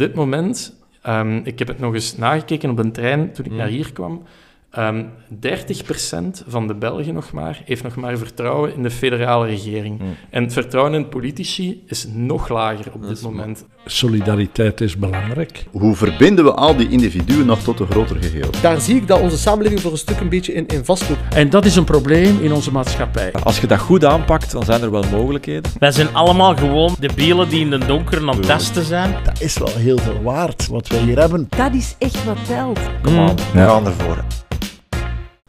[0.00, 3.56] dit moment, ehm, ik heb het nog eens nagekeken op een trein toen ik Mm.
[3.56, 4.22] naar hier kwam,
[4.70, 9.98] ehm 30% van de Belgen nog maar, heeft nog maar vertrouwen in de federale regering.
[9.98, 10.16] Mm.
[10.30, 13.66] En het vertrouwen in politici is nog lager op Dat dit moment.
[13.84, 15.66] Solidariteit is belangrijk.
[15.70, 18.50] Hoe verbinden we al die individuen nog tot een groter geheel?
[18.62, 21.34] Daar zie ik dat onze samenleving voor een stuk een beetje in, in vastloopt.
[21.34, 23.32] En dat is een probleem in onze maatschappij.
[23.32, 25.72] Als je dat goed aanpakt, dan zijn er wel mogelijkheden.
[25.78, 29.14] Wij zijn allemaal gewoon de bielen die in de donker aan het testen zijn.
[29.24, 31.46] Dat is wel heel veel waard, wat wij hier hebben.
[31.48, 32.80] Dat is echt wat telt.
[33.02, 34.24] Come on, we gaan ervoor.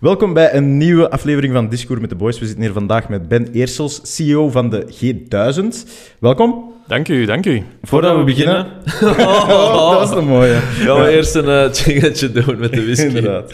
[0.01, 2.39] Welkom bij een nieuwe aflevering van Discours met de Boys.
[2.39, 5.89] We zitten hier vandaag met Ben Eersels, CEO van de G1000.
[6.19, 6.73] Welkom.
[6.87, 7.63] Dank u, dank u.
[7.81, 8.65] Voordat we beginnen...
[9.01, 10.55] Oh, dat was een mooie.
[10.55, 13.05] Gaan we eerst een uh, chingetje doen met de whisky.
[13.15, 13.53] Inderdaad.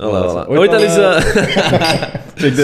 [0.00, 0.48] Voilà, voilà.
[0.48, 0.94] Ooit Ooit al eens...
[2.40, 2.56] Check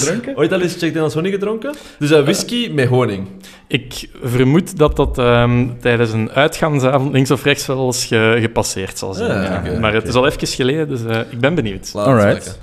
[0.00, 0.36] gedronken?
[0.36, 1.74] Ooit al eens Jack Daniels honing gedronken?
[1.98, 3.26] Dus eh, whisky met honing.
[3.68, 8.98] Ik vermoed dat dat ehm, tijdens een uitgaansavond links of rechts wel eens ge- gepasseerd
[8.98, 9.30] zal zijn.
[9.30, 9.78] Ah, ja.
[9.78, 11.86] maar het is al even geleden, dus eh, ik ben benieuwd.
[11.86, 12.12] Smaken.
[12.12, 12.58] alright.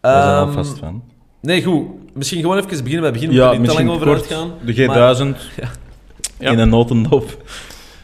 [0.00, 1.02] Daar zijn we Ehm, alvast van.
[1.42, 1.86] Nee, goed.
[2.14, 3.02] Misschien gewoon even beginnen.
[3.02, 4.32] Wij beginnen Ja, met niet te lang misschien over kort.
[4.32, 4.52] uitgaan.
[4.64, 5.36] De G1000
[6.38, 6.50] Ja.
[6.50, 7.36] in een notendop.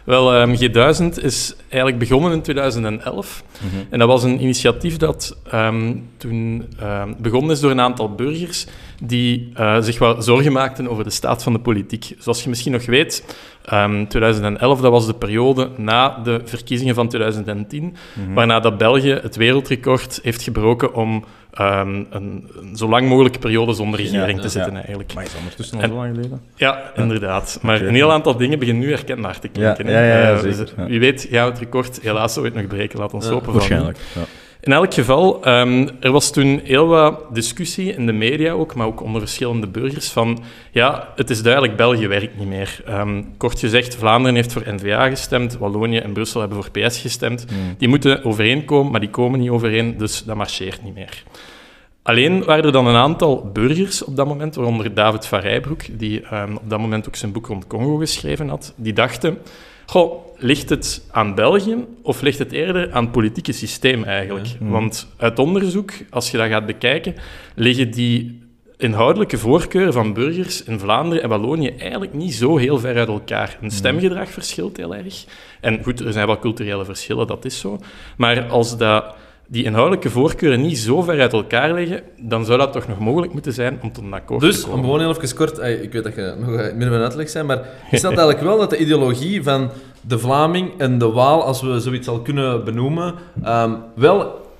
[0.05, 3.45] Wel, ehm, G1000 is eigenlijk begonnen in 2011.
[3.91, 8.67] En dat was een initiatief dat ehm, toen ehm, begonnen is door een aantal burgers
[9.03, 12.15] die eh, zich wel zorgen maakten over de staat van de politiek.
[12.19, 13.25] Zoals je misschien nog weet,
[13.65, 17.97] ehm 2011 dat was de periode na de verkiezingen van 2010,
[18.35, 23.73] waarna dat België het wereldrecord heeft gebroken om ehm, een, een zo lang mogelijke periode
[23.73, 24.79] zonder regering Ja, te zitten ja.
[24.79, 25.15] eigenlijk.
[25.15, 26.41] Maar is ondertussen al zo lang geleden?
[26.55, 27.59] Ja, inderdaad.
[27.63, 29.89] Maar een heel aantal dingen beginnen nu herkenbaar te klinken.
[29.89, 30.87] Ja, ja, Eh, dus ja.
[30.87, 32.99] Wie weet gaan we het record helaas ooit nog breken.
[32.99, 33.55] Laat ons hopen van.
[33.55, 33.99] Waarschijnlijk.
[34.63, 38.87] In elk geval, ehm, er was toen heel wat discussie in de media ook, maar
[38.87, 42.83] ook onder verschillende burgers van ja, het is duidelijk, België werkt niet meer.
[42.87, 47.47] Ehm, kort gezegd, Vlaanderen heeft voor N-VA gestemd, Wallonië en Brussel hebben voor PS gestemd.
[47.79, 51.23] Die moeten overeenkomen, maar die komen niet overeen, dus dat marcheert niet meer.
[52.03, 56.21] Alleen waren er dan een aantal burgers op dat moment, waaronder David van Rijbroek, die
[56.21, 59.39] ehm, op dat moment ook zijn boek rond Congo geschreven had, die dachten,
[59.87, 64.49] goh, ligt het aan België of ligt het eerder aan het politieke systeem eigenlijk?
[64.59, 67.15] Want uit onderzoek, als je dat gaat bekijken,
[67.55, 68.41] liggen die
[68.77, 73.59] inhoudelijke voorkeuren van burgers in Vlaanderen en Wallonië eigenlijk niet zo heel ver uit elkaar.
[73.61, 75.25] Een stemgedrag verschilt heel erg.
[75.61, 77.79] En goed, er zijn wel culturele verschillen, dat is zo.
[78.17, 79.05] Maar als dat
[79.53, 83.33] die inhoudelijke voorkeuren niet zo ver uit elkaar liggen, dan zou dat toch nog mogelijk
[83.33, 84.85] moeten zijn om tot een akkoord Dus, te om komen.
[84.85, 85.59] gewoon heel even kort...
[85.59, 87.59] Ik weet dat je nog eh, midden van uitleg zijn, maar
[87.91, 89.71] is dat eigenlijk wel dat de ideologie van
[90.01, 94.51] de Vlaming en de Waal, als we zoiets al kunnen benoemen, ehm, wel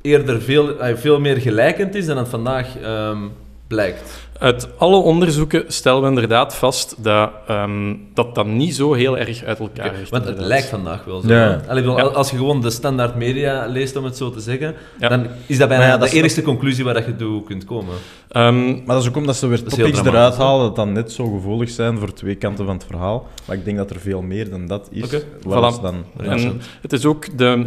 [0.00, 3.18] eerder veel, veel meer gelijkend is dan het vandaag ehm,
[3.66, 4.25] blijkt?
[4.38, 9.44] Uit alle onderzoeken stellen we inderdaad vast dat ehm, dat, dat niet zo heel erg
[9.44, 10.10] uit elkaar ligt.
[10.10, 11.28] Want het lijkt vandaag wel zo.
[11.28, 11.34] Ja.
[11.34, 11.46] hè?
[11.48, 12.02] Allee, ik bedoel, Ja.
[12.04, 15.08] Als je gewoon de standaard media leest, om het zo te zeggen, Ja.
[15.08, 17.42] dan is dat bijna Maar ja, dat de is- enige conclusie waar dat je toe
[17.42, 17.94] kunt komen.
[18.28, 21.12] Ehm, Maar dat is ook omdat ze weer is topics eruit halen, dat dan net
[21.12, 23.26] zo gevoelig zijn voor twee kanten van het verhaal.
[23.46, 25.10] Maar ik denk dat er veel meer dan dat is.
[25.10, 25.80] Is Voilà.
[25.82, 26.04] dan...
[26.22, 27.66] En het is ook de,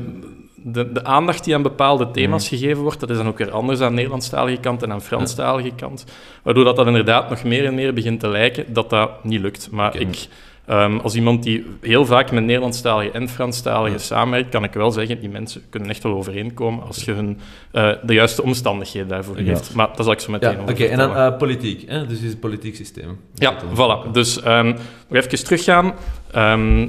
[0.64, 2.56] de, de aandacht die aan bepaalde thema's Mhm.
[2.60, 5.04] gegeven wordt, dat is dan ook weer anders aan de Nederlandstalige kant en aan de
[5.04, 6.06] Franstalige kant.
[6.44, 9.68] Waardoor dat, dat inderdaad nog meer en meer begint te lijken dat dat niet lukt.
[9.72, 10.28] Maar ik,
[10.66, 15.20] ehm, als iemand die heel vaak met Nederlandstalige en Franstaligen samenwerkt, kan ik wel zeggen,
[15.20, 17.40] die mensen kunnen echt wel overeenkomen als je hun
[17.72, 19.46] eh, de juiste omstandigheden daarvoor Ja.
[19.54, 19.74] geeft.
[19.74, 20.84] Maar dat zal ik zo meteen Ja, oké.
[20.86, 21.84] En dan eh, politiek.
[21.90, 22.06] Hè?
[22.06, 23.20] Dus het is het politiek systeem.
[23.34, 24.12] Ja, voilà.
[24.12, 24.66] Dus ehm,
[25.08, 25.94] nog even teruggaan.
[26.32, 26.88] Ehm,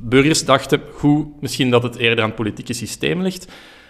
[0.00, 3.46] burgers dachten, goed, misschien dat het eerder aan het politieke systeem ligt.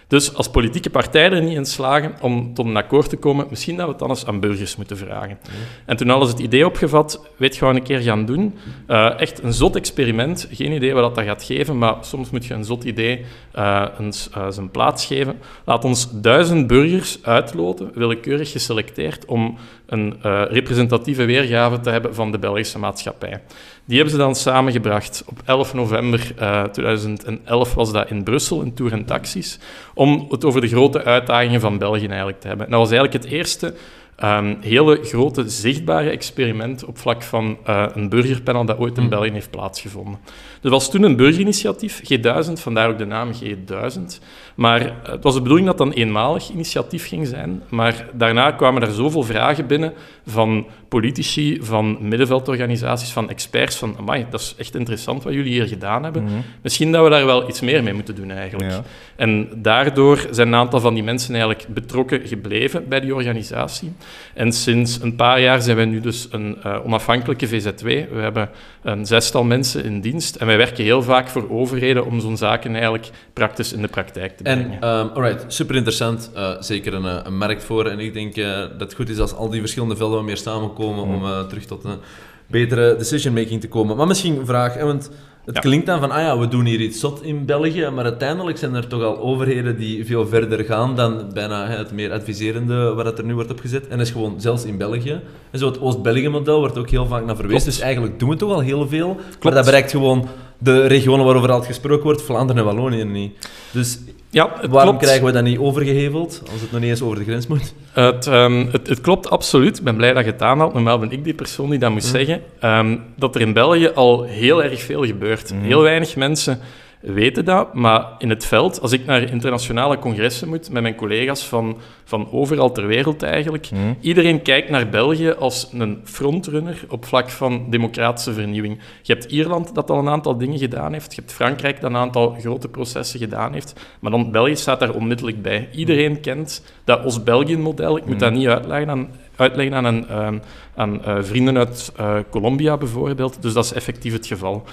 [0.09, 3.77] Dus als politieke partijen er niet in slagen om tot een akkoord te komen, misschien
[3.77, 5.39] dat we het dan eens aan burgers moeten vragen.
[5.87, 8.55] En toen hadden ze het idee opgevat, weet we een keer gaan doen?
[8.87, 12.55] Eh, echt een zot experiment, geen idee wat dat gaat geven, maar soms moet je
[12.55, 15.39] een zot idee eh, eens, eh, zijn plaats geven.
[15.65, 20.17] Laat ons duizend burgers uitloten, willekeurig geselecteerd, om een
[20.49, 23.41] representatieve weergave te hebben van de Belgische maatschappij.
[23.89, 25.23] Die hebben ze dan samengebracht.
[25.27, 29.59] Op 11 november eh, 2011 was dat in Brussel, in Tour en Taxis,
[29.95, 32.67] om het over de grote uitdagingen van België eigenlijk te hebben.
[32.67, 33.75] En dat was eigenlijk het eerste
[34.19, 39.31] ehm, hele grote zichtbare experiment op vlak van eh, een burgerpanel dat ooit in België
[39.31, 40.19] heeft plaatsgevonden.
[40.63, 44.25] Er was toen een burgerinitiatief, G1000, vandaar ook de naam G1000.
[44.55, 47.63] Maar eh, het was de bedoeling dat dat een eenmalig initiatief ging zijn.
[47.69, 49.93] Maar daarna kwamen er zoveel vragen binnen
[50.27, 55.67] van politici, van middenveldorganisaties, van experts, van amai, dat is echt interessant wat jullie hier
[55.67, 56.29] gedaan hebben.
[56.63, 58.71] Misschien dat we daar wel iets meer mee moeten doen eigenlijk.
[58.71, 58.83] Ja.
[59.17, 63.93] En daardoor zijn een aantal van die mensen eigenlijk betrokken gebleven bij die organisatie.
[64.35, 67.85] En sinds een paar jaar zijn wij nu dus een uh, onafhankelijke VZW.
[67.85, 68.51] We hebben
[68.83, 72.73] een zestal mensen in dienst en wij werken heel vaak voor overheden om zo'n zaken
[72.73, 74.81] eigenlijk praktisch in de praktijk te brengen.
[74.81, 76.31] En, um, alright, super interessant.
[76.37, 77.87] Uh, zeker een, een, markt voor.
[77.87, 80.37] En ik denk uh, dat het goed is als al die verschillende velden wat meer
[80.37, 81.99] samenkomen om terug tot een
[82.47, 83.97] betere decision-making te komen.
[83.97, 85.11] Maar misschien een vraag, want
[85.49, 85.63] het ja.
[85.63, 88.75] klinkt dan van, ah ja, we doen hier iets zot in België, maar uiteindelijk zijn
[88.75, 93.19] er toch al overheden die veel verder gaan dan bijna het meer adviserende waar het
[93.19, 93.89] er nu wordt opgezet.
[93.89, 95.21] En dat is gewoon zelfs in België.
[95.51, 97.65] En zo het Oost-België-model wordt ook heel vaak naar verwezen.
[97.65, 99.43] Dus eigenlijk doen we toch al heel veel, Klopt.
[99.43, 100.29] maar dat bereikt gewoon
[100.59, 103.49] de regionen waarover al gesproken wordt, Vlaanderen en Wallonië niet.
[103.73, 103.99] Dus
[104.31, 105.05] ja, waarom klopt.
[105.05, 107.75] krijgen we dat niet overgeheveld, als het nog niet eens over de grens moet?
[107.93, 109.79] Het, um, het, het, klopt absoluut.
[109.79, 110.73] Ik ben blij dat je het aanhaalt.
[110.73, 112.09] Normaal ben ik die persoon die dat moet mm.
[112.09, 112.43] zeggen.
[112.63, 115.53] Um, dat er in België al heel erg veel gebeurt.
[115.53, 115.63] Mm.
[115.63, 116.61] Heel weinig mensen
[117.01, 121.47] weten dat, maar in het veld, als ik naar internationale congressen moet met mijn collega's
[121.47, 123.97] van, van overal ter wereld eigenlijk, mm.
[124.01, 128.79] iedereen kijkt naar België als een frontrunner op vlak van democratische vernieuwing.
[129.03, 131.97] Je hebt Ierland dat al een aantal dingen gedaan heeft, je hebt Frankrijk dat een
[131.97, 135.69] aantal grote processen gedaan heeft, maar dan België staat daar onmiddellijk bij.
[135.73, 138.21] Iedereen kent dat Oost-België-model, ik moet mm.
[138.21, 140.29] dat niet uitleggen aan, uitleggen aan, een, uh,
[140.75, 144.65] aan uh, vrienden uit uh, Colombia bijvoorbeeld, dus dat is effectief het geval.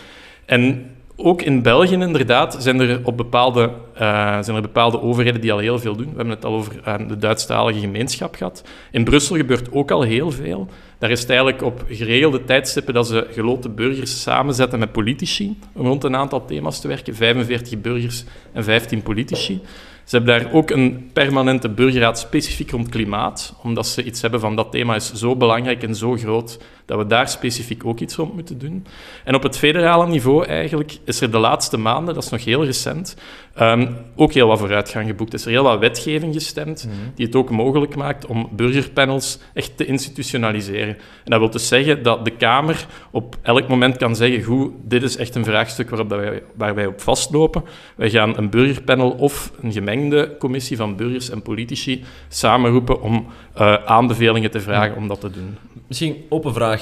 [0.45, 5.53] En ook in België inderdaad zijn er, op bepaalde, uh, zijn er bepaalde overheden die
[5.53, 6.09] al heel veel doen.
[6.09, 8.63] We hebben het al over uh, de Duitsstalige gemeenschap gehad.
[8.91, 10.67] In Brussel gebeurt ook al heel veel.
[10.97, 16.03] Daar is eigenlijk op geregelde tijdstippen dat ze geloten burgers samenzetten met politici om rond
[16.03, 17.15] een aantal thema's te werken.
[17.15, 18.23] 45 burgers
[18.53, 19.61] en 15 politici.
[20.05, 24.55] Ze hebben daar ook een permanente burgerraad specifiek rond klimaat, omdat ze iets hebben van
[24.55, 28.33] dat thema is zo belangrijk en zo groot dat we daar specifiek ook iets rond
[28.33, 28.85] moeten doen.
[29.23, 32.65] En op het federale niveau eigenlijk is er de laatste maanden, dat is nog heel
[32.65, 33.15] recent,
[33.61, 35.33] um, ook heel wat vooruitgang geboekt.
[35.33, 37.11] Is er heel wat wetgeving gestemd mm -hmm.
[37.15, 40.97] die het ook mogelijk maakt om burgerpanels echt te institutionaliseren.
[40.97, 45.03] En dat wil dus zeggen dat de Kamer op elk moment kan zeggen, goed, dit
[45.03, 47.63] is echt een vraagstuk waarop wij, waar wij op vastlopen.
[47.95, 53.27] Wij gaan een burgerpanel of een gemengde commissie van burgers en politici samenroepen om
[53.57, 55.57] uh, aanbevelingen te vragen om dat te doen.
[55.87, 56.74] Misschien open vraag.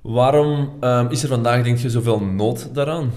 [0.00, 3.10] Waarom um, is er vandaag, denk je, zoveel nood daaraan?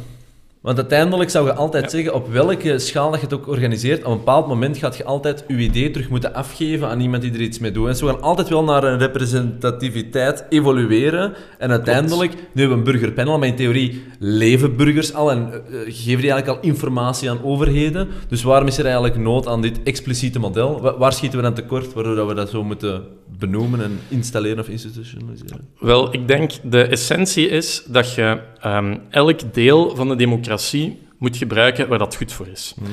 [0.64, 1.90] Want uiteindelijk zou je altijd ja.
[1.90, 5.04] zeggen, op welke schaal dat je het ook organiseert, op een bepaald moment gaat je
[5.04, 7.88] altijd je idee terug moeten afgeven aan iemand die er iets mee doet.
[7.88, 11.34] En ze gaan altijd wel naar een representativiteit evolueren.
[11.58, 12.48] En uiteindelijk, Klopt.
[12.54, 16.32] nu hebben we een burgerpanel, maar in theorie leven burgers al en uh, geven die
[16.32, 18.08] eigenlijk al informatie aan overheden.
[18.28, 20.82] Dus waarom is er eigenlijk nood aan dit expliciete model?
[20.82, 23.04] Waar, waar schieten we dan tekort, waardoor we dat zo moeten
[23.38, 25.68] benoemen en installeren of institutionaliseren?
[25.80, 31.38] Wel, ik denk de essentie is dat je um, elk deel van de democratie moet
[31.38, 32.76] gebruiken waar dat goed voor is.
[32.78, 32.86] Mm.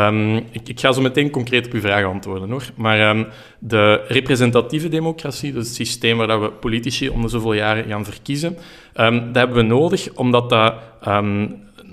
[0.00, 2.64] Um, ik, ik, ga zo meteen concreet op uw vraag antwoorden, hoor.
[2.76, 3.26] Maar um,
[3.58, 8.56] de representatieve democratie, dus het systeem waar we politici om de zoveel jaren gaan verkiezen,
[8.92, 10.74] dat hebben we nodig omdat dat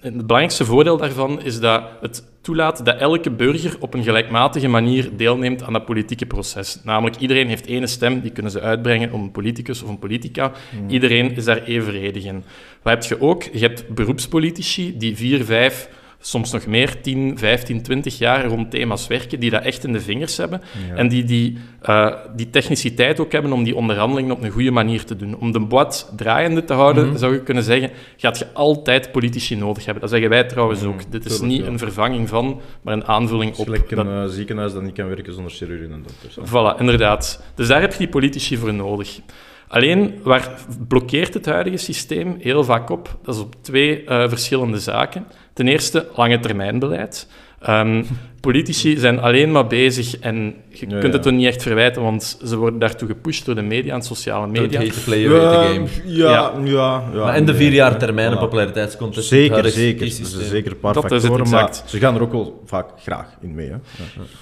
[0.06, 5.10] het belangrijkste voordeel daarvan is dat het toelaat dat elke burger op een gelijkmatige manier
[5.18, 6.80] deelneemt aan dat politieke proces.
[6.84, 10.52] Namelijk, iedereen heeft één stem, die kunnen ze uitbrengen om een politicus of een politica.
[10.82, 10.90] Mm.
[10.90, 12.44] Iedereen is daar evenredig in.
[12.82, 13.44] Wat heb je ook?
[13.44, 15.90] Je hebt beroepspolitici die vier, vijf
[16.20, 20.02] soms nog meer, 10, 15, 20 jaar rond thema's werken, die dat echt in de
[20.02, 20.96] vingers hebben ja.
[20.96, 21.58] en die die,
[21.90, 25.38] uh, die techniciteit ook hebben om die onderhandelingen op een goede manier te doen.
[25.38, 27.18] Om de boot draaiende te houden, mm.
[27.18, 30.02] zou je kunnen zeggen, gaat je altijd politici nodig hebben.
[30.02, 30.88] Dat zeggen wij trouwens mm.
[30.88, 31.12] ook.
[31.12, 31.68] Dit is niet ja.
[31.68, 33.68] een vervanging van, maar een aanvulling op.
[33.68, 36.50] Het een uh, ziekenhuis dat niet kan werken zonder chirurgen en dokters.
[36.50, 37.44] Voilà, inderdaad.
[37.56, 39.20] Dus daar heb je die politici voor nodig.
[39.68, 40.52] Alleen, waar
[40.88, 43.18] blokkeert het huidige systeem heel vaak op?
[43.24, 45.28] Dat is op twee uh, verschillende zaken.
[45.54, 47.28] Ten eerste, lange termijnbeleid.
[47.70, 48.06] Um,
[48.46, 52.38] politici zijn alleen maar bezig en je ja, kunt het er niet echt verwijten, want
[52.46, 54.80] ze worden daartoe gepusht door de media en sociale media.
[54.80, 55.88] The player, ja, the game.
[56.06, 57.04] Ja, ja.
[57.14, 58.40] ja, maar en de vier jaar termijn voilà.
[58.40, 59.28] populariteitscontest.
[59.28, 60.06] Zeker, zeker.
[60.06, 63.28] Er zijn zeker een paar dat factoren, maar ze gaan er ook wel vaak graag
[63.42, 63.70] in mee.
[63.70, 63.78] Hè.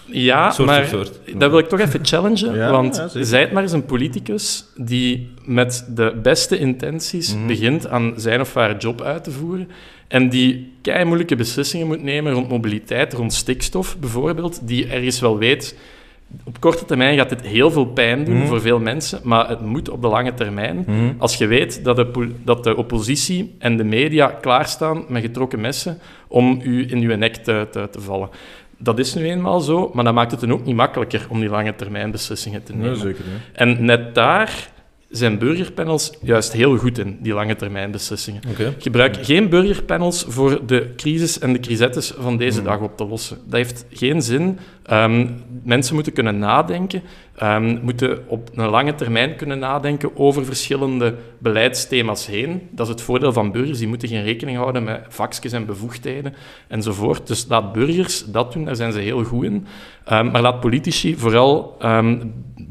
[0.07, 1.19] Ja, soort maar soort.
[1.37, 5.85] dat wil ik toch even challengen, want zij het maar eens een politicus die met
[5.95, 7.47] de beste intenties mm.
[7.47, 9.69] begint aan zijn of haar job uit te voeren
[10.07, 15.37] en die kei moeilijke beslissingen moet nemen rond mobiliteit, rond stikstof bijvoorbeeld, die ergens wel
[15.37, 15.77] weet.
[16.43, 18.47] Op korte termijn gaat dit heel veel pijn doen mm.
[18.47, 20.83] voor veel mensen, maar het moet op de lange termijn.
[20.87, 21.15] Mm.
[21.17, 25.99] Als je weet dat de, dat de oppositie en de media klaarstaan met getrokken messen
[26.27, 28.29] om u in uw nek te, te, te vallen.
[28.77, 31.49] Dat is nu eenmaal zo, maar dat maakt het dan ook niet makkelijker om die
[31.49, 32.91] lange termijn beslissingen te nemen.
[32.91, 34.71] Nee, zeker, En net daar
[35.13, 38.41] zijn burgerpanels juist heel goed in, die lange termijn beslissingen.
[38.51, 38.75] Okay.
[38.77, 42.65] Gebruik geen burgerpanels voor de crisis en de crisettes van deze mm.
[42.65, 43.37] dag op te lossen.
[43.45, 45.27] Dat heeft geen zin Ehm,
[45.63, 47.01] mensen moeten kunnen nadenken,
[47.35, 52.61] ehm, moeten op een lange termijn kunnen nadenken over verschillende beleidsthema's heen.
[52.71, 56.33] Dat is het voordeel van burgers, die moeten geen rekening houden met vakjes en bevoegdheden
[56.67, 57.27] enzovoort.
[57.27, 59.65] Dus laat burgers dat doen, daar zijn ze heel goed in.
[60.05, 61.77] Ehm, maar laat politici vooral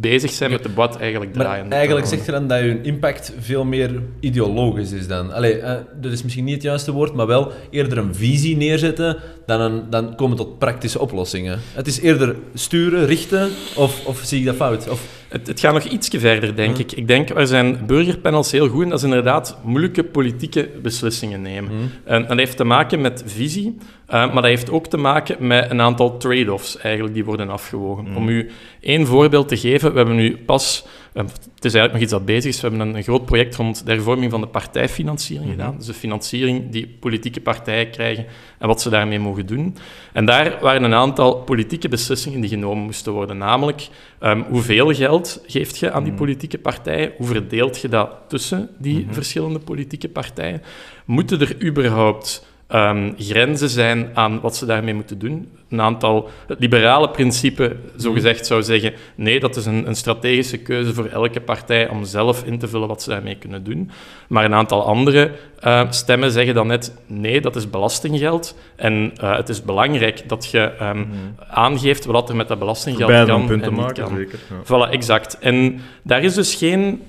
[0.02, 1.72] bezig zijn met de wat eigenlijk Maar draaien.
[1.72, 5.32] eigenlijk zegt je dan dat je impact veel meer ideologisch is dan.
[5.32, 9.16] Allee, eh, dat is misschien niet het juiste woord, maar wel eerder een visie neerzetten
[9.46, 11.58] dan, een, dan komen tot praktische oplossingen.
[11.74, 14.88] Het is eerder sturen, richten, of, of zie ik dat fout?
[14.88, 16.92] Of, Het, het gaat nog ietsje verder, denk ik.
[16.92, 18.88] Ik denk, er zijn burgerpanels heel goed in.
[18.88, 21.70] Dat is inderdaad moeilijke politieke beslissingen nemen.
[22.04, 25.70] En dat heeft te maken met visie, eh, maar dat heeft ook te maken met
[25.70, 28.16] een aantal trade-offs eigenlijk die worden afgewogen.
[28.16, 30.84] Om u één voorbeeld te geven, we hebben nu pas...
[31.12, 32.60] Het is eigenlijk nog iets dat bezig is.
[32.60, 35.76] We hebben een, groot project rond de hervorming van de partijfinanciering gedaan.
[35.76, 38.26] Dus de financiering die politieke partijen krijgen
[38.58, 39.76] en wat ze daarmee mogen doen.
[40.12, 43.38] En daar waren een aantal politieke beslissingen die genomen moesten worden.
[43.38, 43.88] Namelijk,
[44.18, 47.12] ehm, hoeveel geld geeft je aan die politieke partijen?
[47.16, 50.62] Hoe verdeelt je dat tussen die verschillende politieke partijen?
[51.04, 55.48] Moeten er überhaupt ehm, grenzen zijn aan wat ze daarmee moeten doen?
[55.68, 60.94] Een aantal, het liberale principe, zogezegd, zou zeggen, nee, dat is een, een strategische keuze
[60.94, 63.90] voor elke partij om zelf in te vullen wat ze daarmee kunnen doen.
[64.28, 68.56] Maar een aantal andere eh, stemmen zeggen dan net, nee, dat is belastinggeld.
[68.76, 71.04] En eh, het is belangrijk dat je ehm,
[71.50, 74.16] aangeeft wat er met dat belastinggeld Beide kan een punt te en niet maken, kan.
[74.16, 74.38] zeker.
[74.50, 74.86] Ja.
[74.86, 75.38] Voilà, exact.
[75.38, 77.02] En daar is dus geen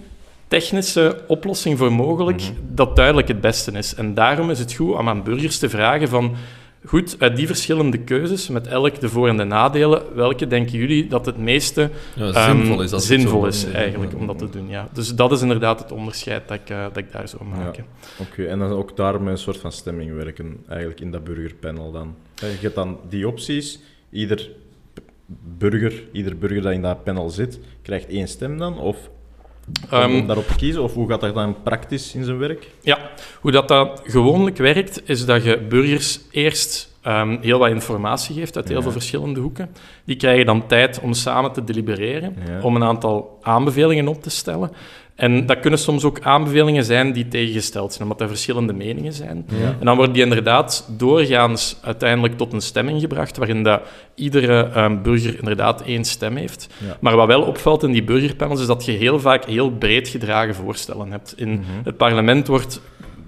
[0.57, 3.95] technische oplossing voor mogelijk dat duidelijk het beste is.
[3.95, 6.35] En daarom is het goed om aan burgers te vragen van...
[6.85, 11.07] Goed, uit die verschillende keuzes, met elk de voor- en de nadelen, welke denken jullie
[11.07, 12.91] dat het meeste Ja, ehm, zinvol is.
[12.93, 14.69] als zinvol zo- is eigenlijk om dat te doen?
[14.69, 14.87] Ja.
[14.93, 17.85] Dus dat is inderdaad het onderscheid dat ik, eh, dat ik daar zou maken.
[18.19, 21.91] Oké, en dan ook daar met een soort van stemming werken, eigenlijk in dat burgerpanel
[21.91, 22.15] dan.
[22.41, 23.79] Eh, Je hebt dan die opties,
[24.09, 24.49] ieder
[25.57, 29.09] burger, ieder burger dat in dat panel zit, krijgt één stem dan, of
[29.91, 32.69] om, Ehm, om daarop te kiezen, of hoe gaat dat dan praktisch in zijn werk?
[32.81, 32.97] Ja,
[33.41, 38.55] hoe dat, dat gewoonlijk werkt, is dat je burgers eerst ehm, heel wat informatie geeft
[38.55, 38.81] uit heel Ja.
[38.83, 39.69] veel verschillende hoeken.
[40.05, 42.61] Die krijgen dan tijd om samen te delibereren, Ja.
[42.61, 44.71] om een aantal aanbevelingen op te stellen.
[45.15, 49.45] En dat kunnen soms ook aanbevelingen zijn die tegengesteld zijn, omdat er verschillende meningen zijn.
[49.61, 49.75] Ja.
[49.79, 53.81] En dan worden die inderdaad doorgaans uiteindelijk tot een stemming gebracht, waarin dat
[54.15, 56.67] iedere ehm, burger inderdaad één stem heeft.
[56.85, 56.97] Ja.
[57.01, 60.55] Maar wat wel opvalt in die burgerpanels, is dat je heel vaak heel breed gedragen
[60.55, 61.33] voorstellen hebt.
[61.37, 61.61] In Mhm.
[61.83, 62.81] het parlement wordt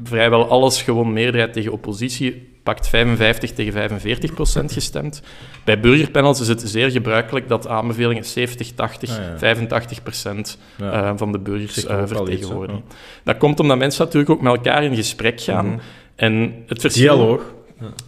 [0.04, 5.22] vrijwel alles gewoon meerderheid tegen oppositie, pakt 55 tegen 45 procent gestemd.
[5.64, 9.38] Bij burgerpanels is het zeer gebruikelijk dat aanbevelingen 70, 80, Ah, ja.
[9.38, 10.92] 85 procent Ja.
[10.92, 12.84] eh, van de burgers eh, iets, vertegenwoordigen.
[13.24, 15.66] Dat komt omdat mensen natuurlijk ook met elkaar in gesprek gaan.
[15.68, 15.78] Mhm.
[16.16, 17.16] En het verschil...
[17.16, 17.42] Dialoog.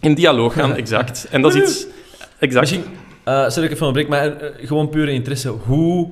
[0.00, 1.26] In dialoog gaan, exact.
[1.30, 1.86] En dat is iets...
[2.38, 2.70] Exact.
[2.70, 2.84] Misschien,
[3.24, 5.48] eh sorry ik even onderbreek, maar gewoon pure interesse.
[5.48, 6.08] Hoe...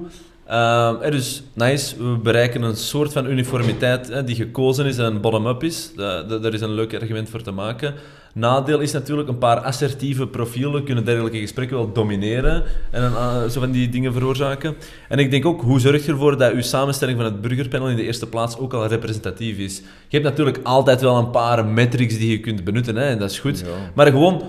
[0.47, 5.21] ehm, eh, dus, nice, we bereiken een soort van uniformiteit hè, die gekozen is en
[5.21, 5.93] bottom-up is.
[5.97, 7.95] Da- da- daar is een leuk argument voor te maken.
[8.38, 13.61] Nadeel is natuurlijk, een paar assertieve profielen kunnen dergelijke gesprekken wel domineren en eh, zo
[13.61, 14.75] van die dingen veroorzaken.
[15.09, 17.97] En ik denk ook, hoe zorg je ervoor dat uw samenstelling van het burgerpanel in
[17.97, 19.78] de eerste plaats ook al representatief is?
[19.78, 23.31] Je hebt natuurlijk altijd wel een paar metrics die je kunt benutten, hè, en dat
[23.31, 23.59] is goed.
[23.59, 23.66] Ja.
[23.95, 24.43] Maar gewoon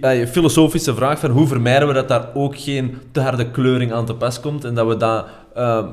[0.00, 4.06] eh, filosofische vraag van hoe vermijden we dat daar ook geen te harde kleuring aan
[4.06, 5.86] te pas komt en dat we dat eh,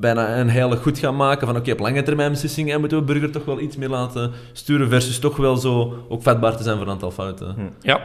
[0.00, 3.30] bijna een heilig goed gaan maken van oké, op lange termijn beslissingen moeten we burger
[3.30, 6.86] toch wel iets meer laten sturen versus toch wel zo ook vatbaar te zijn voor
[6.86, 7.56] een aantal fouten.
[7.80, 8.00] Ja,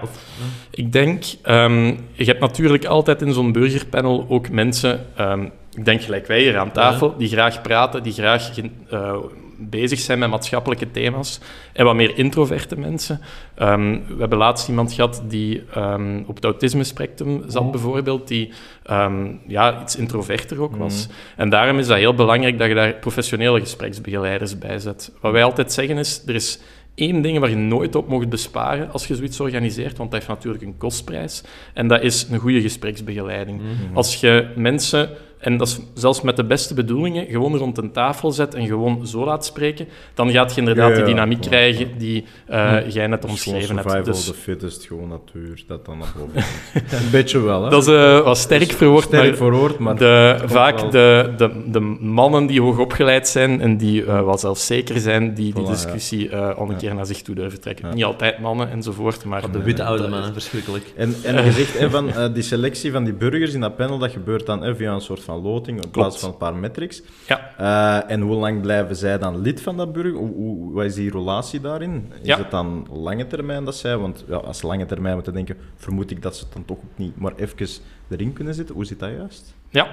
[0.72, 5.44] ik denk, ehm, je hebt natuurlijk altijd in zo'n burgerpanel ook mensen, ehm,
[5.74, 8.52] ik denk gelijk wij hier aan tafel, die graag praten, die graag
[8.90, 9.16] eh,
[9.60, 11.40] bezig zijn met maatschappelijke thema's.
[11.74, 13.22] En wat meer introverte mensen.
[13.56, 18.52] Ehm, we hebben laatst iemand gehad die ehm, op het autisme-spectrum zat, bijvoorbeeld, die
[18.84, 21.08] ehm, ja, iets introverter ook was.
[21.36, 25.12] En daarom is dat heel belangrijk dat je daar professionele gespreksbegeleiders bij zet.
[25.22, 26.60] Wat wij altijd zeggen is, er is
[26.96, 30.32] één ding waar je nooit op mocht besparen als je zoiets organiseert, want dat heeft
[30.34, 31.44] natuurlijk een kostprijs.
[31.74, 33.62] En dat is een goede gespreksbegeleiding.
[33.94, 35.10] Als je mensen,
[35.40, 39.08] en dat is zelfs met de beste bedoelingen, gewoon rond een tafel zet en gewoon
[39.08, 41.50] zo laat spreken, dan gaat je inderdaad Ja, die dynamiek ja.
[41.50, 43.90] krijgen die eh, jij net Dus omschreven hebt.
[43.90, 46.44] survival Dus of the fittest, gewoon natuur, dat dan naar boven
[46.74, 46.92] komt.
[46.92, 47.70] Een beetje wel, hè?
[47.76, 49.96] dat is eh, wat sterk verwoord, sterk maar verwoord, maar...
[49.96, 50.90] de, vaak wel.
[50.90, 55.54] de, de, de mannen die hoog opgeleid zijn en die eh wel zelfzeker zijn, die
[55.54, 57.88] die Voilà, discussie eh al een keer naar zich toe durven trekken.
[57.88, 57.94] Ja.
[57.94, 59.52] Niet altijd mannen enzovoort, maar...
[59.52, 60.94] De witte oude mannen, verschrikkelijk.
[60.96, 63.98] En, en je zegt hè, van, eh, die selectie van die burgers in dat panel,
[63.98, 67.02] dat gebeurt dan hè, via een soort van loting in plaats van een paar metrics.
[67.28, 67.54] Ja.
[67.58, 70.14] Eh, en hoe lang blijven zij dan lid van dat burger?
[70.14, 72.12] Hoe, hoe, wat is die relatie daarin?
[72.22, 72.38] Is Ja.
[72.38, 73.98] het dan lange termijn dat zij...
[73.98, 76.78] Want ja, als ze lange termijn moeten denken, vermoed ik dat ze het dan toch
[76.78, 77.68] ook niet maar even
[78.10, 78.76] erin kunnen zitten.
[78.76, 79.56] Hoe zit dat juist?
[79.70, 79.88] Ja,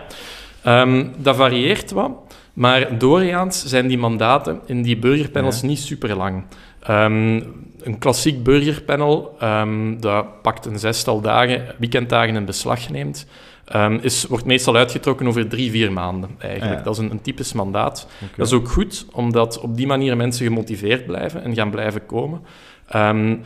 [0.63, 2.11] Ehm, dat varieert wat,
[2.53, 6.45] maar doorgaans zijn die mandaten in die burgerpanels niet super lang.
[6.81, 7.35] Ehm,
[7.83, 13.27] een klassiek burgerpanel ehm, dat pakt een zestal dagen, weekenddagen in beslag neemt,
[13.67, 16.79] ehm, is, wordt meestal uitgetrokken over drie, vier maanden eigenlijk.
[16.79, 16.85] Ja.
[16.85, 18.09] Dat is een, een typisch mandaat.
[18.37, 22.41] Dat is ook goed, omdat op die manier mensen gemotiveerd blijven en gaan blijven komen.
[22.89, 23.37] Ehm,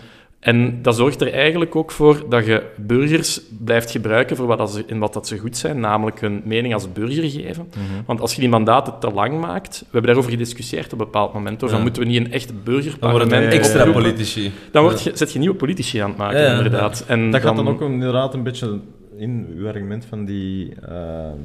[0.41, 4.71] en dat zorgt er eigenlijk ook voor dat je burgers blijft gebruiken voor wat dat
[4.71, 7.69] ze, in wat dat ze goed zijn, namelijk hun mening als burger geven.
[7.69, 8.03] Mhm.
[8.07, 11.33] Want als je die mandaten te lang maakt, we hebben daarover gediscussieerd op een bepaald
[11.33, 11.75] moment, hoor, Ja.
[11.75, 14.53] dan moeten we niet een echt Dan worden burgerparlement het extra politici.
[14.73, 17.05] Dan word je, zet je nieuwe politici aan het maken, Ja, ja, inderdaad.
[17.07, 18.79] En Dat gaat dan ook inderdaad een beetje
[19.21, 20.75] in uw argument van die...
[20.89, 21.37] ehm,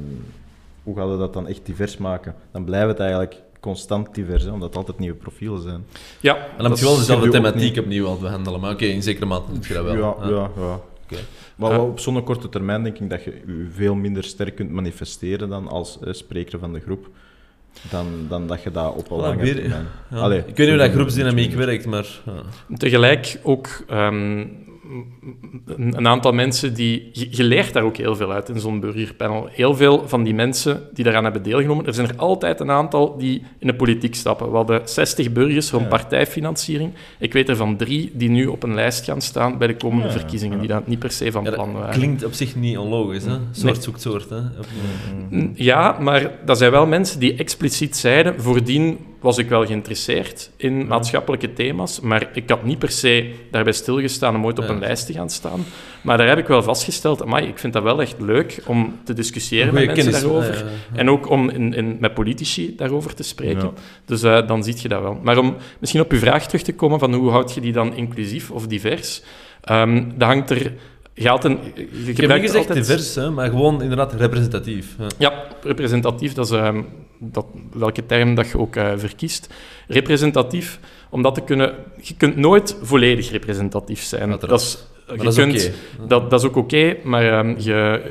[0.82, 2.34] hoe gaan we dat dan echt divers maken?
[2.52, 5.84] Dan blijft het eigenlijk constant divers, hè, omdat het altijd nieuwe profielen zijn.
[6.20, 7.78] Ja, En dan moet je wel dezelfde thematiek niet.
[7.78, 8.60] opnieuw al behandelen.
[8.60, 9.94] Maar oké, in zekere mate doe je dat wel.
[9.94, 10.80] Ja, ja, ja.
[11.04, 11.16] Oké.
[11.56, 11.76] Maar Ja.
[11.76, 15.48] wel op zo'n korte termijn denk ik dat je je veel minder sterk kunt manifesteren
[15.48, 17.08] dan als spreker van de groep.
[17.90, 19.86] Dan, dan dat je dat op een Voilà, lange termijn...
[20.10, 20.16] Ja.
[20.16, 22.20] Allee, ik weet niet hoe dat groepsdynamiek werkt, maar...
[22.26, 22.76] Ja.
[22.76, 24.46] Tegelijk ook ehm,
[25.76, 27.08] een, een aantal mensen die...
[27.12, 29.48] Je, je leert daar ook heel veel uit in zo'n burgerpanel.
[29.50, 33.16] Heel veel van die mensen die daaraan hebben deelgenomen, er zijn er altijd een aantal
[33.18, 34.50] die in de politiek stappen.
[34.50, 35.88] We hadden 60 burgers rond Ja.
[35.88, 36.90] partijfinanciering.
[37.18, 40.06] Ik weet er van drie die nu op een lijst gaan staan bij de komende
[40.06, 40.60] Ja, verkiezingen, ja.
[40.60, 41.94] die dat niet per se van Ja, plan waren.
[41.94, 43.36] klinkt op zich niet onlogisch, hè?
[43.52, 43.82] Soort Nee.
[43.82, 44.36] zoekt soort, hè?
[44.38, 44.66] Op-
[45.30, 50.50] Mm, Ja, maar dat zijn wel mensen die expliciet zeiden, voordien was ik wel geïnteresseerd
[50.56, 54.70] in maatschappelijke thema's, maar ik had niet per se daarbij stilgestaan om ooit op Ja.
[54.76, 55.64] Een lijst te gaan staan.
[56.02, 59.12] Maar daar heb ik wel vastgesteld, amai, ik vind dat wel echt leuk om te
[59.12, 60.54] discussiëren met mensen kennis, daarover.
[60.54, 60.98] ja.
[60.98, 63.66] En ook om in, in, met politici daarover te spreken.
[63.66, 63.72] Ja.
[64.04, 65.20] Dus eh, dan zie je dat wel.
[65.22, 67.94] Maar om misschien op uw vraag terug te komen van hoe houd je die dan
[67.94, 69.22] inclusief of divers,
[69.62, 70.72] Ehm dat hangt er...
[71.14, 74.96] Een, je Ik heb niet gezegd altijd- divers, hè, maar gewoon inderdaad representatief.
[74.98, 75.06] Ja.
[75.18, 76.82] ja, representatief, dat is ehm,
[77.18, 79.48] dat, welke term dat je ook eh, verkiest.
[79.88, 80.80] Representatief,
[81.10, 81.74] om dat te kunnen...
[82.00, 84.30] Je kunt nooit volledig representatief zijn.
[84.30, 84.50] Uiteraard.
[84.50, 85.72] Dat is, je dat is kunt,
[86.08, 88.02] dat, dat is ook oké, maar ehm, je,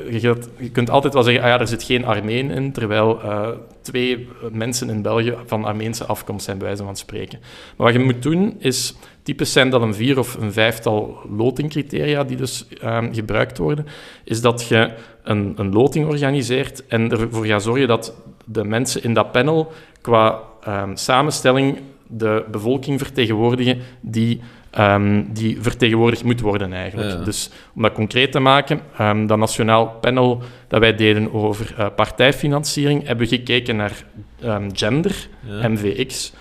[0.58, 3.48] je, kunt altijd wel zeggen, ah ja, er zit geen Armeen in, terwijl eh,
[3.82, 7.38] twee mensen in België van Armeense afkomst zijn, bij wijze van spreken.
[7.76, 8.94] Maar wat je moet doen, is...
[9.26, 13.86] Types zijn dat een vier of een vijftal lotingcriteria die dus ehm, gebruikt worden,
[14.24, 14.90] is dat je
[15.22, 20.40] een, een loting organiseert en ervoor gaat zorgen dat de mensen in dat panel qua
[20.62, 24.40] ehm, samenstelling de bevolking vertegenwoordigen die,
[24.70, 27.10] ehm, die vertegenwoordigd moet worden eigenlijk.
[27.10, 27.24] Ja.
[27.24, 31.86] Dus om dat concreet te maken, ehm, dat nationaal panel dat wij deden over eh,
[31.96, 34.04] partijfinanciering, hebben we gekeken naar
[34.40, 35.68] ehm, gender, Ja.
[35.68, 36.32] MVX,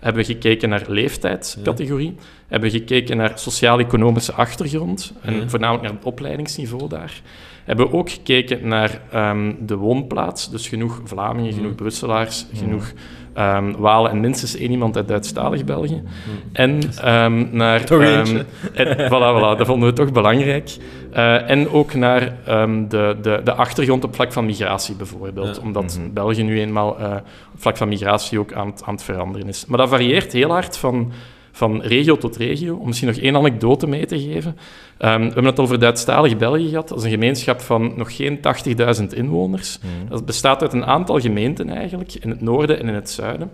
[0.00, 2.14] hebben we gekeken naar leeftijdscategorie,
[2.48, 7.20] hebben we gekeken naar sociaal-economische achtergrond, en voornamelijk naar het opleidingsniveau daar.
[7.64, 9.00] Hebben we ook gekeken naar
[9.60, 12.92] de woonplaats, dus genoeg Vlamingen, genoeg Brusselaars, genoeg
[13.34, 16.02] ehm, Walen en minstens één iemand uit Duitsstalig België.
[16.52, 17.84] En ehm, naar...
[17.84, 18.36] Toch ehm,
[18.74, 20.76] en, voilà, voilà, dat vonden we toch belangrijk.
[21.12, 22.20] Eh, en ook naar
[22.88, 25.62] de, de, de achtergrond op vlak van migratie bijvoorbeeld, Ja.
[25.62, 26.12] omdat Mhm.
[26.12, 27.10] België nu eenmaal eh,
[27.54, 29.66] op vlak van migratie ook aan, het- aan het veranderen is.
[29.66, 31.12] Maar dat varieert heel hard van,
[31.52, 32.76] van regio tot regio.
[32.76, 34.56] Om misschien nog één anekdote mee te geven.
[34.98, 36.88] Ehm, we hebben het over Duitsstalig België gehad.
[36.88, 39.78] Dat is een gemeenschap van nog geen 80.000 inwoners.
[40.08, 43.50] Dat bestaat uit een aantal gemeenten eigenlijk, in het noorden en in het zuiden.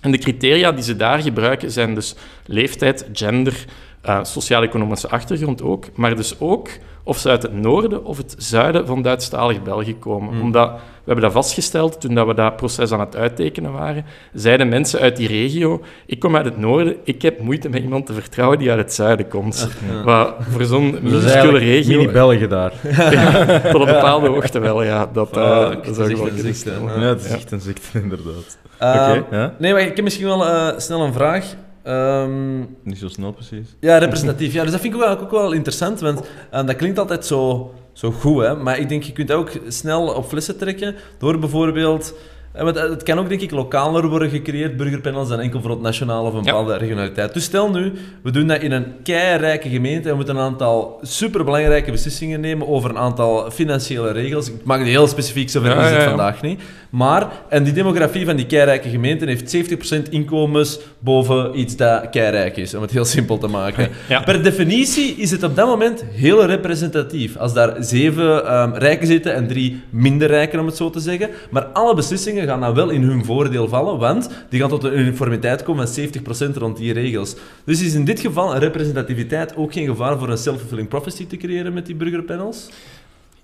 [0.00, 2.14] En de criteria die ze daar gebruiken zijn dus
[2.46, 3.64] leeftijd, gender,
[4.00, 6.68] eh, sociaal-economische achtergrond ook, maar dus ook
[7.04, 10.40] of ze uit het noorden of het zuiden van Duitsstalig België komen.
[10.40, 14.68] Omdat, we hebben dat vastgesteld toen dat we dat proces aan het uittekenen waren, zeiden
[14.68, 18.12] mensen uit die regio, ik kom uit het noorden, ik heb moeite met iemand te
[18.12, 19.68] vertrouwen die uit het zuiden komt.
[20.04, 21.98] Wat voor zo'n minuscule regio...
[21.98, 22.72] Mini-België daar.
[23.72, 25.08] Tot op bepaalde hoogte wel, ja.
[25.12, 26.72] Dat, eh, Ah, dat zou een kunnen ziekte.
[26.86, 27.34] Ja, het is Ja.
[27.34, 28.58] echt een ziekte, inderdaad.
[28.78, 29.54] Ehm, Oké, ja.
[29.58, 31.44] Nee, maar ik heb misschien wel eh, snel een vraag.
[31.82, 33.66] Ehm, Niet zo snel precies.
[33.80, 34.52] ja, representatief.
[34.52, 37.26] Ja, dus dat vind ik ook, wel- ook wel interessant, want eh, dat klinkt altijd
[37.26, 38.56] zo, zo goed, hè.
[38.56, 42.14] Maar ik denk, je kunt dat ook snel op flessen trekken door bijvoorbeeld...
[42.52, 45.80] eh, want het kan ook, denk ik, lokaler worden gecreëerd, burgerpanels, dan enkel voor het
[45.80, 46.50] nationale of een Ja.
[46.52, 47.34] bepaalde regionaliteit.
[47.34, 47.92] Dus stel nu,
[48.22, 52.68] we doen dat in een keirijke gemeente en we moeten een aantal superbelangrijke beslissingen nemen
[52.68, 54.48] over een aantal financiële regels.
[54.50, 56.08] Ik maak het heel specifiek, zover Ja, is het ja, ja.
[56.08, 56.60] vandaag niet.
[56.92, 62.56] Maar, en die demografie van die keirijke gemeenten heeft 70% inkomens boven iets dat keirijk
[62.56, 63.88] is, om het heel simpel te maken.
[64.08, 64.20] Ja.
[64.20, 67.36] Per definitie is het op dat moment heel representatief.
[67.36, 71.30] Als daar zeven ehm, rijken zitten en drie minder rijken, om het zo te zeggen.
[71.50, 74.98] Maar alle beslissingen gaan dan wel in hun voordeel vallen, want die gaan tot een
[74.98, 76.08] uniformiteit komen van
[76.52, 77.36] 70% rond die regels.
[77.64, 81.36] Dus is in dit geval een representativiteit ook geen gevaar voor een self-fulfilling prophecy te
[81.36, 82.68] creëren met die burgerpanels?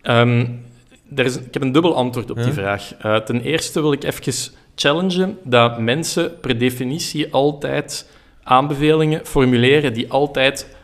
[0.02, 0.44] Ehm,
[1.14, 2.94] er is, ik heb een dubbel antwoord op die vraag.
[2.98, 8.10] Eh, ten eerste wil ik even challengen dat mensen per definitie altijd
[8.42, 10.76] aanbevelingen formuleren die altijd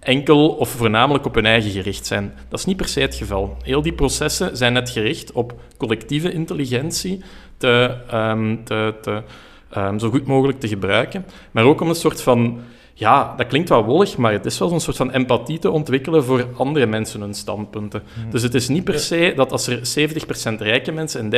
[0.00, 2.34] enkel of voornamelijk op hun eigen gericht zijn.
[2.48, 3.56] Dat is niet per se het geval.
[3.62, 7.22] Heel die processen zijn net gericht op collectieve intelligentie
[7.56, 9.22] te, ehm, te, te,
[9.70, 12.60] ehm, zo goed mogelijk te gebruiken, maar ook om een soort van
[12.94, 16.24] ja, dat klinkt wel wollig, maar het is wel zo'n soort van empathie te ontwikkelen
[16.24, 18.02] voor andere mensen hun standpunten.
[18.30, 19.80] Dus het is niet per se dat als er
[20.58, 21.30] 70% rijke mensen en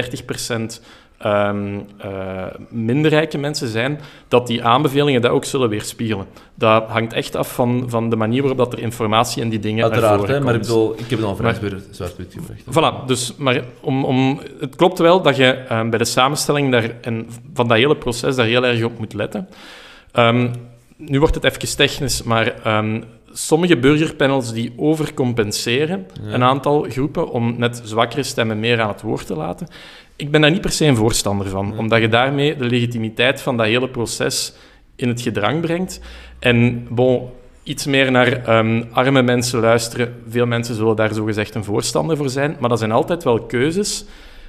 [0.73, 0.81] 30%
[1.19, 6.27] ehm, eh, minder rijke mensen zijn, dat die aanbevelingen dat ook zullen weerspiegelen.
[6.55, 9.85] Dat hangt echt af van, van de manier waarop dat er informatie en die dingen
[9.85, 13.03] Uiteraard, hè, maar ik bedoel, ik heb al Maar- vrij zwart-wit gevraagd.
[13.03, 16.91] Voilà, dus, maar om, om, het klopt wel dat je ehm, bij de samenstelling daar,
[17.01, 19.49] en van dat hele proces daar heel erg op moet letten.
[20.13, 20.49] Ehm,
[21.07, 27.55] nu wordt het even technisch, maar ehm, sommige burgerpanels die overcompenseren een aantal groepen om
[27.59, 29.69] net zwakkere stemmen meer aan het woord te laten.
[30.17, 33.57] Ik ben daar niet per se een voorstander van, omdat je daarmee de legitimiteit van
[33.57, 34.55] dat hele proces
[34.97, 36.01] in het gedrang brengt.
[36.39, 37.29] En bon,
[37.63, 40.23] iets meer naar ehm, arme mensen luisteren.
[40.29, 44.05] Veel mensen zullen daar zogezegd een voorstander voor zijn, maar dat zijn altijd wel keuzes.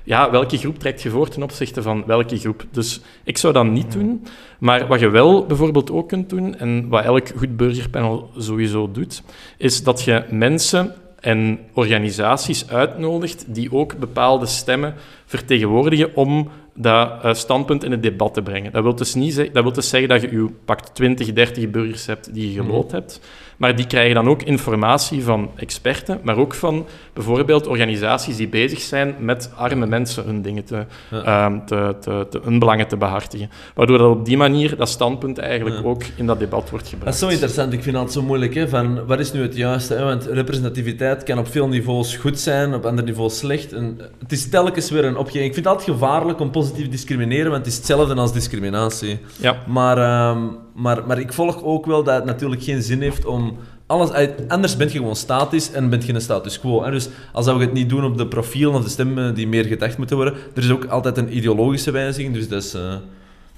[0.05, 2.65] Ja, welke groep trekt je voor ten opzichte van welke groep?
[2.71, 4.25] Dus ik zou dat niet doen.
[4.59, 9.23] Maar wat je wel bijvoorbeeld ook kunt doen, en wat elk goed burgerpanel sowieso doet,
[9.57, 14.93] is dat je mensen en organisaties uitnodigt die ook bepaalde stemmen
[15.25, 18.71] vertegenwoordigen om dat eh, standpunt in het debat te brengen.
[18.71, 22.05] Dat wil dus, niet dat wil dus zeggen dat je je pakt 20, 30 burgers
[22.05, 23.19] hebt die je geloot hebt,
[23.57, 28.79] maar die krijgen dan ook informatie van experten, maar ook van bijvoorbeeld organisaties die bezig
[28.81, 33.49] zijn met arme mensen hun dingen te, ehm, te, te, te- hun belangen te behartigen.
[33.75, 35.83] Waardoor dat op die manier dat standpunt eigenlijk Ja.
[35.83, 37.05] ook in dat debat wordt gebracht.
[37.05, 37.73] Dat is zo interessant.
[37.73, 38.53] Ik vind het zo moeilijk.
[38.55, 39.93] Hè, van, wat is nu het juiste?
[39.93, 40.03] Hè?
[40.03, 43.73] Want representativiteit kan op veel niveaus goed zijn, op andere niveaus slecht.
[43.73, 45.45] En het is telkens weer een opgeving.
[45.45, 49.19] Ik vind het altijd gevaarlijk om positief te discrimineren, want het is hetzelfde als discriminatie.
[49.37, 49.55] Ja.
[49.67, 50.43] Maar, ehm,
[50.75, 53.57] maar, maar ik volg ook wel dat het natuurlijk geen zin heeft om...
[53.87, 56.83] Alles, uit- anders ben je gewoon statisch en ben je een status quo.
[56.83, 56.91] Hè?
[56.91, 59.97] Dus als we het niet doen op de profielen of de stemmen die meer gedacht
[59.97, 62.73] moeten worden, er is ook altijd een ideologische wijziging, dus dat is...
[62.73, 62.81] eh,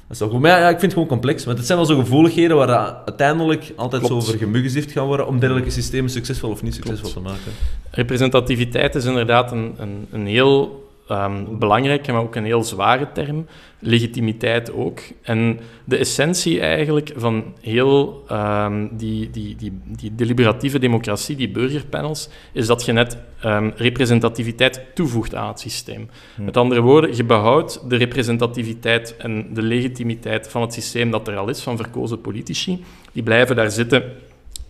[0.07, 0.39] dat is wel goed.
[0.41, 1.45] Maar ja, ja, ik vind het gewoon complex.
[1.45, 4.23] Want het zijn wel zo gevoeligheden waar dat uiteindelijk altijd Klopt.
[4.23, 7.51] zo over gemuggezift gaan worden om dergelijke systemen succesvol of niet succesvol te maken.
[7.91, 13.45] Representativiteit is inderdaad een, een, een heel ehm, belangrijke, maar ook een heel zware term.
[13.79, 14.99] Legitimiteit ook.
[15.21, 22.29] En de essentie eigenlijk van heel ehm, die, die, die, die deliberatieve democratie, die burgerpanels,
[22.51, 26.09] is dat je net ehm, representativiteit toevoegt aan het systeem.
[26.35, 31.37] Met andere woorden, je behoudt de representativiteit en de legitimiteit van het systeem dat er
[31.37, 32.83] al is, van verkozen politici.
[33.11, 34.03] Die blijven daar zitten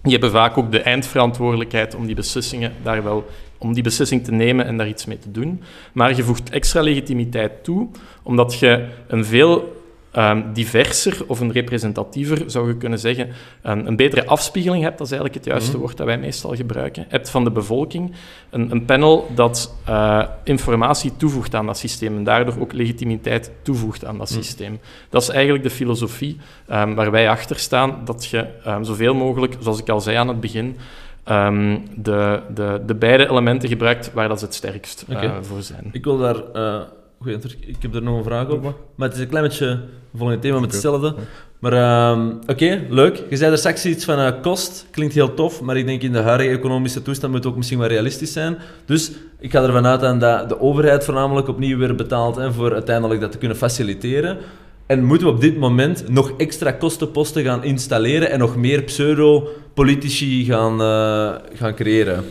[0.07, 3.25] die hebben vaak ook de eindverantwoordelijkheid om die beslissingen daar wel
[3.57, 5.61] om die beslissing te nemen en daar iets mee te doen.
[5.91, 7.87] Maar je voegt extra legitimiteit toe,
[8.23, 9.75] omdat je een veel
[10.11, 13.29] ehm, diverser of een representatiever, zou je kunnen zeggen,
[13.61, 17.05] een, een betere afspiegeling hebt, dat is eigenlijk het juiste woord dat wij meestal gebruiken,
[17.07, 18.11] hebt van de bevolking.
[18.49, 24.05] Een, een panel dat eh, informatie toevoegt aan dat systeem en daardoor ook legitimiteit toevoegt
[24.05, 24.79] aan dat systeem.
[25.09, 29.55] Dat is eigenlijk de filosofie ehm, waar wij achter staan, dat je ehm, zoveel mogelijk,
[29.59, 30.77] zoals ik al zei aan het begin,
[31.27, 35.89] ehm, de, de, de beide elementen gebruikt waar dat ze het sterkst eh, voor zijn.
[35.91, 36.35] Ik wil daar...
[36.53, 36.81] eh
[37.19, 37.57] goeie antwoord.
[37.67, 38.61] ik heb er nog een vraag op.
[38.95, 39.79] Maar het is een klein beetje een
[40.15, 41.15] volgende thema met hetzelfde.
[41.59, 43.23] Maar ehm, oké, leuk.
[43.29, 44.87] Je zei er straks iets van eh, kost.
[44.91, 47.79] Klinkt heel tof, maar ik denk in de huidige economische toestand moet het ook misschien
[47.79, 48.57] wel realistisch zijn.
[48.85, 53.21] Dus ik ga ervan uit dat de overheid voornamelijk opnieuw weer betaalt hè, voor uiteindelijk
[53.21, 54.37] dat te kunnen faciliteren.
[54.87, 60.45] En moeten we op dit moment nog extra kostenposten gaan installeren en nog meer pseudo-politici
[60.45, 62.25] gaan, eh, gaan creëren?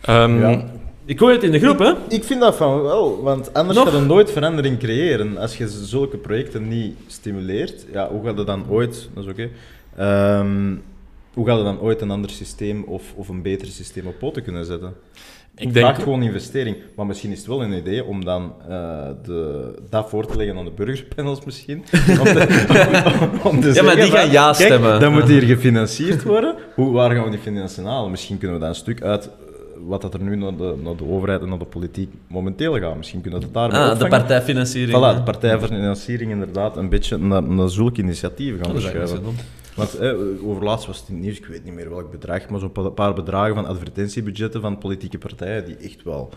[0.00, 0.64] Ehm, Ja.
[1.06, 1.92] Ik hoor het in de groep, hè?
[2.08, 3.88] Ik vind dat van wel, want anders Nog?
[3.88, 5.36] gaat je nooit verandering creëren.
[5.36, 9.48] Als je zulke projecten niet stimuleert, ja, hoe gaat het dan ooit, dat is oké,
[9.96, 10.74] Ehm,
[11.34, 14.42] hoe gaat het dan ooit een ander systeem of, of een beter systeem op poten
[14.42, 14.94] kunnen zetten?
[15.56, 18.52] Ik Het denk, vraagt gewoon investering, maar misschien is het wel een idee om dan
[18.68, 18.68] eh,
[19.24, 21.78] de, dat voor te leggen aan de burgerpanels misschien.
[22.20, 22.64] Om te,
[23.44, 25.00] om, om te Ja, maar die gaan ja kijk, stemmen.
[25.00, 26.54] Dat moet hier gefinancierd worden.
[26.74, 28.10] Hoe, waar gaan we die financiën halen?
[28.10, 29.30] Misschien kunnen we dat een stuk uit,
[29.86, 32.96] wat dat er nu naar de, naar de overheid en naar de politiek momenteel gaat.
[32.96, 34.98] Misschien kunnen we dat daarmee Ah, de partijfinanciering.
[34.98, 39.24] Voilà, de partijfinanciering inderdaad een beetje naar, naar zulke initiatieven gaan Oh, dat is eigenlijk
[39.24, 39.62] verschuiven.
[39.74, 40.12] Want eh,
[40.46, 42.88] overlaatst was het in het nieuws, ik weet niet meer welk bedrag, maar zo'n pa-
[42.88, 46.28] paar bedragen van advertentiebudgetten van politieke partijen die echt wel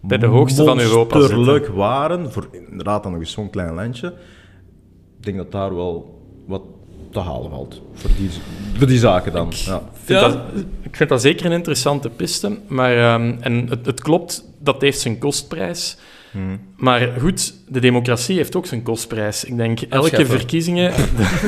[0.00, 1.36] Bij de hoogste van Europa zitten.
[1.36, 4.06] monsterlijk waren, voor inderdaad dan nog eens zo'n klein landje.
[5.18, 6.62] Ik denk dat daar wel wat
[7.10, 7.82] te halen valt.
[7.92, 8.30] Voor die,
[8.78, 9.52] voor die zaken dan.
[9.52, 9.76] Ja.
[9.76, 10.38] Ik vind, dat,
[10.82, 12.58] ik vind dat zeker een interessante piste.
[12.66, 15.96] Maar, ehm, en het, het klopt, dat heeft zijn kostprijs.
[16.34, 16.60] Hmm.
[16.76, 19.44] Maar goed, de democratie heeft ook zijn kostprijs.
[19.44, 20.92] Ik denk, elke verkiezingen...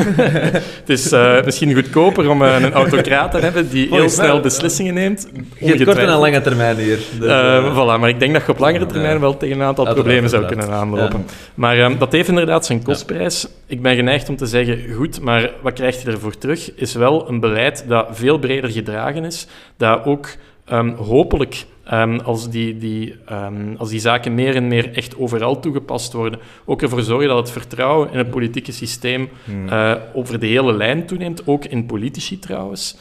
[0.80, 4.94] het is eh, misschien goedkoper om eh, een autocraat te hebben die heel snel beslissingen
[4.94, 5.28] neemt.
[5.58, 6.98] Je hebt korte en lange termijn hier.
[7.18, 9.84] Dus, Eh, voilà, maar ik denk dat je op langere termijn wel tegen een aantal
[9.84, 11.26] problemen zou kunnen aanlopen.
[11.54, 13.46] Maar ehm, dat heeft inderdaad zijn kostprijs.
[13.66, 16.74] Ik ben geneigd om te zeggen, goed, maar wat krijg je ervoor terug?
[16.74, 19.46] Is wel een beleid dat veel breder gedragen is,
[19.76, 20.28] dat ook
[20.66, 25.60] ehm, hopelijk, ehm, als, die, die, ehm, als die zaken meer en meer echt overal
[25.60, 29.28] toegepast worden, ook ervoor zorgen dat het vertrouwen in het politieke systeem
[29.68, 32.96] eh, over de hele lijn toeneemt, ook in politici trouwens.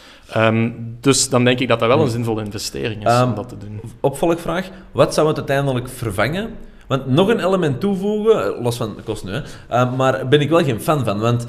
[1.00, 3.82] Dus dan denk ik dat dat wel een zinvolle investering is om dat te doen.
[4.00, 4.70] Opvolgvraag.
[4.92, 6.50] Wat zou het uiteindelijk vervangen?
[6.88, 10.50] Want nog een element toevoegen, los van de kosten nu, hè, eh, maar ben ik
[10.50, 11.20] wel geen fan van.
[11.20, 11.48] Want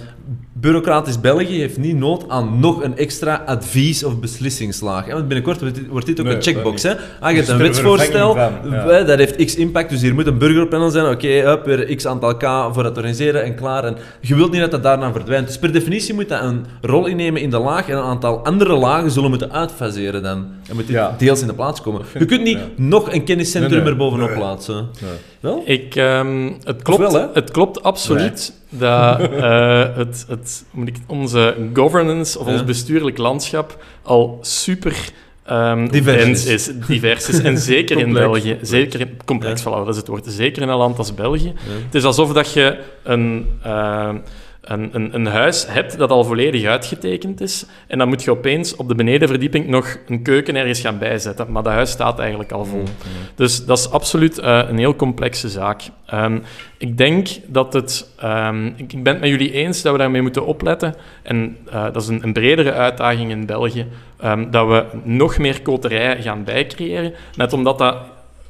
[0.61, 5.07] bureaucratisch België heeft niet nood aan nog een extra advies- of beslissingslaag.
[5.07, 5.13] hè.
[5.13, 6.83] Want binnenkort wordt dit, wordt dit ook Nee, een checkbox.
[6.83, 6.91] Hè?
[6.91, 9.03] Ah, je hebt Dus een wetsvoorstel, vervanging van, ja.
[9.03, 11.07] dat heeft x impact, dus hier moet een burgerpanel zijn.
[11.07, 12.43] Oké, hup, weer x aantal k
[12.73, 13.85] voor het organiseren en klaar.
[13.85, 15.47] En je wilt niet dat dat daarna verdwijnt.
[15.47, 18.75] Dus per definitie moet dat een rol innemen in de laag en een aantal andere
[18.77, 20.47] lagen zullen moeten uitfaseren dan.
[20.69, 21.15] En moet dit Ja.
[21.19, 22.03] deels in de plaats komen.
[22.19, 22.65] Je kunt niet ja.
[22.77, 23.91] nog een kenniscentrum Nee, nee.
[23.91, 24.37] er bovenop Nee.
[24.39, 24.75] plaatsen.
[25.03, 25.11] Nee.
[25.41, 25.63] Wel?
[25.67, 27.27] Ik, ehm, het, klopt, wel, hè?
[27.33, 30.65] het klopt absoluut dat eh, het, het,
[31.07, 32.53] onze governance of Ja.
[32.53, 34.97] ons bestuurlijk landschap al super
[35.45, 36.71] ehm, Divers is.
[36.87, 37.39] Divers is.
[37.39, 38.13] En zeker in.
[38.13, 38.59] België.
[38.63, 40.25] Zeker in, complex, voilà, dat is het woord.
[40.29, 41.53] Zeker in een land als België.
[41.85, 44.15] Het is alsof dat je een, eh,
[44.67, 47.67] een, een, een huis hebt dat al volledig uitgetekend is.
[47.87, 51.53] En dan moet je opeens op de benedenverdieping nog een keuken ergens gaan bijzetten.
[51.53, 52.83] Maar dat huis staat eigenlijk al vol.
[53.35, 55.83] Dus dat is absoluut eh, een heel complexe zaak.
[56.07, 56.39] Ehm,
[56.79, 58.11] ik denk dat het...
[58.19, 60.95] ehm, ik, ik ben het met jullie eens dat we daarmee moeten opletten.
[61.23, 63.87] En eh, dat is een, een bredere uitdaging in België.
[64.21, 67.15] ehm, dat we nog meer koterijen gaan bijcreëren.
[67.37, 67.97] Net omdat dat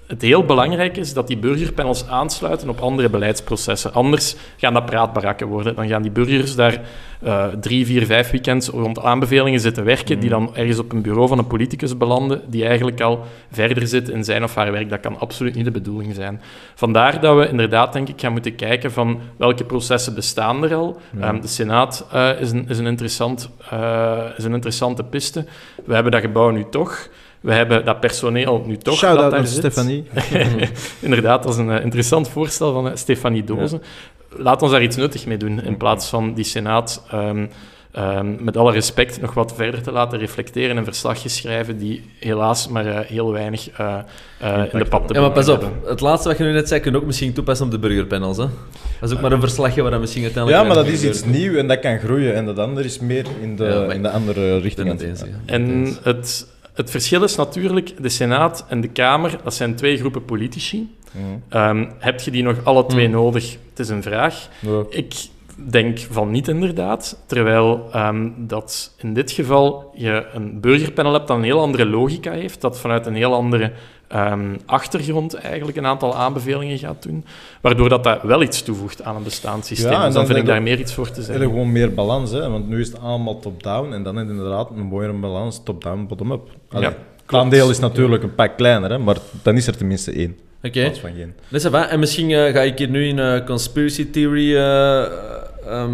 [0.06, 3.92] het heel belangrijk is dat die burgerpanels aansluiten op andere beleidsprocessen.
[3.92, 5.74] Anders gaan dat praatbarakken worden.
[5.74, 6.80] Dan gaan die burgers daar
[7.22, 11.28] eh, drie, vier, vijf weekends rond aanbevelingen zitten werken, die dan ergens op een bureau
[11.28, 14.90] van een politicus belanden, die eigenlijk al verder zit in zijn of haar werk.
[14.90, 16.40] Dat kan absoluut niet de bedoeling zijn.
[16.74, 21.00] Vandaar dat we inderdaad, denk ik, gaan moeten kijken van welke processen bestaan er al.
[21.20, 25.44] Ehm, de Senaat eh, is, een, is, een interessant, eh, is een interessante piste.
[25.84, 27.08] We hebben dat gebouw nu toch.
[27.46, 28.96] We hebben dat personeel nu toch.
[28.98, 29.58] Shout-out dat daar naar zit.
[29.58, 30.04] Stefanie.
[31.00, 33.82] Inderdaad, dat is een eh, interessant voorstel van eh, Stefanie Dozen.
[34.30, 37.46] Laat ons daar iets nuttig mee doen, in plaats van die Senaat, ehm,
[37.92, 42.68] ehm, met alle respect, nog wat verder te laten reflecteren en verslagjes schrijven die helaas
[42.68, 43.98] maar eh, heel weinig eh,
[44.40, 45.60] eh, in de pap te Ja, maar pas op.
[45.60, 45.80] hebben.
[45.88, 48.36] Het laatste wat je nu net zei, kun je ook misschien toepassen op de burgerpanels.
[48.36, 48.46] Hè?
[49.00, 50.62] Dat is ook maar een verslagje waar dat misschien uiteindelijk...
[50.62, 52.34] Ja, maar dat is iets nieuws en dat kan groeien.
[52.34, 55.00] En dat andere is meer in de, Ja, in de andere richting.
[55.46, 60.24] En het, het verschil is natuurlijk, de Senaat en de Kamer, dat zijn twee groepen
[60.24, 60.96] politici.
[61.10, 61.24] Mhm.
[61.48, 63.14] Ehm, heb je die nog alle twee Hmm.
[63.14, 63.56] nodig?
[63.68, 64.48] Het is een vraag.
[64.60, 64.82] Ja.
[64.90, 65.14] Ik
[65.70, 67.22] denk van niet, inderdaad.
[67.26, 72.32] Terwijl ehm, dat in dit geval je een burgerpanel hebt dat een heel andere logica
[72.32, 73.72] heeft, dat vanuit een heel andere
[74.08, 77.24] ehm, achtergrond eigenlijk een aantal aanbevelingen gaat doen,
[77.60, 79.90] waardoor dat, dat wel iets toevoegt aan een bestaand systeem.
[79.90, 81.44] Ja, en dus dan dan- vind ik daar meer iets voor te Er zeggen.
[81.44, 82.50] gewoon meer balans, hè?
[82.50, 86.06] want nu is het allemaal top-down en dan is het inderdaad een mooiere balans top-down,
[86.08, 86.48] bottom-up.
[86.70, 86.94] Ja, Het
[87.26, 88.98] aandeel is natuurlijk een pak kleiner, hè?
[88.98, 90.36] maar dan is er tenminste één.
[90.62, 90.92] Oké.
[91.48, 91.88] Dus va.
[91.88, 95.02] En misschien eh, ga ik hier nu in eh, conspiracy theory eh,
[95.66, 95.92] ehm,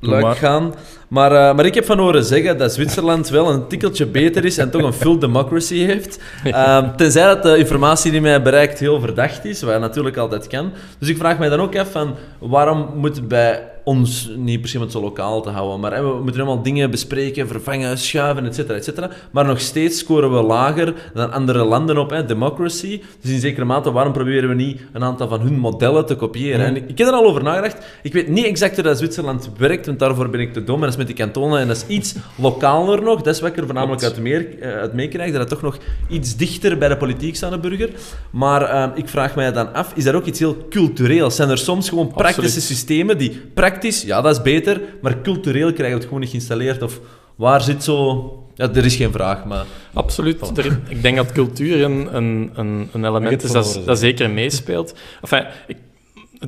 [0.00, 0.34] luik maar.
[0.36, 0.74] gaan.
[1.14, 4.58] Maar, eh, maar ik heb van horen zeggen dat Zwitserland wel een tikkeltje beter is
[4.58, 6.18] en toch een full democracy heeft.
[6.44, 10.72] Ehm, tenzij dat de informatie die mij bereikt heel verdacht is, wat natuurlijk altijd kan.
[10.98, 14.76] Dus ik vraag mij dan ook af van waarom moet bij ons, niet per se
[14.76, 18.46] om het zo lokaal te houden, maar hè, we moeten allemaal dingen bespreken, vervangen, schuiven,
[18.46, 19.10] et cetera, et cetera.
[19.30, 23.02] Maar nog steeds scoren we lager dan andere landen op, hè, democracy.
[23.20, 26.66] Dus in zekere mate, waarom proberen we niet een aantal van hun modellen te kopiëren?
[26.66, 27.86] En ik, ik heb er al over nagedacht.
[28.02, 30.74] Ik weet niet exact hoe dat Zwitserland werkt, want daarvoor ben ik te dom.
[30.74, 33.22] En dat is met die kantonen en dat is iets lokaler nog.
[33.22, 35.78] Dat is wat ik er voornamelijk uit, meer, eh, uit meekrijg, dat het toch nog
[36.08, 37.90] iets dichter bij de politiek staat, de burger.
[38.30, 41.36] Maar eh, ik vraag mij dan af, is dat ook iets heel cultureels?
[41.36, 42.66] Zijn er soms gewoon praktische Absoluut.
[42.66, 46.82] systemen die praktisch, ja, dat is beter, maar cultureel krijgen we het gewoon niet geïnstalleerd
[46.82, 47.00] of
[47.36, 48.38] Waar zit zo...
[48.54, 49.64] Ja, er is geen vraag, maar...
[49.92, 50.58] Absoluut.
[50.58, 54.94] Er- ik denk dat cultuur een, een, een, een element is dat, dat zeker meespeelt.
[55.20, 55.76] Enfin, ik,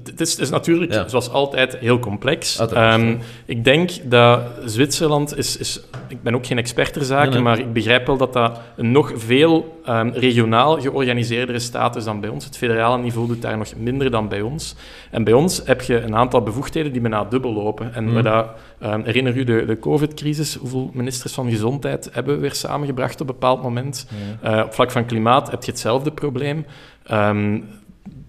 [0.04, 1.08] het, is, het is natuurlijk, Ja.
[1.08, 2.58] zoals altijd, heel complex.
[2.58, 5.80] Ehm, ik denk dat Zwitserland is, is...
[6.08, 7.42] Ik ben ook geen expert ter zake, Nee, nee.
[7.42, 12.20] maar ik begrijp wel dat dat een nog veel ehm, regionaal georganiseerdere staat is dan
[12.20, 12.44] bij ons.
[12.44, 14.74] Het federale niveau doet daar nog minder dan bij ons.
[15.10, 17.94] En bij ons heb je een aantal bevoegdheden die bijna dubbel lopen.
[17.94, 18.46] En waar dat,
[18.80, 20.54] ehm, herinner u de, de COVID-crisis?
[20.54, 24.06] Hoeveel ministers van Gezondheid hebben we weer samengebracht op een bepaald moment?
[24.42, 26.66] Eh, op vlak van klimaat heb je hetzelfde probleem.
[27.04, 27.58] Ehm,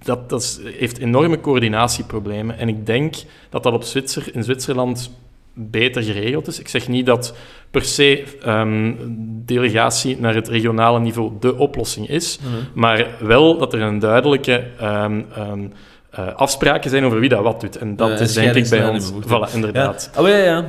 [0.04, 2.58] dat, dat is- heeft enorme coördinatieproblemen.
[2.58, 3.16] En ik denk
[3.50, 5.12] dat dat op Zwitser, in Zwitserland
[5.54, 6.60] beter geregeld is.
[6.60, 7.36] Ik zeg niet dat
[7.72, 8.94] per se ehm,
[9.46, 12.40] delegatie naar het regionale niveau de oplossing is,
[12.74, 15.68] maar wel dat er een duidelijke ehm, ehm,
[16.18, 17.78] eh, afspraken zijn over wie dat wat doet.
[17.78, 19.12] En dat Eh, is denk ik bij ons.
[19.12, 20.10] Voilà, inderdaad.
[20.16, 20.22] Ja.
[20.22, 20.66] Oh ja, ja.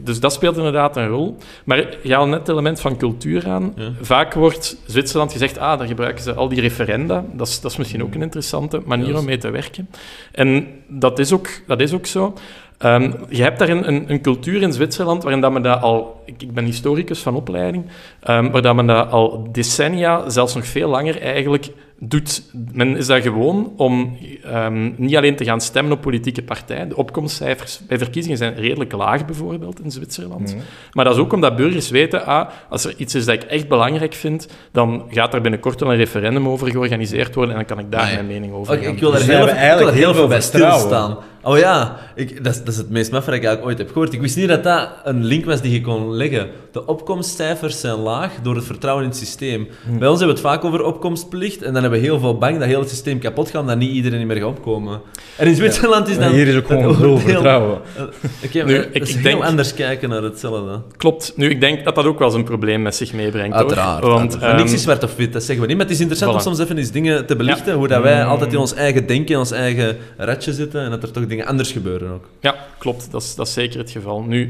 [0.00, 1.36] Dus dat speelt inderdaad een rol.
[1.64, 3.72] Maar je haalt net het element van cultuur aan.
[3.76, 3.90] Ja.
[4.00, 7.24] Vaak wordt Zwitserland gezegd, ah, daar gebruiken ze al die referenda.
[7.32, 9.88] Dat is, dat is misschien ook een interessante manier om mee te werken.
[10.32, 12.34] En dat is ook, dat is ook zo.
[12.78, 16.22] Ehm, je hebt daar een, een, een cultuur in Zwitserland waarin dat men dat al...
[16.26, 17.84] Ik, ik ben historicus van opleiding,
[18.20, 21.68] ehm, waar dat men dat al decennia, zelfs nog veel langer eigenlijk,
[21.98, 22.42] doet.
[22.72, 26.88] Men is daar gewoon om ehm, niet alleen te gaan stemmen op politieke partijen.
[26.88, 30.56] De opkomstcijfers bij verkiezingen zijn redelijk laag, bijvoorbeeld, in Zwitserland.
[30.92, 33.68] Maar dat is ook omdat burgers weten, ah, als er iets is dat ik echt
[33.68, 37.84] belangrijk vind, dan gaat er binnenkort wel een referendum over georganiseerd worden en dan kan
[37.84, 40.14] ik daar mijn mening over Oké, gaan ik wil daar Dus heel, er heel eigenlijk
[40.14, 41.16] veel bij stilstaan.
[41.44, 43.88] Oh ja, ik, dat, is, dat is het meest maffe dat ik eigenlijk ooit heb
[43.92, 44.12] gehoord.
[44.12, 46.48] Ik wist niet dat dat een link was die je kon leggen.
[46.72, 49.68] De opkomstcijfers zijn laag door het vertrouwen in het systeem.
[49.98, 52.58] Bij ons hebben we het vaak over opkomstplicht en dan hebben we heel veel bang
[52.58, 55.00] dat heel het systeem kapot gaat en dat niet iedereen meer gaat opkomen.
[55.36, 56.32] En in Zwitserland is dan...
[56.32, 57.78] hier is ook gewoon dat oordeel- vertrouwen.
[57.96, 58.02] Eh,
[58.44, 60.80] Oké, Nu, ik- dat denk- anders kijken naar hetzelfde.
[60.96, 61.32] Klopt.
[61.36, 63.52] Nu, ik denk dat dat ook wel eens een probleem met zich meebrengt.
[63.56, 63.60] hoor.
[63.64, 64.02] Uiteraard.
[64.02, 64.40] Want, uiteraard.
[64.42, 65.76] Maar niks ehm, is zwart of wit, dat zeggen we niet.
[65.76, 66.36] Maar het is interessant Voilà.
[66.36, 69.32] om soms even eens dingen te belichten, hoe dat wij altijd in ons eigen denken,
[69.34, 72.28] in ons eigen ratje zitten en dat er toch dingen anders gebeuren ook.
[72.40, 73.10] Ja, klopt.
[73.10, 74.22] Dat is, dat is zeker het geval.
[74.22, 74.48] Nu,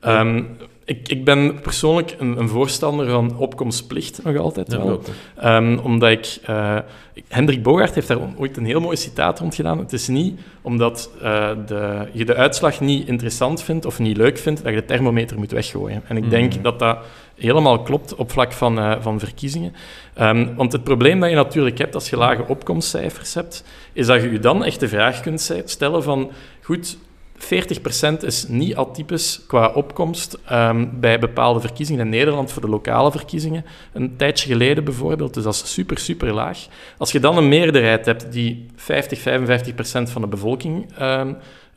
[0.00, 0.42] ehm,
[0.84, 5.00] ik, ik ben persoonlijk een, een voorstander van opkomstplicht, nog altijd Ja, wel.
[5.36, 6.38] Ehm, omdat ik...
[6.44, 6.76] eh,
[7.14, 9.78] ik- Hendrik Bogaert heeft daar ooit een heel mooi citaat rond gedaan.
[9.78, 14.38] Het is niet omdat eh, de, je de uitslag niet interessant vindt of niet leuk
[14.38, 16.02] vindt, dat je de thermometer moet weggooien.
[16.08, 16.98] En ik denk dat dat
[17.36, 19.74] helemaal klopt op vlak van, eh, van verkiezingen.
[20.14, 24.22] Ehm, want het probleem dat je natuurlijk hebt als je lage opkomstcijfers hebt, is dat
[24.22, 26.30] je je dan echt de vraag kunt stellen van...
[26.62, 26.96] Goed,
[27.36, 32.04] 40% is niet atypisch qua opkomst ehm, bij bepaalde verkiezingen.
[32.04, 35.34] In Nederland voor de lokale verkiezingen, een tijdje geleden bijvoorbeeld.
[35.34, 36.58] Dus dat is super, super laag.
[36.98, 41.32] Als je dan een meerderheid hebt die 50, 55% van de bevolking ehm,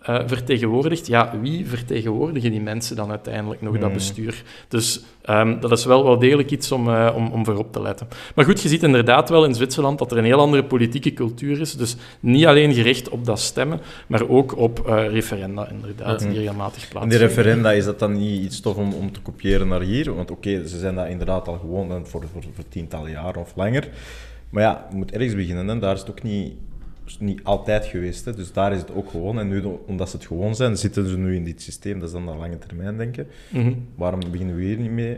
[0.07, 4.43] eh, vertegenwoordigt, ja, wie vertegenwoordigen die mensen dan uiteindelijk nog, dat bestuur?
[4.67, 8.07] Dus ehm, dat is wel wel degelijk iets om, eh, om, om voorop te letten.
[8.35, 11.59] Maar goed, je ziet inderdaad wel in Zwitserland dat er een heel andere politieke cultuur
[11.59, 11.73] is.
[11.73, 16.83] Dus niet alleen gericht op dat stemmen, maar ook op eh, referenda, inderdaad, die regelmatig
[16.83, 17.09] En plaatsvinden.
[17.09, 20.15] die referenda, is dat dan niet iets tof om, om te kopiëren naar hier?
[20.15, 23.89] Want oké, ze zijn dat inderdaad al gewoon voor, voor, voor tientallen jaren of langer.
[24.49, 25.67] Maar ja, je moet ergens beginnen.
[25.67, 25.79] Hè.
[25.79, 26.53] Daar is het ook niet,
[27.07, 28.25] is niet altijd geweest.
[28.25, 28.33] Hè.
[28.33, 29.39] Dus daar is het ook gewoon.
[29.39, 31.99] En nu, omdat ze het gewoon zijn, zitten ze nu in dit systeem.
[31.99, 33.27] Dat is dan de lange termijn denken.
[33.49, 33.73] Mhm.
[33.95, 35.17] Waarom beginnen we hier niet mee?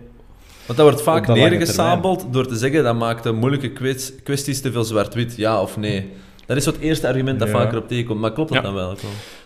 [0.65, 4.71] Want dat wordt vaak neergesabeld door te zeggen dat maakt de moeilijke kwets- kwesties te
[4.71, 6.09] veel zwart-wit, ja of nee.
[6.45, 7.53] Dat is het eerste argument dat Ja.
[7.53, 8.19] vaker op tegenkomt.
[8.19, 8.63] Maar klopt dat Ja.
[8.63, 8.95] dan wel?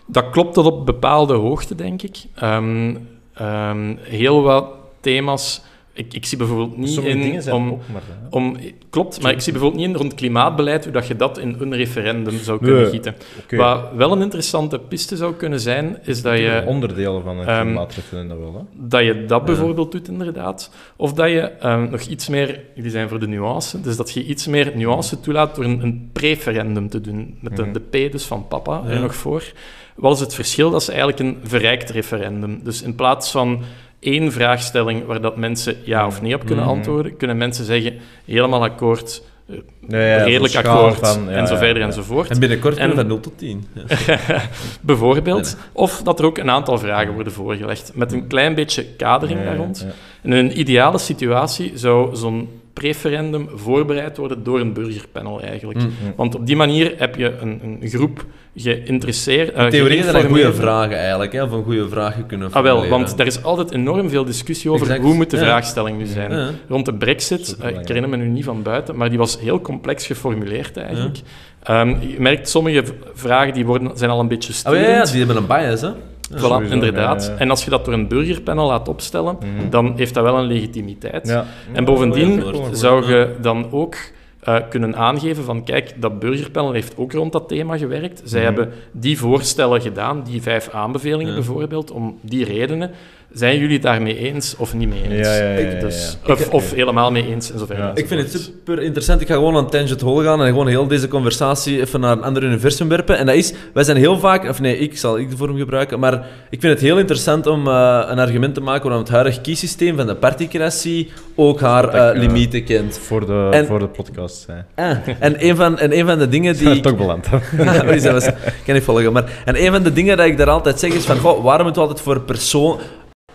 [0.06, 2.16] Dat klopt tot op bepaalde hoogte, denk ik.
[2.34, 2.96] Ehm,
[3.34, 4.66] ehm, heel wat
[5.00, 5.62] thema's.
[5.96, 8.02] Ik, ik zie bijvoorbeeld niet Sommige in dingen zijn om, ook maar...
[8.06, 8.26] hè.
[8.36, 8.56] om.
[8.90, 11.74] Klopt, maar ik zie bijvoorbeeld niet in rond klimaatbeleid hoe dat je dat in een
[11.74, 13.14] referendum zou Nee, kunnen gieten.
[13.50, 16.62] Wat wel een interessante piste zou kunnen zijn, is dat je.
[16.66, 18.54] onderdelen van een ehm, klimaatreferendum wel.
[18.54, 18.86] Hè.
[18.88, 20.70] Dat je dat bijvoorbeeld doet, inderdaad.
[20.96, 24.24] Of dat je ehm, nog iets meer, die zijn voor de nuance, dus dat je
[24.24, 27.38] iets meer nuance toelaat door een, een preferendum te doen.
[27.40, 27.72] Met de, Mhm.
[27.72, 28.90] de P dus van papa Ja.
[28.90, 29.52] er nog voor.
[29.94, 30.70] Wat is het verschil?
[30.70, 32.60] Dat is eigenlijk een verrijkt referendum.
[32.62, 33.62] Dus in plaats van
[34.04, 36.72] één vraagstelling waar dat mensen ja of nee op kunnen Mhm.
[36.74, 41.52] antwoorden, kunnen mensen zeggen helemaal akkoord, eh, Nee, ja, redelijk akkoord van- ja, en zo
[41.52, 41.86] ja, verder ja.
[41.86, 42.30] enzovoort.
[42.30, 43.66] En binnenkort En- van 0 tot 10.
[44.06, 44.18] Ja.
[44.80, 45.56] Bijvoorbeeld.
[45.72, 49.56] Of dat er ook een aantal vragen worden voorgelegd met een klein beetje kadering daar
[49.56, 49.84] rond.
[49.86, 49.92] ja.
[50.22, 55.78] In een ideale situatie zou zo'n preferendum voorbereid worden door een burgerpanel eigenlijk.
[55.78, 55.90] Mm.
[56.16, 58.24] Want op die manier heb je een, een groep
[58.56, 59.52] geïnteresseerd...
[59.52, 62.62] eh, In theorie zijn dat goede vragen eigenlijk, hè, een goede vraag kunnen Ah wel,
[62.76, 62.98] formuleren.
[63.06, 65.02] want er is altijd enorm veel discussie over Exact.
[65.02, 65.42] hoe moet de Ja.
[65.42, 66.30] vraagstelling nu zijn.
[66.32, 66.50] Ja.
[66.68, 69.60] Rond de brexit, eh, ik herinner me nu niet van buiten, maar die was heel
[69.60, 71.18] complex geformuleerd eigenlijk.
[71.62, 72.84] Ehm, je merkt, sommige
[73.14, 75.06] vragen die worden, zijn al een beetje Oh ja, sturend.
[75.06, 75.90] ja, die hebben een bias, hè?
[76.32, 77.24] Voilà, sowieso, inderdaad.
[77.26, 77.38] ja, ja.
[77.38, 79.36] En als je dat door een burgerpanel laat opstellen,
[79.70, 81.28] dan heeft dat wel een legitimiteit.
[81.28, 81.44] Ja.
[81.72, 83.96] En bovendien zou je dan ook
[84.40, 88.22] eh, kunnen aangeven van kijk, dat burgerpanel heeft ook rond dat thema gewerkt.
[88.24, 88.54] Zij Mhm.
[88.54, 91.34] hebben die voorstellen gedaan, die vijf aanbevelingen Ja.
[91.34, 92.90] bijvoorbeeld, om die redenen.
[93.34, 95.26] Zijn jullie het daarmee eens of niet mee eens?
[95.28, 95.80] Ja, ja, ja, ja, ja.
[95.80, 97.80] Dus, of, of helemaal mee eens en zover.
[97.80, 99.20] En Ik vind het super interessant.
[99.20, 102.22] Ik ga gewoon aan Tangent Hole gaan en gewoon heel deze conversatie even naar een
[102.22, 103.18] ander universum werpen.
[103.18, 105.98] En dat is, wij zijn heel vaak, of nee, ik zal ik de vorm gebruiken,
[106.00, 106.12] maar
[106.50, 109.96] ik vind het heel interessant om eh, een argument te maken waarom het huidige kiesysteem
[109.96, 112.98] van de particratie ook haar eh, eh, limieten kent.
[112.98, 114.46] Voor de, En- voor de podcast.
[114.46, 114.84] Hè.
[114.90, 116.80] Ah, en, een van, en een van de dingen die...
[116.80, 117.28] Toch beland.
[118.12, 118.28] Was-
[118.66, 119.12] kan ik volgen.
[119.12, 121.64] Maar, en een van de dingen dat ik daar altijd zeg is van, goh, waarom
[121.64, 122.78] moeten we altijd voor persoon...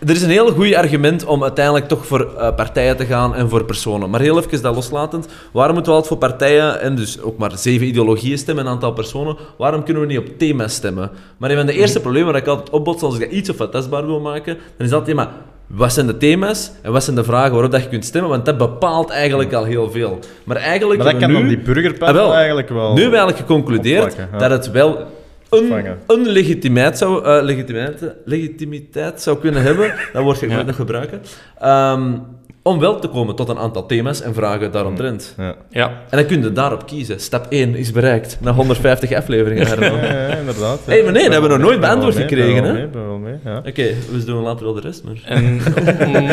[0.06, 3.48] Er is een heel goed argument om uiteindelijk toch voor eh, partijen te gaan en
[3.48, 4.10] voor personen.
[4.10, 7.50] Maar heel even dat loslatend, waarom moeten we altijd voor partijen, en dus ook maar
[7.54, 11.10] zeven ideologieën stemmen, een aantal personen, waarom kunnen we niet op thema's stemmen?
[11.36, 13.56] Maar een van de eerste problemen waar ik altijd opbots als ik dat iets of
[13.58, 15.30] wat testbaar wil maken, dan is dat thema,
[15.66, 18.30] wat zijn de thema's en wat zijn de vragen waarop dat je kunt stemmen?
[18.30, 20.18] Want dat bepaalt eigenlijk al heel veel.
[20.44, 21.48] Maar eigenlijk Maar dat kan nu...
[21.48, 22.92] die burgerpanel Ah, eigenlijk wel...
[22.94, 24.38] Nu hebben we eigenlijk geconcludeerd ja.
[24.38, 25.06] dat het wel
[25.50, 30.66] een, een legitimiteit, zou, eh, legitimiteit, legitimiteit zou kunnen hebben, dat woord ga ik nooit
[30.66, 31.20] nog gebruiken,
[31.58, 32.18] ehm,
[32.62, 35.34] om wel te komen tot een aantal thema's en vragen daaromtrent.
[35.38, 35.54] Ja.
[35.70, 37.20] Ja, En dan kun je daarop kiezen.
[37.20, 39.66] Stap 1 is bereikt, na 150 afleveringen.
[39.80, 40.78] Ja, ja, ja, inderdaad.
[40.84, 42.62] Hey, maar nee, dat hebben we nog nooit beantwoord mee, gekregen, hè?
[42.62, 43.56] wel mee, ben wel mee, ja.
[43.58, 45.14] Oké, we doen later wel de rest, maar...
[45.24, 45.60] en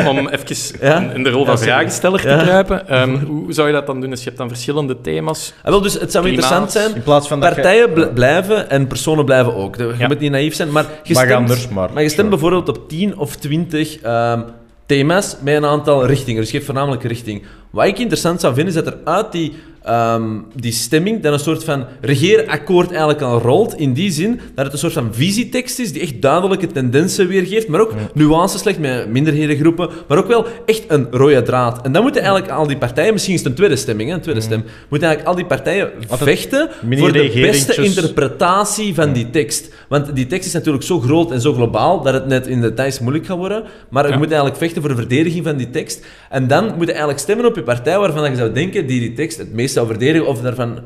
[0.08, 1.12] om, om even Ja?
[1.14, 4.10] in de rol van vragensteller te kruipen, ehm, hoe zou je dat dan doen?
[4.10, 5.54] Dus je hebt dan verschillende thema's.
[5.64, 6.44] Ah, wel, dus het zou Klimaat.
[6.44, 6.96] interessant zijn...
[6.96, 9.76] In plaats van Partijen bl- blijven en personen blijven ook.
[9.76, 10.08] Je Ja.
[10.08, 12.30] moet niet naïef zijn, maar je stemt, anders, maar- je stemt sure.
[12.30, 14.42] bijvoorbeeld op 10 of 20 ehm,
[14.88, 16.42] thema's met een aantal richtingen.
[16.42, 17.44] Dus je geeft voornamelijk richting.
[17.70, 19.54] Wat ik interessant zou vinden, is dat er uit die,
[19.88, 20.24] ehm,
[20.56, 23.76] die stemming dan een soort van regeerakkoord eigenlijk al rolt.
[23.80, 27.68] In die zin dat het een soort van visietekst is die echt duidelijke tendensen weergeeft,
[27.68, 31.82] maar ook nuances legt met minderhedengroepen, maar ook wel echt een rode draad.
[31.86, 34.22] En dan moeten eigenlijk al die partijen, misschien is het een tweede stemming, hè, een
[34.22, 39.74] tweede stem, moeten eigenlijk al die partijen vechten voor de beste interpretatie van die tekst.
[39.90, 42.68] Want die tekst is natuurlijk zo groot en zo globaal dat het net in de
[42.68, 43.64] details moeilijk gaat worden.
[43.90, 44.18] Maar je Ja.
[44.18, 46.06] moet eigenlijk vechten voor de verdediging van die tekst.
[46.30, 49.14] En dan moet je eigenlijk stemmen op je partij waarvan je zou denken die die
[49.14, 50.28] tekst het meest zou verdedigen.
[50.28, 50.80] Of daarvan...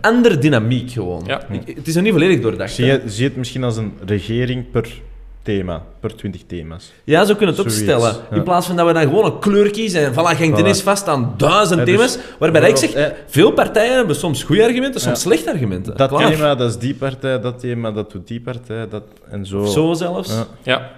[0.00, 1.22] Andere dynamiek gewoon.
[1.26, 1.40] Ja.
[1.50, 2.72] Ik- het is nog niet volledig doordacht.
[2.72, 4.88] Zie je, zie je het misschien als een regering per
[5.42, 6.92] thema, per 20 thema's?
[7.04, 8.22] Ja, zo kunnen we het Zoiets, opstellen.
[8.30, 8.36] ja.
[8.36, 10.58] In plaats van dat we dan gewoon een kleur kiezen en voilà, hangt Voilà.
[10.58, 12.18] ineens vast aan duizend Ja, dus thema's.
[12.38, 15.28] Waarbij ik zeg, veel partijen hebben soms goede argumenten, soms Ja.
[15.28, 15.96] slechte argumenten.
[15.96, 16.30] Dat Klaar.
[16.30, 19.64] thema, dat is die partij, dat thema, dat doet die partij, dat, en zo.
[19.64, 20.32] Zo zelfs.
[20.62, 20.90] Ja.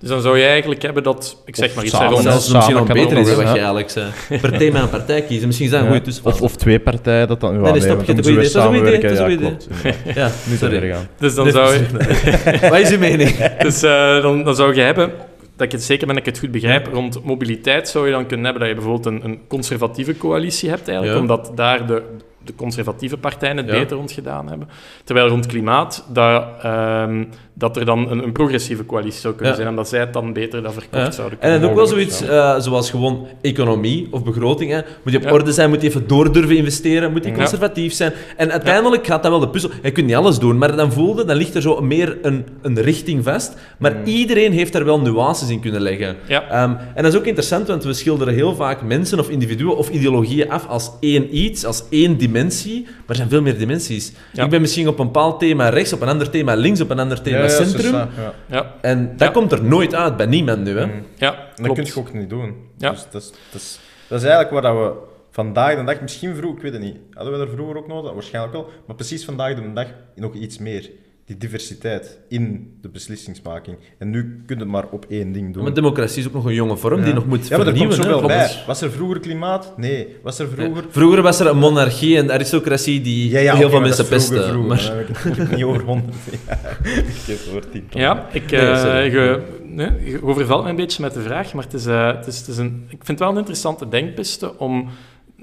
[0.00, 1.42] Dus dan zou je eigenlijk hebben dat...
[1.44, 4.10] Ik zeg Of maar iets samen, misschien nog beter is wat je eigenlijk zei.
[4.40, 5.46] Per thema een partij kiezen.
[5.46, 5.92] Misschien is dat een Ja.
[5.92, 6.36] goede tussenfase.
[6.36, 7.54] Of, of twee partijen, dat dan...
[7.54, 8.42] Ja, nee, nee, stop, je hebt een goed idee.
[8.42, 9.16] Dat is een goed idee, samenwerken.
[9.16, 10.92] dat is een Ja, Ja, Niet sorry.
[10.92, 11.06] gaan.
[11.18, 11.86] Dus dan zou je...
[12.70, 13.30] Wat is uw mening?
[13.66, 15.10] Dus eh, dan, dan zou je hebben,
[15.56, 18.26] dat ik het zeker ben dat ik het goed begrijp, rond mobiliteit zou je dan
[18.26, 21.20] kunnen hebben dat je bijvoorbeeld een, een conservatieve coalitie hebt eigenlijk, Ja.
[21.22, 22.02] omdat daar de,
[22.44, 23.72] de conservatieve partijen het Ja.
[23.72, 24.68] beter rond gedaan hebben.
[25.04, 27.24] Terwijl rond klimaat, dat, ehm,
[27.58, 29.58] dat er dan een, een progressieve coalitie zou kunnen Ja.
[29.60, 31.10] zijn, omdat zij het dan beter dat verkocht Ja.
[31.10, 34.70] zouden En kunnen dan ook wel zoiets eh, zoals gewoon economie of begroting.
[34.70, 34.80] Hè.
[35.02, 35.32] Moet je op Ja.
[35.32, 38.12] orde zijn, moet je even door durven investeren, moet je conservatief zijn.
[38.36, 39.70] En uiteindelijk gaat dat wel de puzzel.
[39.82, 42.80] Je kunt niet alles doen, maar dan voelde, dan ligt er zo meer een, een
[42.80, 43.54] richting vast.
[43.78, 46.16] Maar iedereen heeft daar wel nuances in kunnen leggen.
[46.28, 46.42] Ja.
[46.50, 49.88] Ehm, en dat is ook interessant, want we schilderen heel vaak mensen of individuen of
[49.90, 52.82] ideologieën af als één iets, als één dimensie.
[52.84, 54.12] Maar er zijn veel meer dimensies.
[54.34, 56.98] Ik ben misschien op een bepaald thema rechts, op een ander thema links, op een
[56.98, 57.94] ander thema Centrum.
[57.94, 58.08] ja.
[58.46, 59.32] Ja, En dat Ja.
[59.32, 60.78] komt er nooit uit bij niemand nu.
[60.78, 60.86] Hè?
[60.86, 61.02] Mm.
[61.16, 62.56] ja En dat kun je ook niet doen.
[62.78, 62.90] Ja.
[62.90, 64.98] Dus dat, is, dat, is, dat is eigenlijk waar dat we
[65.30, 68.12] vandaag de dag, misschien vroeg, ik weet het niet, hadden we er vroeger ook nodig?
[68.12, 68.68] Waarschijnlijk wel.
[68.86, 70.90] Maar precies vandaag de dag nog iets meer.
[71.28, 73.76] Die diversiteit in de beslissingsmaking.
[73.98, 75.62] En nu kun je het maar op één ding doen.
[75.62, 77.94] Maar democratie is ook nog een jonge vorm die nog moet ja, maar er komt
[77.94, 78.12] vernieuwen.
[78.20, 78.50] zoveel bij.
[78.66, 79.72] Was er vroeger klimaat?
[79.76, 80.16] Nee.
[80.22, 80.84] Was er vroeger...
[80.90, 84.28] Vroeger was er een monarchie en aristocratie die Ja, ja, heel veel maar mensen vroeger,
[84.28, 84.48] pesten.
[84.48, 84.68] vroeger.
[84.68, 84.96] Maar...
[84.96, 86.14] Heb ik het natuurlijk niet over honderd
[86.46, 86.78] jaar.
[86.86, 87.84] Ik geef het over tien.
[87.90, 91.74] Ja, ik, Nee, eh, nee, je overvalt me een beetje met de vraag, maar het
[91.74, 94.88] is, eh, het is, het is een, ik vind het wel een interessante denkpiste om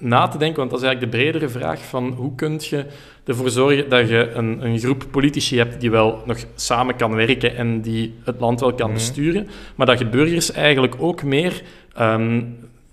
[0.05, 2.85] na te denken, want dat is eigenlijk de bredere vraag van hoe kun je
[3.25, 7.55] ervoor zorgen dat je een, een groep politici hebt die wel nog samen kan werken
[7.55, 8.95] en die het land wel kan Mhm.
[8.97, 11.61] besturen, maar dat je burgers eigenlijk ook meer
[11.93, 12.41] ehm,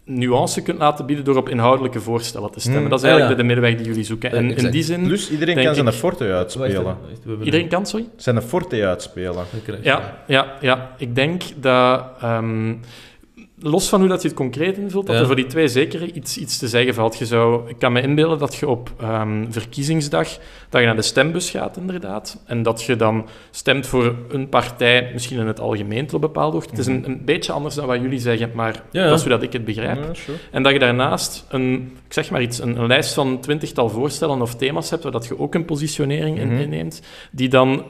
[0.04, 2.80] nuance kunt laten bieden door op inhoudelijke voorstellen te stemmen.
[2.82, 2.90] Mhm.
[2.90, 3.10] Dat is ja.
[3.10, 4.30] eigenlijk de, de middenweg die jullie zoeken.
[4.30, 4.72] En in exact.
[4.72, 5.06] die zin...
[5.06, 6.96] Plus, iedereen kan zijn forte uitspelen.
[7.42, 8.06] Iedereen kan, sorry?
[8.16, 9.44] Zijn forte uitspelen.
[9.82, 10.94] Ja, ja, ja.
[10.98, 12.74] Ik denk dat, ehm,
[13.62, 15.20] los van hoe dat je het concreet invult, dat Ja.
[15.20, 17.18] er voor die twee zeker iets, iets te zeggen valt.
[17.18, 20.28] Je zou, ik kan me inbeelden dat je op ehm, verkiezingsdag
[20.68, 22.42] dat je naar de stembus gaat, inderdaad.
[22.46, 26.70] En dat je dan stemt voor een partij, misschien in het algemeen tot bepaalde hoogte.
[26.70, 28.98] Het is een, een beetje anders dan wat jullie zeggen, maar Mhm.
[28.98, 29.96] Ja, dat is hoe dat ik het begrijp.
[30.04, 30.38] Ja, sure.
[30.50, 34.40] En dat je daarnaast een, ik zeg maar iets, een, een lijst van twintigtal voorstellen
[34.42, 36.60] of thema's hebt, waar dat je ook een positionering in Mhm.
[36.60, 37.84] inneemt, die dan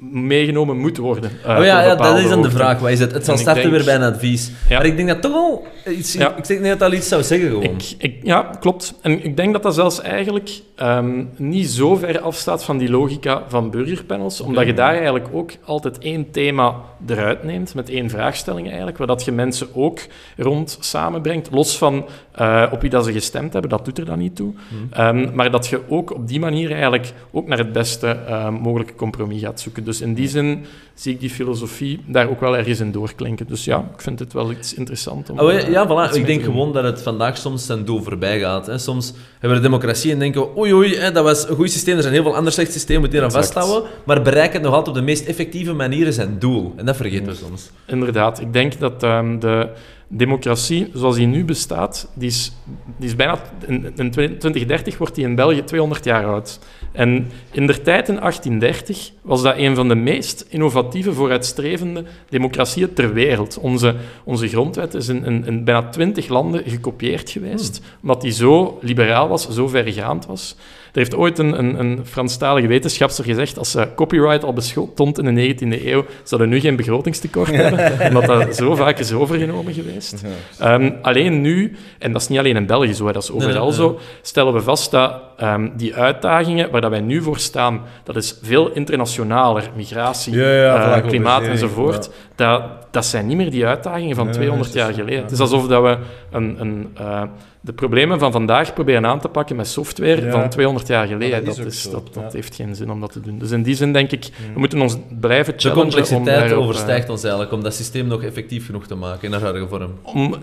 [0.00, 1.30] meegenomen moet worden.
[1.44, 2.78] eh, Oh tot ja, ja, dat is dan de vraag.
[2.78, 3.12] Wat is het?
[3.12, 4.50] Het zal starten denk- weer bij een advies.
[4.68, 4.76] Ja.
[4.76, 5.66] Maar ik denk dat toch wel
[5.96, 6.12] iets...
[6.12, 6.36] Ja.
[6.36, 7.62] Ik denk dat dat iets zou zeggen gewoon.
[7.62, 8.94] Ik, ik, ja, klopt.
[9.02, 13.42] En ik denk dat dat zelfs eigenlijk ehm, niet zo ver afstaat van die logica
[13.48, 16.74] van burgerpanels, omdat je daar eigenlijk ook altijd één thema
[17.06, 20.00] eruit neemt, met één vraagstelling eigenlijk, waar dat je mensen ook
[20.36, 24.18] rond samenbrengt, los van eh, op wie dat ze gestemd hebben, dat doet er dan
[24.18, 24.54] niet toe.
[24.90, 28.94] Ehm, maar dat je ook op die manier eigenlijk ook naar het beste eh, mogelijke
[28.94, 29.84] compromis gaat zoeken.
[29.84, 30.64] Dus in die zin
[30.96, 33.46] zie ik die filosofie daar ook wel ergens in doorklinken.
[33.46, 35.38] Dus ja, ik vind het wel iets interessant om...
[35.38, 36.14] Oh, ja, voilà.
[36.14, 38.66] Ik denk gewoon dat het vandaag soms zijn doel voorbij gaat.
[38.66, 38.78] Hè.
[38.78, 41.70] Soms hebben we de democratie en denken we, oei oei, hè, dat was een goed
[41.70, 43.90] systeem, er zijn heel veel andere slechte systemen, we moeten aan vasthouden.
[44.04, 46.72] Maar bereiken het nog altijd op de meest effectieve manieren zijn doel.
[46.76, 47.70] En dat vergeten we soms.
[47.86, 49.68] Inderdaad, ik denk dat ehm, de
[50.08, 52.52] democratie zoals die nu bestaat, die is,
[52.96, 53.38] die is bijna...
[53.66, 56.58] In, in 2030 wordt die in België 200 jaar oud.
[56.92, 62.92] En in der tijd, in 1830, was dat een van de meest innovatieve, vooruitstrevende democratieën
[62.92, 63.58] ter wereld.
[63.58, 63.94] Onze,
[64.24, 69.28] onze grondwet is in, in, in bijna 20 landen gekopieerd geweest, omdat die zo liberaal
[69.28, 70.56] was, zo vergaand was.
[70.96, 75.34] Er heeft ooit een, een, een Franstalige wetenschapster gezegd, als ze copyright al bestond in
[75.34, 80.24] de 19e eeuw, zouden nu geen begrotingstekort hebben, omdat dat zo vaak is overgenomen geweest.
[80.58, 83.98] Ehm, alleen nu, en dat is niet alleen in België zo, dat is overal zo,
[84.22, 88.38] stellen we vast dat ehm, die uitdagingen waar dat wij nu voor staan, dat is
[88.42, 94.16] veel internationaler, migratie, Ja, ja, eh, klimaat enzovoort, dat, dat zijn niet meer die uitdagingen
[94.16, 95.22] van Nee, 200 nee, jaar geleden.
[95.22, 95.98] Het is alsof dat we
[96.30, 97.22] een, een, eh,
[97.66, 100.30] de problemen van vandaag proberen aan te pakken met software Ja.
[100.30, 101.44] van 200 jaar geleden.
[101.44, 102.28] Dat dat is dat, dat ja.
[102.32, 103.38] heeft geen zin om dat te doen.
[103.38, 106.58] Dus in die zin denk ik, we moeten ons blijven De challengen om complexiteit daarop,
[106.58, 109.68] eh, overstijgt ons eigenlijk om dat systeem nog effectief genoeg te maken in haar huidige
[109.68, 109.92] vorm.
[110.02, 110.36] om,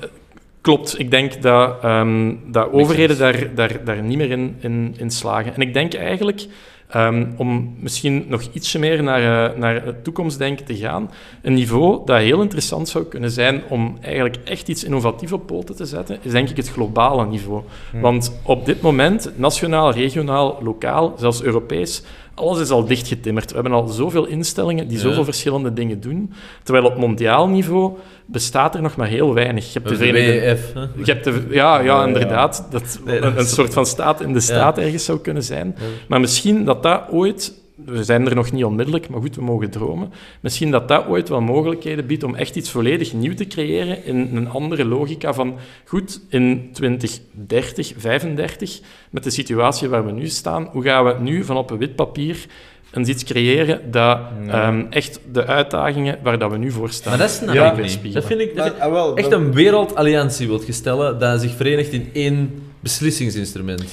[0.63, 5.11] klopt, ik denk dat, ehm, dat overheden daar, daar, daar niet meer in, in, in
[5.11, 5.55] slagen.
[5.55, 6.45] En ik denk eigenlijk,
[6.89, 11.11] ehm, om misschien nog ietsje meer naar, eh, naar het toekomstdenken te gaan,
[11.41, 15.75] een niveau dat heel interessant zou kunnen zijn om eigenlijk echt iets innovatiefs op poten
[15.75, 17.63] te zetten, is denk ik het globale niveau.
[18.01, 22.03] Want op dit moment, nationaal, regionaal, lokaal, zelfs Europees,
[22.33, 23.49] alles is al dichtgetimmerd.
[23.49, 25.03] We hebben al zoveel instellingen die Ja.
[25.03, 26.33] zoveel verschillende dingen doen.
[26.63, 27.91] Terwijl op mondiaal niveau
[28.25, 29.65] bestaat er nog maar heel weinig.
[29.65, 30.57] Je hebt de Verenigde...
[30.95, 32.67] Je hebt de, ja, ja, inderdaad.
[32.69, 35.75] Dat Nee, dat een, een soort van staat in de staat ergens zou kunnen zijn.
[36.07, 37.61] Maar misschien dat dat ooit...
[37.85, 40.11] We zijn er nog niet onmiddellijk, maar goed, we mogen dromen.
[40.39, 44.29] Misschien dat dat ooit wel mogelijkheden biedt om echt iets volledig nieuw te creëren in
[44.35, 45.55] een andere logica van...
[45.85, 48.79] Goed, in 2030, 35,
[49.09, 51.95] met de situatie waar we nu staan, hoe gaan we nu van op een wit
[51.95, 52.45] papier
[52.93, 57.09] eens iets creëren dat ehm, echt de uitdagingen waar dat we nu voor staan...
[57.11, 57.73] Maar dat snap Ja.
[57.77, 58.13] ik niet.
[58.13, 61.55] Dat vind ik, dat Ah, wel, echt dat- een wereldalliantie wilt je stellen dat zich
[61.55, 63.83] verenigt in één beslissingsinstrument.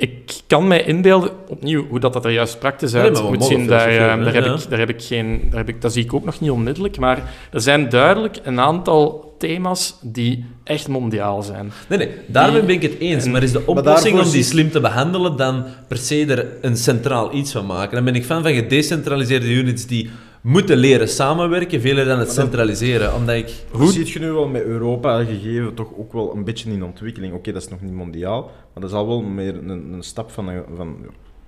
[0.00, 3.28] Ik kan mij inbeelden, opnieuw, hoe dat, dat er juist praktisch Nee, uit maar we
[3.28, 4.54] moet mogen zien, daar, filosoferen, eh, daar, heb ja.
[4.54, 5.40] ik, daar heb ik geen...
[5.50, 7.22] Daar heb ik, dat zie ik ook nog niet onmiddellijk, maar
[7.52, 11.72] er zijn duidelijk een aantal thema's die echt mondiaal zijn.
[11.88, 13.24] Nee, nee, daarmee ben ik het eens.
[13.24, 16.76] en- Maar is de oplossing om die slim te behandelen dan per se er een
[16.76, 17.94] centraal iets van maken?
[17.94, 20.10] Dan ben ik fan van gedecentraliseerde units die
[20.42, 23.14] moeten leren samenwerken, veel eerder dan het centraliseren.
[23.14, 23.52] Omdat ik...
[23.70, 27.34] Hoe ziet je nu wel met Europa gegeven toch ook wel een beetje in ontwikkeling?
[27.34, 30.30] Oké, dat is nog niet mondiaal, maar dat is al wel meer een, een stap
[30.30, 30.96] van, een- van...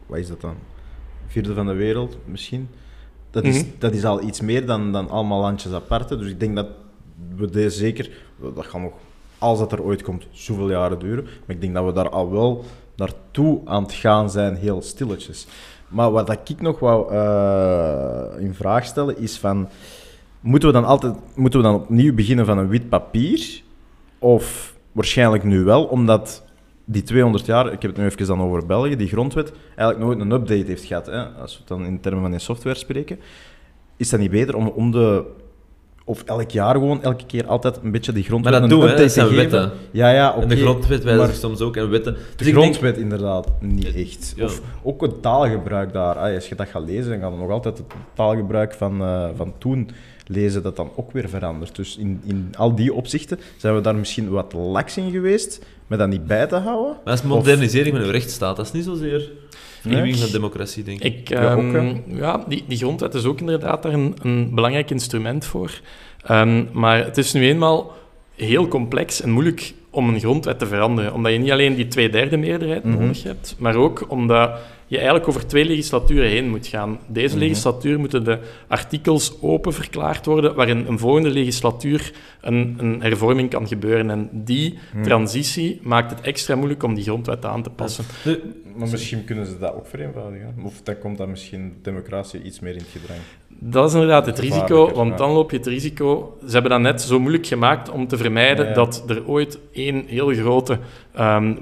[0.07, 0.55] Wat is dat dan?
[1.27, 2.69] Vierde van de wereld, misschien?
[3.31, 3.65] Dat is, Mhm.
[3.79, 6.17] dat is al iets meer dan, dan allemaal landjes aparte.
[6.17, 6.67] Dus ik denk dat
[7.37, 8.11] we deze zeker...
[8.55, 8.93] Dat gaat nog,
[9.39, 11.25] als dat er ooit komt, zoveel jaren duren.
[11.25, 12.65] Maar ik denk dat we daar al wel
[12.97, 15.47] naartoe aan het gaan zijn, heel stilletjes.
[15.91, 19.69] Maar wat ik nog wou eh, in vraag stellen, is van...
[20.41, 23.63] Moeten we dan altijd moeten we dan opnieuw beginnen van een wit papier?
[24.19, 26.45] Of waarschijnlijk nu wel, omdat
[26.85, 30.21] die 200 jaar, ik heb het nu even dan over België, die grondwet, eigenlijk nooit
[30.21, 31.07] een update heeft gehad.
[31.07, 31.25] Hè?
[31.25, 33.19] Als we het dan in termen van die software spreken.
[33.97, 35.25] Is dat niet beter om, om de...
[36.11, 38.87] Of elk jaar gewoon, elke keer altijd een beetje die grondwet Maar dat doen we,
[38.87, 39.43] dat te zijn geven?
[39.51, 39.71] wetten.
[39.91, 40.43] Ja, ja, oké.
[40.43, 42.15] En de grondwet wijzigt maar- soms ook en wetten.
[42.15, 44.33] de Dus ik denk- grondwet inderdaad niet echt.
[44.37, 44.45] Ja.
[44.45, 46.17] Of ook het taalgebruik daar.
[46.35, 49.53] Als je dat gaat lezen, dan gaan we nog altijd het taalgebruik van, eh, van
[49.59, 49.91] toen
[50.33, 51.77] lezen dat dan ook weer verandert.
[51.77, 55.99] Dus in, in al die opzichten zijn we daar misschien wat laks in geweest, met
[55.99, 56.93] dat niet bij te houden.
[56.93, 58.57] Maar dat is modernisering van uw rechtsstaat.
[58.57, 59.31] Dat is niet zozeer
[59.81, 60.23] vernieuwing Nee.
[60.23, 61.19] van democratie, denk ik.
[61.21, 64.91] Ik, Ja, ook, ehm, ja, die, die grondwet is ook inderdaad daar een, een belangrijk
[64.91, 65.81] instrument voor.
[66.25, 67.93] Ehm, maar het is nu eenmaal
[68.35, 71.13] heel complex en moeilijk om een grondwet te veranderen.
[71.15, 72.99] Omdat je niet alleen die tweederde meerderheid Mhm.
[73.01, 74.51] nodig hebt, maar ook omdat
[74.91, 76.99] je eigenlijk over twee legislaturen heen moet gaan.
[77.07, 77.45] Deze Mhm.
[77.45, 78.39] legislatuur moeten de
[78.69, 84.11] artikels open verklaard worden, waarin een volgende legislatuur een, een hervorming kan gebeuren.
[84.11, 85.03] En die Mhm.
[85.03, 88.05] transitie maakt het extra moeilijk om die grondwet aan te passen.
[88.77, 90.55] Maar misschien kunnen ze dat ook vereenvoudigen.
[90.65, 93.19] Of dan komt dat misschien democratie iets meer in het gedrang.
[93.63, 96.37] Dat is inderdaad het risico, want dan loop je het risico...
[96.47, 98.77] Ze hebben dat net zo moeilijk gemaakt om te vermijden Ja, ja.
[98.77, 100.79] dat er ooit één heel grote
[101.15, 101.55] ehm,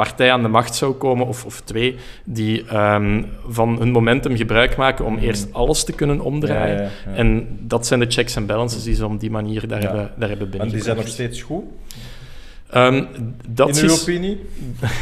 [0.00, 4.76] partij aan de macht zou komen, of, of twee, die ehm, van hun momentum gebruik
[4.76, 6.76] maken om eerst alles te kunnen omdraaien.
[6.76, 7.16] Ja, ja, ja.
[7.16, 10.28] En dat zijn de checks en balances die ze op die manier daar, hebben, daar
[10.28, 11.64] hebben En die zijn nog steeds goed,
[12.70, 13.04] Ehm,
[13.48, 14.40] dat in uw opinie?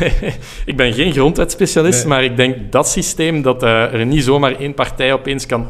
[0.70, 2.08] ik ben geen grondwetspecialist, Nee.
[2.08, 5.64] maar ik denk dat systeem dat eh, er niet zomaar één partij opeens kan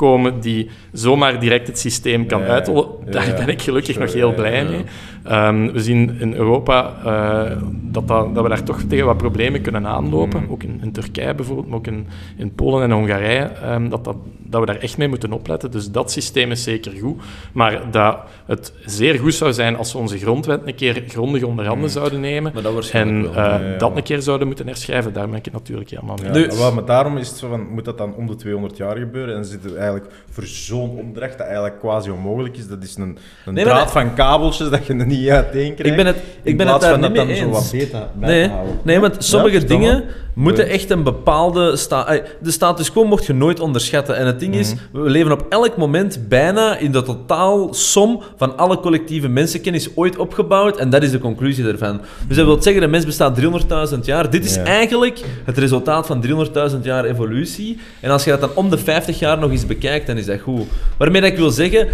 [0.00, 4.34] opkomen die zomaar direct het systeem kan Ja, uitrollen, daar ben ik gelukkig nog heel
[4.34, 4.84] blij mee.
[5.24, 9.60] Ehm, we zien in Europa eh, dat, dat, dat we daar toch tegen wat problemen
[9.60, 10.42] kunnen aanlopen.
[10.42, 10.52] Mhm.
[10.52, 14.16] Ook in, in Turkije bijvoorbeeld, maar ook in, in Polen en Hongarije, ehm, dat, dat,
[14.50, 15.70] dat we daar echt mee moeten opletten.
[15.70, 17.22] Dus dat systeem is zeker goed.
[17.52, 21.66] Maar dat het zeer goed zou zijn als we onze grondwet een keer grondig onder
[21.66, 21.98] handen Mhm.
[21.98, 22.52] zouden nemen.
[22.54, 23.44] Maar dat waarschijnlijk En wel.
[23.72, 26.26] eh, dat een keer zouden moeten herschrijven, daar ben ik het natuurlijk helemaal mee.
[26.32, 28.76] Ja, Nu- wel, maar daarom is het zo van, moet dat dan om de 200
[28.76, 29.36] jaar gebeuren?
[29.36, 32.68] En zit het eigenlijk voor zo'n opdracht dat eigenlijk quasi onmogelijk is.
[32.68, 35.84] Dat is een, een Nee, draad dat- van kabeltjes dat je er niet uiteen krijgt.
[35.90, 37.58] Ik ben het, ik In ben het plaats daar van niet dat mee dan zo
[37.58, 37.70] eens.
[37.70, 38.78] wat beta bij Nee, te houden.
[38.82, 40.04] nee, want sommige Ja, dingen.
[40.40, 41.76] Moeten echt een bepaalde...
[41.76, 44.16] Sta de status quo mocht je nooit onderschatten.
[44.16, 45.02] En het ding is, Mhm.
[45.02, 50.76] we leven op elk moment bijna in de totaalsom van alle collectieve mensenkennis ooit opgebouwd.
[50.76, 52.00] En dat is de conclusie daarvan.
[52.28, 54.30] Dus dat wil zeggen, de mens bestaat 300.000 jaar.
[54.30, 54.62] Dit is Ja.
[54.64, 57.78] eigenlijk het resultaat van 300.000 jaar evolutie.
[58.00, 60.40] En als je dat dan om de 50 jaar nog eens bekijkt, dan is dat
[60.40, 60.66] goed.
[60.96, 61.88] Waarmee dat ik wil zeggen,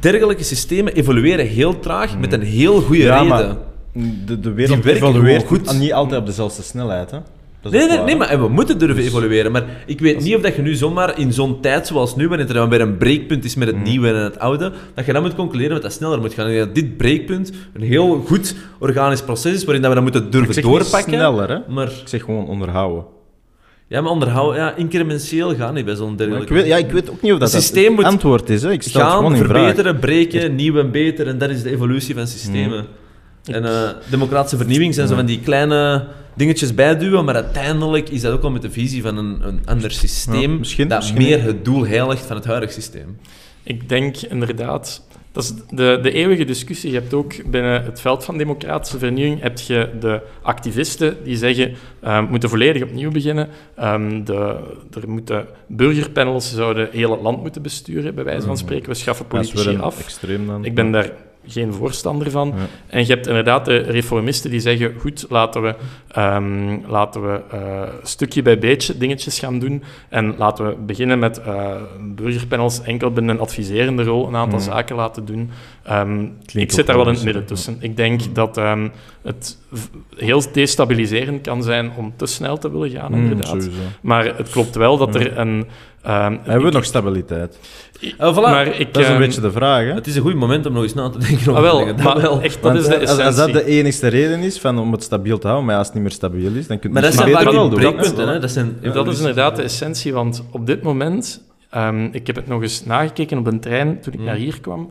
[0.00, 3.58] dergelijke systemen evolueren heel traag met een heel goede Ja, reden.
[4.26, 5.78] de, de wereld evolueert goed.
[5.78, 7.10] niet altijd op dezelfde snelheid.
[7.10, 7.18] Hè?
[7.62, 9.52] Dat Nee, nee, waar, nee, maar en we moeten durven evolueren.
[9.52, 12.48] Maar ik weet niet of dat je nu zomaar in zo'n tijd zoals nu, wanneer
[12.48, 15.22] er dan weer een breekpunt is met het nieuwe en het oude, dat je dan
[15.22, 16.46] moet concluderen dat dat sneller moet gaan.
[16.46, 20.24] En dat dit breekpunt een heel goed organisch proces is, waarin dat we dat moeten
[20.24, 21.12] Ik durven doorpakken.
[21.12, 21.58] sneller, hè?
[21.68, 23.04] Maar, Ik zeg gewoon onderhouden.
[23.88, 26.54] ja, maar onderhouden, ja, incrementeel gaan niet bij zo'n dergelijke...
[26.54, 28.62] ik, weet, ja, ik weet ook niet of dat, Het systeem het moet antwoord is.
[28.62, 28.72] Hè?
[28.72, 29.56] Ik stel het gaan, gewoon in vraag.
[29.62, 31.26] verbeteren, breken, nieuw en beter.
[31.26, 32.84] En dat is de evolutie van systemen.
[33.44, 38.32] En eh, democratische vernieuwing zijn zo van die kleine dingetjes bijduwen, maar uiteindelijk is dat
[38.32, 41.42] ook wel met de visie van een, een ander systeem Ja, misschien- dat misschien- meer
[41.42, 43.18] het doel heiligt van het huidige systeem.
[43.62, 46.90] Ik denk inderdaad, dat is de, de eeuwige discussie.
[46.92, 51.74] Je hebt ook binnen het veld van democratische vernieuwing heb je de activisten die zeggen
[52.00, 53.48] eh, we moeten volledig opnieuw beginnen.
[53.76, 54.56] Ehm, de,
[55.00, 58.88] er moeten burgerpanels zouden heel het land moeten besturen, bij wijze van spreken.
[58.88, 59.98] We schaffen Dat is politici af.
[60.00, 60.64] extreem dan.
[60.64, 61.10] Ik ben daar
[61.46, 62.48] geen voorstander van.
[62.56, 62.66] Ja.
[62.86, 65.74] En je hebt inderdaad de reformisten die zeggen: goed, laten we,
[66.08, 69.82] ehm, laten we eh, stukje bij beetje dingetjes gaan doen.
[70.08, 71.70] En laten we beginnen met eh,
[72.14, 74.68] burgerpanels enkel binnen een adviserende rol een aantal Mhm.
[74.68, 75.50] zaken laten doen.
[75.82, 77.48] Ehm, ik zit daar wel in het midden ja.
[77.48, 77.76] tussen.
[77.80, 78.88] Ik denk dat ehm,
[79.22, 79.58] het
[80.16, 83.68] heel destabiliserend kan zijn om te snel te willen gaan, Mm, inderdaad.
[84.00, 85.66] Maar het klopt wel dat er een.
[86.02, 87.58] Ehm, Hebben we nog stabiliteit?
[88.00, 88.40] Uh, voilà.
[88.40, 89.82] Maar ik, Dat is een ehm, beetje de vraag.
[89.84, 89.94] Hè?
[89.94, 91.86] Het is een goed moment om nog eens na te denken over ah, wel.
[91.86, 92.40] Dat maar wel.
[92.42, 93.52] echt, dat Want, is de eh, als, als essentie.
[93.54, 96.04] dat de enigste reden is van, om het stabiel te houden, maar als het niet
[96.04, 97.80] meer stabiel is, dan kun je Maar dat het beter wel doen.
[98.28, 98.38] Hè?
[98.38, 102.36] Dat zijn Ja, dat is inderdaad de essentie, want op dit moment, ehm, ik heb
[102.36, 104.24] het nog eens nagekeken op een trein toen ik Mm.
[104.24, 104.90] naar hier kwam,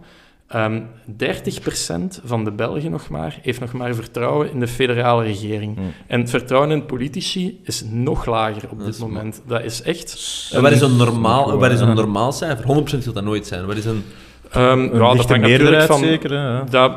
[0.52, 0.82] ehm
[1.18, 5.78] 30% van de Belgen nog maar, heeft nog maar vertrouwen in de federale regering.
[5.78, 5.94] Mm.
[6.08, 9.42] En het vertrouwen in politici is nog lager op Dat dit moment.
[9.48, 10.50] Dat is echt...
[10.54, 12.66] En wat is een normaal, wat is een normaal cijfer?
[12.66, 13.66] 100% zal dat nooit zijn.
[13.66, 14.04] Wat is een...
[14.52, 16.00] ehm, Een ja, dat hangt natuurlijk meerderheid van...
[16.00, 16.30] zeker.
[16.32, 16.38] Hè?
[16.38, 16.64] ja.
[16.70, 16.92] Dat,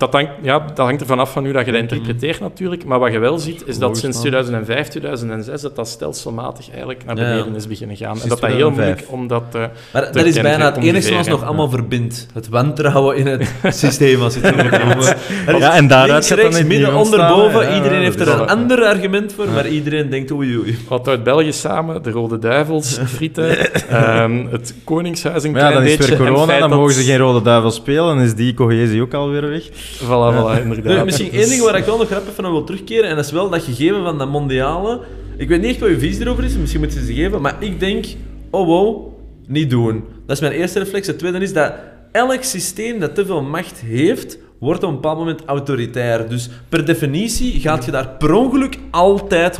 [0.00, 2.84] dat, hangt, ja, dat hangt ervan af van hoe dat je dat interpreteert natuurlijk.
[2.84, 4.24] Maar wat je wel ziet, is dat sinds man.
[4.26, 7.34] 2005, 2006, dat dat stelselmatig eigenlijk naar Ja, ja.
[7.34, 8.16] beneden is beginnen gaan.
[8.16, 9.08] Sinds en dat dat heel 2005.
[9.08, 9.54] moeilijk om dat...
[9.62, 12.26] eh, Maar dat is bijna het enige wat ons nog allemaal verbindt.
[12.32, 13.48] Het wantrouwen in het
[13.84, 14.98] systeem, als je het zo moet noemen.
[14.98, 17.60] Is Ja, en daaruit links, gaat dan rechts, het midden, onder, ontstaan, boven.
[17.62, 20.78] ja, iedereen ja, heeft er is een ander argument voor, maar iedereen denkt oei oei.
[20.88, 25.82] Wat uit België samen, de Rode Duivels, frieten, ehm, het Koningshuis een Maar ja, klein
[25.82, 26.16] dan is beetje.
[26.16, 29.48] weer corona, dan mogen ze geen rode duivel spelen, dan is die cohesie ook alweer
[29.48, 29.62] weg.
[29.98, 31.04] Voilà, voilà, inderdaad.
[31.04, 33.50] Misschien één ding waar ik wel nog grappig van wil terugkeren, en dat is wel
[33.50, 35.00] dat gegeven van dat mondiale.
[35.36, 37.56] Ik weet niet echt wat je visie erover is, misschien moet je ze geven, maar
[37.58, 38.06] ik denk,
[38.50, 39.12] oh wow,
[39.46, 40.04] niet doen.
[40.26, 41.06] Dat is mijn eerste reflex.
[41.06, 41.72] Het tweede is dat
[42.12, 46.28] elk systeem dat te veel macht heeft, wordt op een bepaald moment autoritair.
[46.28, 49.58] Dus per definitie gaat je daar per ongeluk altijd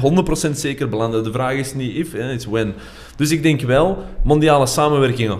[0.48, 1.24] 100% zeker belanden.
[1.24, 2.74] De vraag is niet if, it's when.
[3.16, 5.34] Dus ik denk wel, mondiale samenwerking 100%,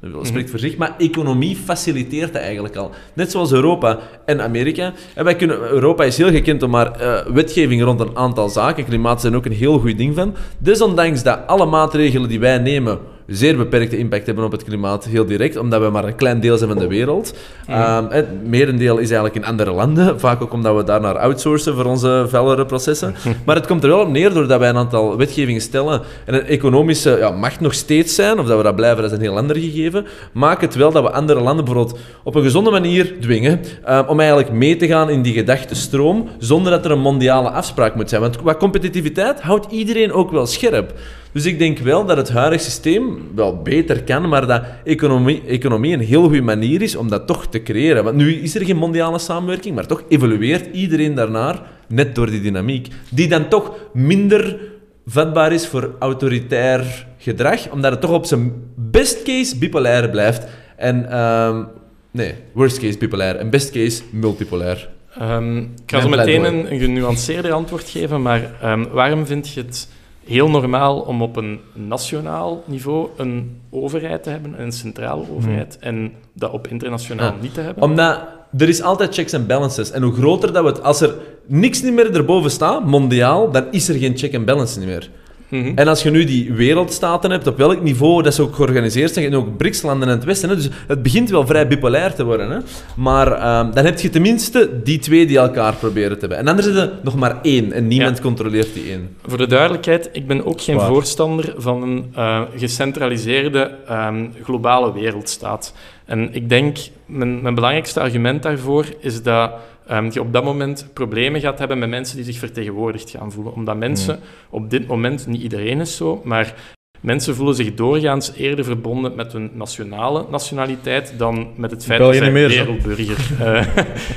[0.00, 2.90] dat spreekt voor zich, maar economie faciliteert dat eigenlijk al.
[3.14, 4.92] Net zoals Europa en Amerika.
[5.14, 8.84] En wij kunnen, Europa is heel gekend om maar eh, wetgeving rond een aantal zaken.
[8.84, 10.34] Klimaat zijn ook een heel goed ding van.
[10.58, 15.26] Desondanks dat alle maatregelen die wij nemen zeer beperkte impact hebben op het klimaat, heel
[15.26, 17.34] direct, omdat we maar een klein deel zijn van de wereld.
[17.66, 21.74] Ehm, het merendeel is eigenlijk in andere landen, vaak ook omdat we daar naar outsourcen
[21.74, 23.14] voor onze fellere processen.
[23.46, 26.46] Maar het komt er wel op neer, doordat wij een aantal wetgevingen stellen en een
[26.46, 29.36] economische ja, macht nog steeds zijn, of dat we dat blijven, dat is een heel
[29.36, 33.60] ander gegeven, maakt het wel dat we andere landen bijvoorbeeld op een gezonde manier dwingen
[33.84, 37.94] ehm, om eigenlijk mee te gaan in die gedachtenstroom, zonder dat er een mondiale afspraak
[37.94, 38.20] moet zijn.
[38.20, 40.94] Want qua competitiviteit houdt iedereen ook wel scherp.
[41.36, 45.92] Dus ik denk wel dat het huidige systeem wel beter kan, maar dat economie, economie
[45.92, 48.04] een heel goede manier is om dat toch te creëren.
[48.04, 52.40] Want nu is er geen mondiale samenwerking, maar toch evolueert iedereen daarnaar, net door die
[52.40, 54.58] dynamiek, die dan toch minder
[55.06, 60.46] vatbaar is voor autoritair gedrag, omdat het toch op zijn best case bipolair blijft.
[60.76, 61.64] En, ehm,
[62.10, 64.88] nee, worst case bipolair en best case multipolair.
[65.18, 69.60] Ehm, ik ga zo meteen een, een genuanceerder antwoord geven, maar ehm, waarom vind je
[69.60, 69.88] het
[70.26, 76.12] heel normaal om op een nationaal niveau een overheid te hebben, een centrale overheid, en
[76.32, 77.82] dat op internationaal niet te hebben?
[77.82, 78.18] Omdat
[78.58, 79.90] er is altijd checks en balances.
[79.90, 80.82] En hoe groter dat we het...
[80.82, 81.14] Als er
[81.46, 85.10] niks niet meer erboven staat, mondiaal, dan is er geen check en balance niet meer.
[85.48, 85.72] Mhm.
[85.74, 89.26] En als je nu die wereldstaten hebt, op welk niveau dat ze ook georganiseerd zijn,
[89.26, 92.50] en ook BRICS-landen in het Westen, hè, dus het begint wel vrij bipolair te worden.
[92.50, 92.58] Hè.
[92.96, 96.38] Maar ehm, dan heb je tenminste die twee die elkaar proberen te hebben.
[96.38, 98.22] En anders is er nog maar één, en niemand Ja.
[98.22, 99.16] controleert die één.
[99.26, 100.86] Voor de duidelijkheid, ik ben ook geen Waar.
[100.88, 105.72] voorstander van een eh, gecentraliseerde ehm, globale wereldstaat.
[106.04, 106.76] En ik denk,
[107.06, 109.50] mijn, mijn belangrijkste argument daarvoor is dat
[109.86, 113.54] ehm, je op dat moment problemen gaat hebben met mensen die zich vertegenwoordigd gaan voelen.
[113.54, 114.20] Omdat mensen
[114.50, 119.32] op dit moment, niet iedereen is zo, maar mensen voelen zich doorgaans eerder verbonden met
[119.32, 122.32] hun nationale nationaliteit dan met het feit België dat zo.
[122.32, 123.16] wereldburger...
[123.46, 123.66] eh,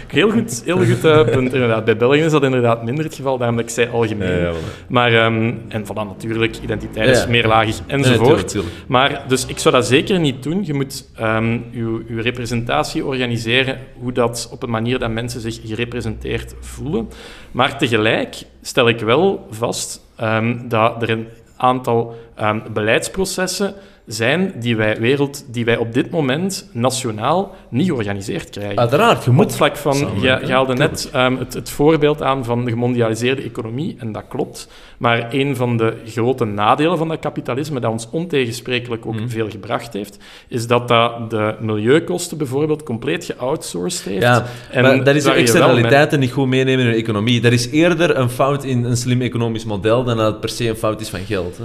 [0.08, 1.86] heel goed, heel goed eh, punt, inderdaad.
[1.86, 4.30] Bij België is dat inderdaad minder het geval, daarom dat ik zei algemeen.
[4.30, 4.54] Ja, ja, wel.
[4.88, 8.56] Maar, ehm, en van dan natuurlijk, identiteit Ja, is meerlagig enzovoort.
[8.88, 10.66] maar dus ik zou dat zeker niet doen.
[10.66, 15.60] Je moet ehm uw, uw representatie organiseren hoe dat op een manier dat mensen zich
[15.64, 17.10] gerepresenteerd voelen.
[17.52, 21.28] Maar tegelijk stel ik wel vast ehm, dat er een
[21.60, 23.74] aantal ehm, beleidsprocessen
[24.14, 28.78] zijn die wij, wereld, die wij op dit moment nationaal niet georganiseerd krijgen.
[28.78, 29.56] Uiteraard, je Op het moet...
[29.56, 34.12] vlak van, je, haalde net ehm, het, het voorbeeld aan van de gemondialiseerde economie, en
[34.12, 34.68] dat klopt.
[34.98, 39.28] Maar een van de grote nadelen van dat kapitalisme, dat ons ontegensprekelijk ook Mhm.
[39.28, 44.22] veel gebracht heeft, is dat dat de milieukosten bijvoorbeeld compleet geoutsourced heeft.
[44.22, 47.42] Ja, En maar dat is de externaliteiten niet goed meenemen in de economie.
[47.42, 50.68] Dat is eerder een fout in een slim economisch model dan dat het per se
[50.70, 51.58] een fout is van geld.
[51.58, 51.64] Hè.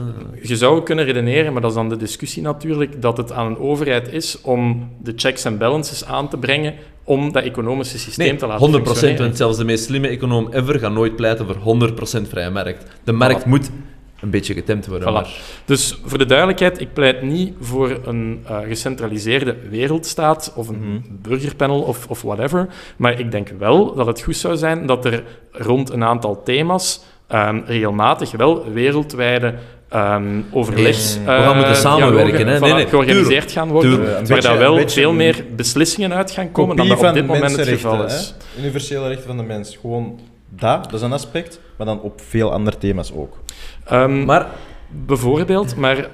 [0.49, 3.59] Je zou kunnen redeneren, maar dat is dan de discussie natuurlijk, dat het aan een
[3.59, 6.75] overheid is om de checks en balances aan te brengen
[7.05, 9.25] om dat economische systeem Nee, te laten 100%, functioneren.
[9.25, 11.57] want zelfs de meest slimme econoom ever gaat nooit pleiten voor
[11.89, 12.85] 100% vrije markt.
[13.05, 13.49] De markt Voilà.
[13.49, 13.71] moet
[14.21, 15.09] een beetje getemd worden.
[15.09, 15.13] Voilà.
[15.13, 15.29] Maar...
[15.65, 20.99] Dus voor de duidelijkheid, ik pleit niet voor een eh, gecentraliseerde wereldstaat of een Mhm.
[21.23, 22.69] burgerpanel of, of whatever.
[22.97, 27.01] Maar ik denk wel dat het goed zou zijn dat er rond een aantal thema's
[27.27, 29.55] ehm, regelmatig wel wereldwijde
[29.95, 30.97] ehm overleg...
[31.15, 32.59] We gaan moeten eh, samenwerken, hè.
[32.59, 33.51] voilà, georganiseerd tuurlijk.
[33.51, 34.11] gaan worden, Tuurlijk.
[34.19, 37.15] Een waar beetje- daar wel beetje veel meer beslissingen uit gaan komen dan dat op
[37.15, 38.35] dit moment het geval is.
[38.55, 38.61] hè.
[38.61, 39.79] Universele rechten van de mens.
[39.81, 43.37] Gewoon dat, dat is een aspect, maar dan op veel andere thema's ook.
[43.85, 44.47] Ehm, Maar
[45.07, 46.09] Bijvoorbeeld, maar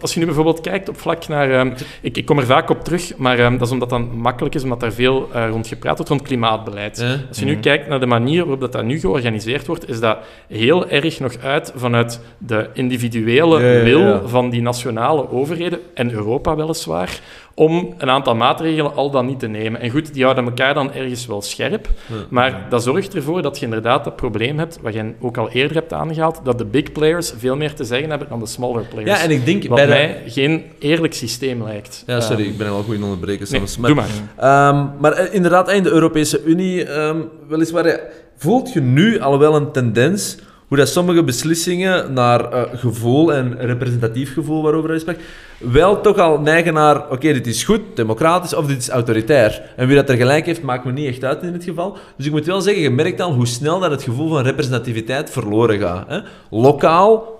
[0.00, 1.50] als je nu bijvoorbeeld kijkt op vlak naar...
[1.50, 4.54] ehm, ik, ik kom er vaak op terug, maar ehm, dat is omdat dat makkelijk
[4.54, 7.04] is, omdat daar veel eh, rond gepraat wordt, rond klimaatbeleid.
[7.28, 10.18] Als je nu kijkt naar de manier waarop dat, dat nu georganiseerd wordt, is dat
[10.48, 13.84] heel erg nog uit vanuit de individuele Ja, ja, ja.
[13.84, 17.20] wil van die nationale overheden, en Europa weliswaar,
[17.54, 19.80] om een aantal maatregelen al dan niet te nemen.
[19.80, 21.88] En goed, die houden elkaar dan ergens wel scherp,
[22.28, 25.76] maar dat zorgt ervoor dat je inderdaad dat probleem hebt, wat je ook al eerder
[25.76, 29.10] hebt aangehaald, dat de big players veel meer te zeggen hebben dan de smaller players.
[29.10, 29.92] ja, en ik denk Wat bij de...
[29.92, 32.02] mij geen eerlijk systeem lijkt.
[32.06, 33.76] Ja, sorry, Ehm, ik ben wel goed in onderbreken nee, soms.
[33.86, 34.08] doe maar.
[34.36, 38.00] Ehm, maar eh, inderdaad, in de Europese Unie, ehm, weliswaar,
[38.36, 40.36] voelt je nu al wel een tendens
[40.68, 45.22] hoe dat sommige beslissingen naar eh, gevoel en representatief gevoel, waarover hij spreekt,
[45.58, 49.62] wel toch al neigen naar, oké, dit is goed, democratisch, of dit is autoritair.
[49.76, 51.96] En wie dat er gelijk heeft, maakt me niet echt uit in dit geval.
[52.16, 55.30] Dus ik moet wel zeggen, je merkt al hoe snel dat het gevoel van representativiteit
[55.30, 56.08] verloren gaat.
[56.08, 56.18] Hè?
[56.50, 57.33] Lokaal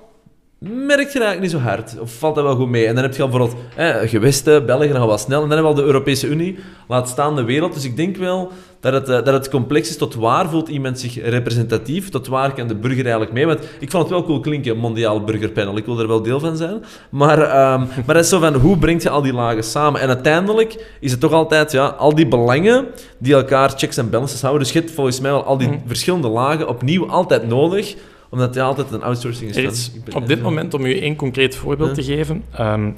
[0.68, 1.94] merk je eigenlijk niet zo hard.
[2.00, 2.86] Of valt dat wel goed mee?
[2.86, 5.42] En dan heb je al bijvoorbeeld eh, gewesten, België gaat wel snel.
[5.42, 6.58] En dan hebben we al de Europese Unie,
[6.88, 7.74] laat staan de wereld.
[7.74, 8.50] Dus ik denk wel
[8.80, 9.96] dat het, eh, dat het complex is.
[9.96, 12.08] Tot waar voelt iemand zich representatief?
[12.08, 13.46] Tot waar kan de burger eigenlijk mee?
[13.46, 15.76] Want ik vond het wel cool klinken, mondiaal burgerpanel.
[15.76, 16.84] Ik wil er wel deel van zijn.
[17.10, 20.00] Maar, ehm, maar is zo van, hoe breng je al die lagen samen?
[20.00, 22.86] En uiteindelijk is het toch altijd, ja, al die belangen
[23.18, 24.62] die elkaar checks en balances houden.
[24.62, 25.78] Dus je hebt volgens mij wel al die Mhm.
[25.86, 27.94] verschillende lagen opnieuw altijd nodig
[28.35, 29.91] omdat ja, altijd een outsourcing is.
[30.09, 32.91] Van- op dit moment, om u één concreet voorbeeld te geven, ehm,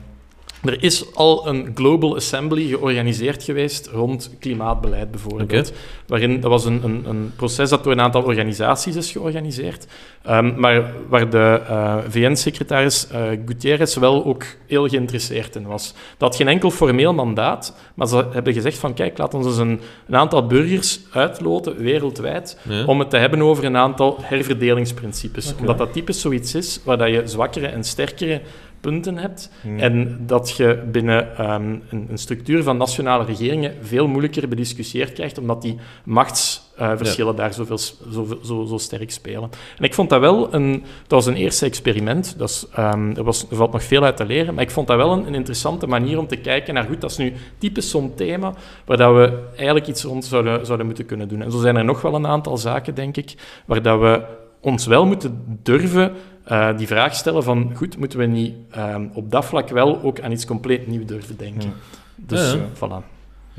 [0.69, 5.73] er is al een Global Assembly georganiseerd geweest rond klimaatbeleid bijvoorbeeld.
[6.07, 9.87] Waarin, dat was een, een, een proces dat door een aantal organisaties is georganiseerd,
[10.23, 15.93] ehm, maar waar de eh, VN-secretaris eh Guterres wel ook heel geïnteresseerd in was.
[16.19, 19.59] Dat had geen enkel formeel mandaat, maar ze hebben gezegd van kijk, laat ons eens
[19.59, 22.85] een, een aantal burgers uitloten wereldwijd Ja.
[22.85, 25.55] om het te hebben over een aantal herverdelingsprincipes.
[25.59, 28.41] Omdat dat typisch zoiets is waar dat je zwakkere en sterkere
[28.81, 29.51] punten hebt.
[29.61, 29.79] Hmm.
[29.79, 35.39] En dat je binnen ehm, een, een structuur van nationale regeringen veel moeilijker bediscussieerd krijgt,
[35.39, 39.51] omdat die machtsverschillen daar zoveel, zo, zo, zo sterk spelen.
[39.79, 40.85] En ik vond dat wel een...
[41.01, 44.17] Dat was een eerste experiment, dat is, ehm, er, was, er valt nog veel uit
[44.17, 46.85] te leren, maar ik vond dat wel een, een interessante manier om te kijken naar,
[46.85, 48.55] goed, dat is nu typisch zo'n thema
[48.85, 51.43] waar dat we eigenlijk iets rond zouden, zouden moeten kunnen doen.
[51.43, 53.35] En zo zijn er nog wel een aantal zaken, denk ik,
[53.67, 56.13] waar dat we ons wel moeten durven
[56.45, 60.21] eh, die vraag stellen van, goed, moeten we niet ehm, op dat vlak wel ook
[60.21, 61.73] aan iets compleet nieuw durven denken?
[62.17, 63.05] Dus, Ja, eh, voilà.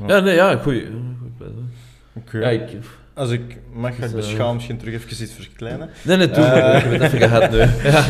[0.06, 0.86] Ja, nee, ja, goeie.
[2.12, 2.38] Oké.
[2.38, 2.76] Ja, ik...
[3.18, 5.90] Als ik mag, ga ik de eh, schaal misschien terug even iets verkleinen.
[6.02, 6.44] Nee, nee, doe.
[6.44, 6.76] Eh.
[6.76, 7.58] ik heb het even gehad nu.
[7.90, 8.04] Ja.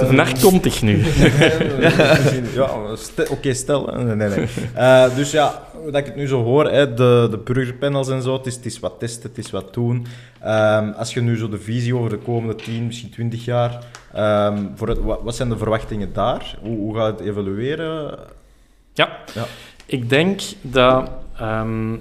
[0.00, 0.96] Eh, Naar komt ik nu.
[2.54, 2.70] ja,
[3.30, 3.84] oké, stel.
[3.86, 4.46] Nee, nee, nee.
[4.74, 8.36] Eh, dus ja, dat ik het nu zo hoor, hè, de, de burgerpanels en zo,
[8.36, 10.06] het is, het is wat testen, het is wat doen.
[10.40, 14.66] Ehm, als je nu zo de visie over de komende 10, misschien 20 jaar, ehm,
[14.74, 16.58] voor het, wat, wat zijn de verwachtingen daar?
[16.60, 18.18] Hoe, hoe gaat het evolueren?
[18.92, 19.08] Ja.
[19.34, 19.44] Ja.
[19.86, 21.94] Ik denk dat ehm,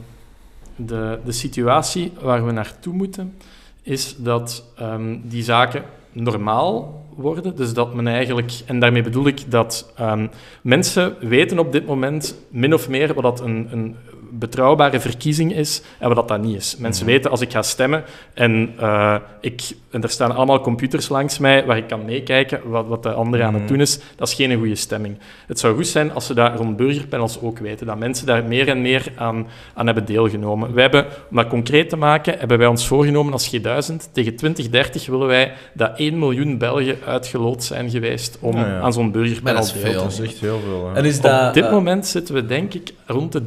[0.86, 3.36] de, de situatie waar we naartoe moeten,
[3.84, 7.56] is dat ehm, die zaken normaal worden.
[7.56, 10.28] Dus dat men eigenlijk, en daarmee bedoel ik dat ehm,
[10.62, 13.96] mensen weten op dit moment min of meer wat dat een, een
[14.32, 16.76] betrouwbare verkiezing is en wat dat, dat niet is.
[16.78, 18.04] Mensen weten als ik ga stemmen
[18.34, 19.62] en, eh, ik,
[19.92, 23.44] en er staan allemaal computers langs mij waar ik kan meekijken wat, wat de andere
[23.44, 25.18] aan het doen is, dat is geen goede stemming.
[25.48, 28.68] Het zou goed zijn als ze dat rond burgerpanels ook weten, dat mensen daar meer
[28.68, 30.74] en meer aan, aan hebben deelgenomen.
[30.74, 35.06] Wij hebben, om dat concreet te maken, hebben wij ons voorgenomen als G1000, tegen 2030
[35.06, 38.80] willen wij dat 1 miljoen Belgen uitgeloot zijn geweest om Ah, ja.
[38.80, 39.92] aan zo'n burgerpanel deel te.
[39.92, 40.90] Dat is echt heel veel.
[40.90, 40.96] Hè.
[40.96, 41.48] En is dat...
[41.48, 43.42] op dit moment zitten we, denk ik, rond de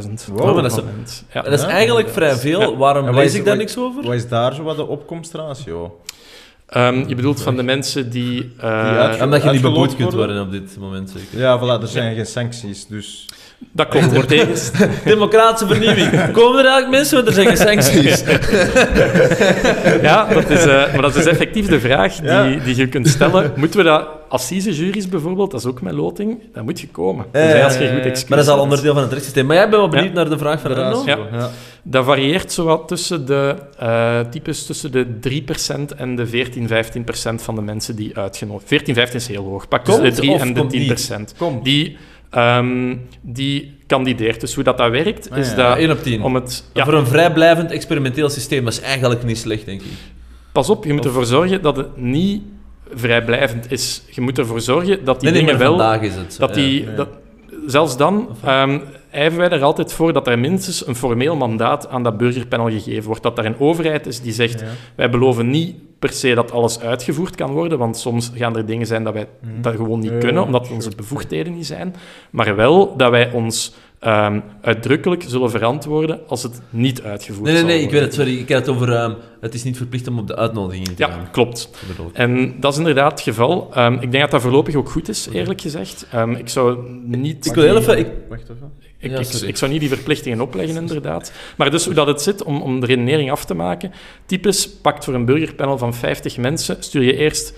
[0.31, 1.23] Wow, maar dat is- Moment.
[1.33, 1.41] Ja.
[1.41, 1.67] dat is Ja.
[1.67, 2.59] eigenlijk vrij veel.
[2.59, 2.75] Ja.
[2.75, 4.03] Waarom lees is- ik daar wat- niks over?
[4.03, 5.99] Wat is daar zo wat de opkomstratio?
[6.67, 8.53] Ehm, je bedoelt van de mensen die...
[8.59, 10.17] eh, uitge- Omdat je niet beboet kunt worden?
[10.35, 11.39] worden op dit moment, zeker.
[11.39, 13.25] Ja, voilà, er zijn geen sancties, dus...
[13.71, 14.55] dat klopt, er tegen,
[15.05, 16.31] Democratische vernieuwing.
[16.31, 18.23] Komen er eigenlijk mensen, want er zijn geen sancties.
[20.01, 22.55] Ja, dat is, eh, maar dat is effectief de vraag die, Ja.
[22.63, 23.51] die je kunt stellen.
[23.55, 27.25] Moeten we dat, assisejuries bijvoorbeeld, dat is ook mijn loting, dan moet je komen.
[27.33, 29.45] Ja, Dus ja, als je goed excuus Maar dat is al onderdeel van het rechtssysteem.
[29.45, 30.13] Maar jij bent wel benieuwd Ja.
[30.15, 31.37] naar de vraag van ratio, Ja.
[31.37, 31.49] ja.
[31.83, 37.55] Dat varieert zowat tussen de eh, types tussen de 3% en de 14, 15% van
[37.55, 39.67] de mensen die uitgenodigd 14, 15 is heel hoog.
[39.67, 40.71] Pak tussen Komt de 3 of en de komt
[41.31, 41.33] 10%.
[41.37, 41.59] Kom.
[41.63, 41.97] Die,
[42.31, 44.39] ehm, die kandideert.
[44.41, 45.55] Dus hoe dat, dat werkt, Ah, is ja.
[45.55, 45.77] dat...
[45.77, 46.23] 1 op 10.
[46.23, 49.91] Om het, ja, Voor een vrijblijvend experimenteel systeem, dat is eigenlijk niet slecht, denk ik.
[50.51, 52.41] Pas op, je moet ervoor zorgen dat het niet
[52.93, 54.03] vrijblijvend is.
[54.09, 55.77] Je moet ervoor zorgen dat die nee, nee, dingen wel...
[55.77, 56.39] vandaag is het zo.
[56.39, 56.91] Dat die, ja.
[56.91, 57.09] dat,
[57.65, 58.79] zelfs dan ehm
[59.11, 63.03] ijven wij er altijd voor dat er minstens een formeel mandaat aan dat burgerpanel gegeven
[63.03, 63.23] wordt.
[63.23, 64.65] Dat er een overheid is die zegt, Ja.
[64.95, 68.87] wij beloven niet per se dat alles uitgevoerd kan worden, want soms gaan er dingen
[68.87, 69.61] zijn dat wij Mhm.
[69.61, 71.95] dat gewoon niet kunnen, omdat onze bevoegdheden niet zijn.
[72.31, 77.61] Maar wel dat wij ons ehm, uitdrukkelijk zullen verantwoorden als het niet uitgevoerd Nee, nee,
[77.61, 78.39] zal nee, ik weet het, sorry.
[78.39, 78.93] Ik had het over...
[78.93, 81.31] ehm, het is niet verplicht om op de uitnodiging in te Ja, gaan.
[81.31, 81.69] klopt.
[81.71, 82.13] Dat bedoel ik.
[82.15, 83.69] En dat is inderdaad het geval.
[83.73, 86.07] Ehm, ik denk dat dat voorlopig ook goed is, eerlijk gezegd.
[86.11, 87.45] Ehm, ik zou niet...
[87.45, 87.97] Ik wil heel even...
[87.97, 88.71] Ik, Wacht even.
[88.97, 91.31] Ik, Ja, ik, zou niet die verplichtingen opleggen, inderdaad.
[91.57, 93.91] Maar dus hoe dat het zit, om, om de redenering af te maken.
[94.25, 97.53] Typisch pakt voor een burgerpanel van 50 mensen, stuur je eerst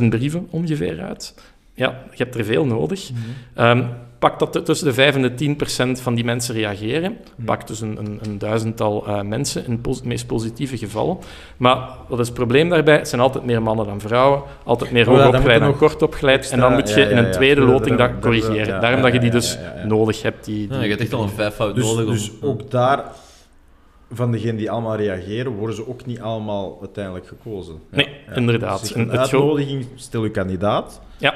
[0.00, 1.34] 10.000 brieven ongeveer uit.
[1.74, 3.10] Ja, je hebt er veel nodig.
[3.54, 3.84] Ehm,
[4.20, 7.16] pak dat tussen de 5 en de 10 procent van die mensen reageren.
[7.44, 11.18] Pak dus een, een, een duizendtal eh, mensen in pos- meest positieve gevallen.
[11.56, 12.96] Maar wat is het probleem daarbij?
[12.96, 15.80] Het zijn altijd meer mannen dan vrouwen, altijd meer Oh ja, dan hoogopgeleid moet dan
[15.80, 16.38] nog kort opgeleid.
[16.38, 18.66] extra- en dan moet je ja, in ja, een ja, tweede loting dat corrigeren.
[18.66, 19.86] ja, Daarom ja, dat je die ja, dus ja, ja, ja.
[19.86, 20.44] nodig hebt.
[20.44, 22.10] Die, die, ja, je hebt echt al een vijfvoud Dus, nodig om...
[22.12, 23.04] dus ook daar...
[24.12, 27.74] van degenen die allemaal reageren, worden ze ook niet allemaal uiteindelijk gekozen.
[27.90, 28.80] Nee, inderdaad.
[28.80, 31.00] Dus En een het uitnodiging, stel uw kandidaat.
[31.16, 31.34] Ja,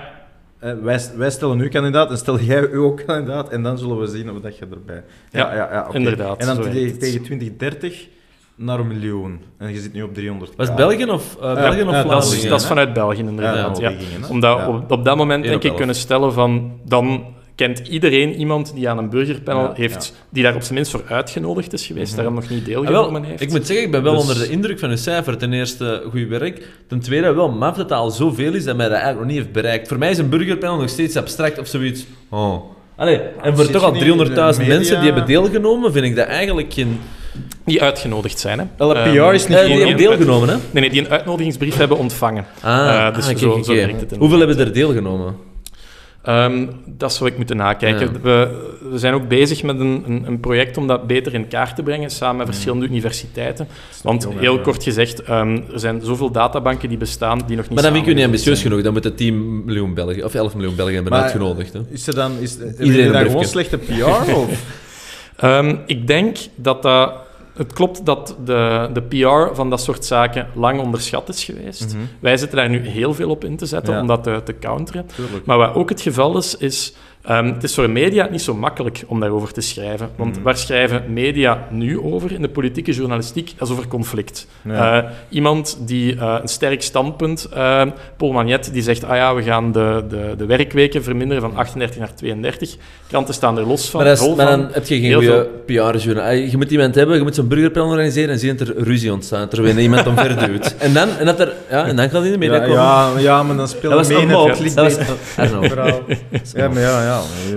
[0.73, 4.07] wij, wij stellen u kandidaat en stel jij u ook kandidaat en dan zullen we
[4.07, 5.05] zien of dat je erbij...
[5.31, 5.97] Ja, oké.
[5.97, 8.09] inderdaad, En dan tegen, tegen 2030
[8.55, 9.41] naar een miljoen.
[9.59, 10.57] En je zit nu op 300.
[10.57, 12.49] Was het België of, uh, België of ja, dat is, Vlaanderen?
[12.49, 13.79] dat is vanuit België inderdaad.
[13.79, 14.29] Ja, Ja?
[14.29, 14.69] Omdat Ja.
[14.69, 18.99] op, op dat moment denk ik kunnen stellen van dan kent iedereen iemand die aan
[18.99, 22.49] een burgerpanel Ja, heeft, die daar op zijn minst voor uitgenodigd is geweest, daar nog
[22.49, 23.43] niet Ah, deelgenomen wel, heeft.
[23.43, 25.37] ik moet zeggen, ik ben wel Dus- onder de indruk van uw cijfer.
[25.39, 26.69] Ten eerste, goed werk.
[26.89, 29.43] Ten tweede, wel maf dat het al zoveel is dat mij dat eigenlijk nog niet
[29.43, 29.89] heeft bereikt.
[29.89, 32.07] Voor mij is een burgerpanel nog steeds abstract of zoiets.
[32.31, 32.55] Oh.
[32.97, 36.17] Allee, en voor toch al niet 300.000 in de mensen die hebben deelgenomen, vind ik
[36.17, 37.01] dat eigenlijk geen...
[37.65, 38.59] Die uitgenodigd zijn.
[38.59, 38.65] Hè.
[38.79, 40.55] Wel, Ehm, PR is niet Eh, die gewoon- hebben deelgenomen, hè?
[40.55, 42.45] Nee, nee, die een uitnodigingsbrief hebben ontvangen.
[42.61, 43.87] Ah, Eh, dus ah, zo- kijk, zo kijk.
[43.87, 45.35] werkt het Hoeveel hebben er deelgenomen?
[46.25, 48.13] Ehm, dat zou ik moeten nakijken.
[48.13, 48.21] Ja.
[48.23, 51.77] We, we zijn ook bezig met een, een, een project om dat beter in kaart
[51.77, 53.69] te brengen, samen met verschillende universiteiten.
[54.03, 54.63] Want heel ja.
[54.63, 58.07] kort gezegd, ehm, er zijn zoveel databanken die bestaan die nog niet Maar dan vind
[58.07, 58.69] ik u niet ambitieus zijn.
[58.69, 58.83] genoeg.
[58.85, 61.73] Dan moeten 10 miljoen België, of 11 miljoen België hebben Maar- uitgenodigd.
[61.73, 61.81] Hè?
[61.91, 64.35] Is er dan, is, Iedereen Iedereen een dan gewoon slechte PR?
[64.35, 64.63] Of?
[65.37, 67.13] Ehm, ik denk dat dat...
[67.55, 71.97] Het klopt dat de, de PR van dat soort zaken lang onderschat is geweest.
[72.21, 74.01] Wij zitten daar nu heel veel op in te zetten Ja.
[74.01, 75.07] om dat te, te counteren.
[75.17, 75.47] Tuurlijk.
[75.47, 76.95] Maar wat ook het geval is, is...
[77.27, 80.09] ehm, het is voor media niet zo makkelijk om daarover te schrijven.
[80.17, 83.53] Want waar schrijven media nu over in de politieke journalistiek?
[83.59, 84.47] Dat is over conflict.
[84.63, 85.03] Ja.
[85.03, 87.83] Eh, iemand die eh, een sterk standpunt, eh,
[88.17, 91.99] Paul Magnet, die zegt, ah ja, we gaan de, de, de werkweken verminderen van 38
[91.99, 92.77] naar 32.
[93.09, 96.31] Kranten staan er los van, Maar, is- maar dan heb je geen goede PR-journal.
[96.33, 99.51] Je moet iemand hebben, je moet zo'n burgerpanel organiseren en zien dat er ruzie ontstaat
[99.51, 100.75] terwijl iemand omver duwt.
[100.85, 102.61] En dan, en dat er, ja, en dan kan hij in de media Ja,
[103.05, 103.23] komen.
[103.23, 104.95] ja, ja, maar dan speel dat mee in Dat was,
[105.37, 106.01] verhaal.
[106.55, 107.14] Ja, maar ja, ja.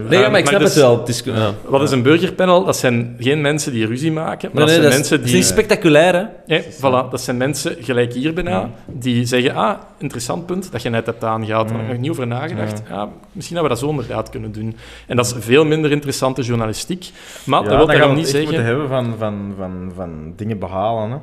[0.09, 0.99] Nee, ja, maar ik snap dus- het wel.
[0.99, 1.53] Het is, ja.
[1.65, 2.65] Wat is een burgerpanel?
[2.65, 5.25] Dat zijn geen mensen die ruzie maken, maar Nee, nee, dat zijn dat mensen is
[5.25, 5.35] die...
[5.35, 6.55] niet spectaculair, hè?
[6.55, 10.89] Ja, voilà, dat zijn mensen, gelijk hier bijna, die zeggen, ah, interessant punt dat je
[10.89, 12.81] net hebt aangehaald, daar heb ik nog niet over nagedacht.
[12.89, 13.09] Ja.
[13.31, 14.75] misschien dat we dat zo inderdaad kunnen doen.
[15.07, 17.11] En dat is veel minder interessante journalistiek.
[17.45, 18.43] Maar dat wil daarom we niet zeggen...
[18.43, 21.11] moeten hebben van, van, van, van dingen behalen.
[21.11, 21.17] Hè.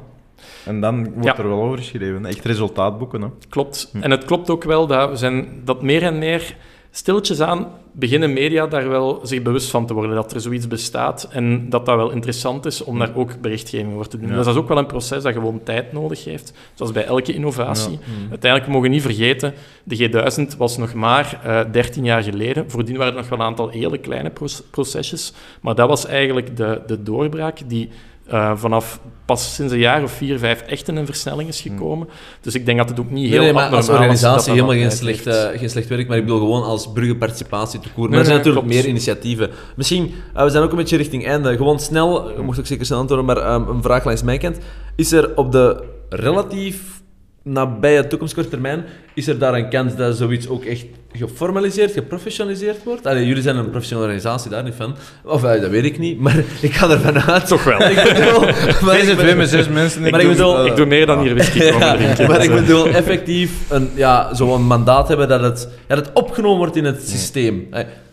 [0.65, 1.37] En dan wordt Ja.
[1.37, 2.27] er wel over geschreven.
[2.27, 3.23] Echt resultaat boeken.
[3.23, 3.29] Hè.
[3.49, 3.91] Klopt.
[4.01, 6.57] En het klopt ook wel dat, we zijn, dat meer en meer
[6.97, 11.29] stilletjes aan beginnen media daar wel zich bewust van te worden dat er zoiets bestaat
[11.31, 14.29] en dat dat wel interessant is om daar ook berichtgeving over te doen.
[14.29, 14.37] Ja.
[14.37, 17.35] Dus dat is ook wel een proces dat gewoon tijd nodig heeft, zoals bij elke
[17.35, 17.99] innovatie.
[18.31, 20.09] Uiteindelijk mogen we niet vergeten, de
[20.53, 22.71] G1000 was nog maar eh 13 jaar geleden.
[22.71, 26.57] Voordien waren er nog wel een aantal hele kleine proce- procesjes, maar dat was eigenlijk
[26.57, 27.91] de, de doorbraak die
[28.27, 32.09] eh, vanaf pas sinds een jaar of vier, vijf echt in een versnelling is gekomen.
[32.41, 35.27] Dus ik denk dat het ook niet heel nee, maar als organisatie helemaal geen slecht,
[35.27, 38.09] eh, geen slecht werk, maar ik bedoel gewoon als burgerparticipatie te koer.
[38.09, 38.81] Maar er zijn natuurlijk klopt.
[38.81, 39.51] meer initiatieven.
[39.77, 41.57] Misschien, eh, we zijn ook een beetje richting einde.
[41.57, 44.59] Gewoon snel, je mocht ook zeker snel antwoorden, maar ehm, een vraag langs mijn kant.
[44.97, 47.03] Is er op de relatief
[47.43, 50.87] nabije toekomst, korte termijn, is er daar een kans dat zoiets ook echt
[51.19, 53.07] geformaliseerd, geprofessionaliseerd wordt?
[53.07, 54.95] Allee, jullie zijn een professionele organisatie, daar niet van.
[55.25, 57.47] Of eh, dat weet ik niet, maar ik ga ervan uit.
[57.47, 57.81] Toch wel.
[57.91, 58.41] Ik bedoel,
[58.87, 60.03] maar ik Deze twee met zes mensen.
[60.11, 62.27] Maar ik bedoel- Ik doe meer dan hier whisky komen Ja, drinken.
[62.29, 66.59] maar ik bedoel effectief een, ja, zo'n mandaat hebben dat het, ja, dat het opgenomen
[66.59, 67.69] wordt in het systeem.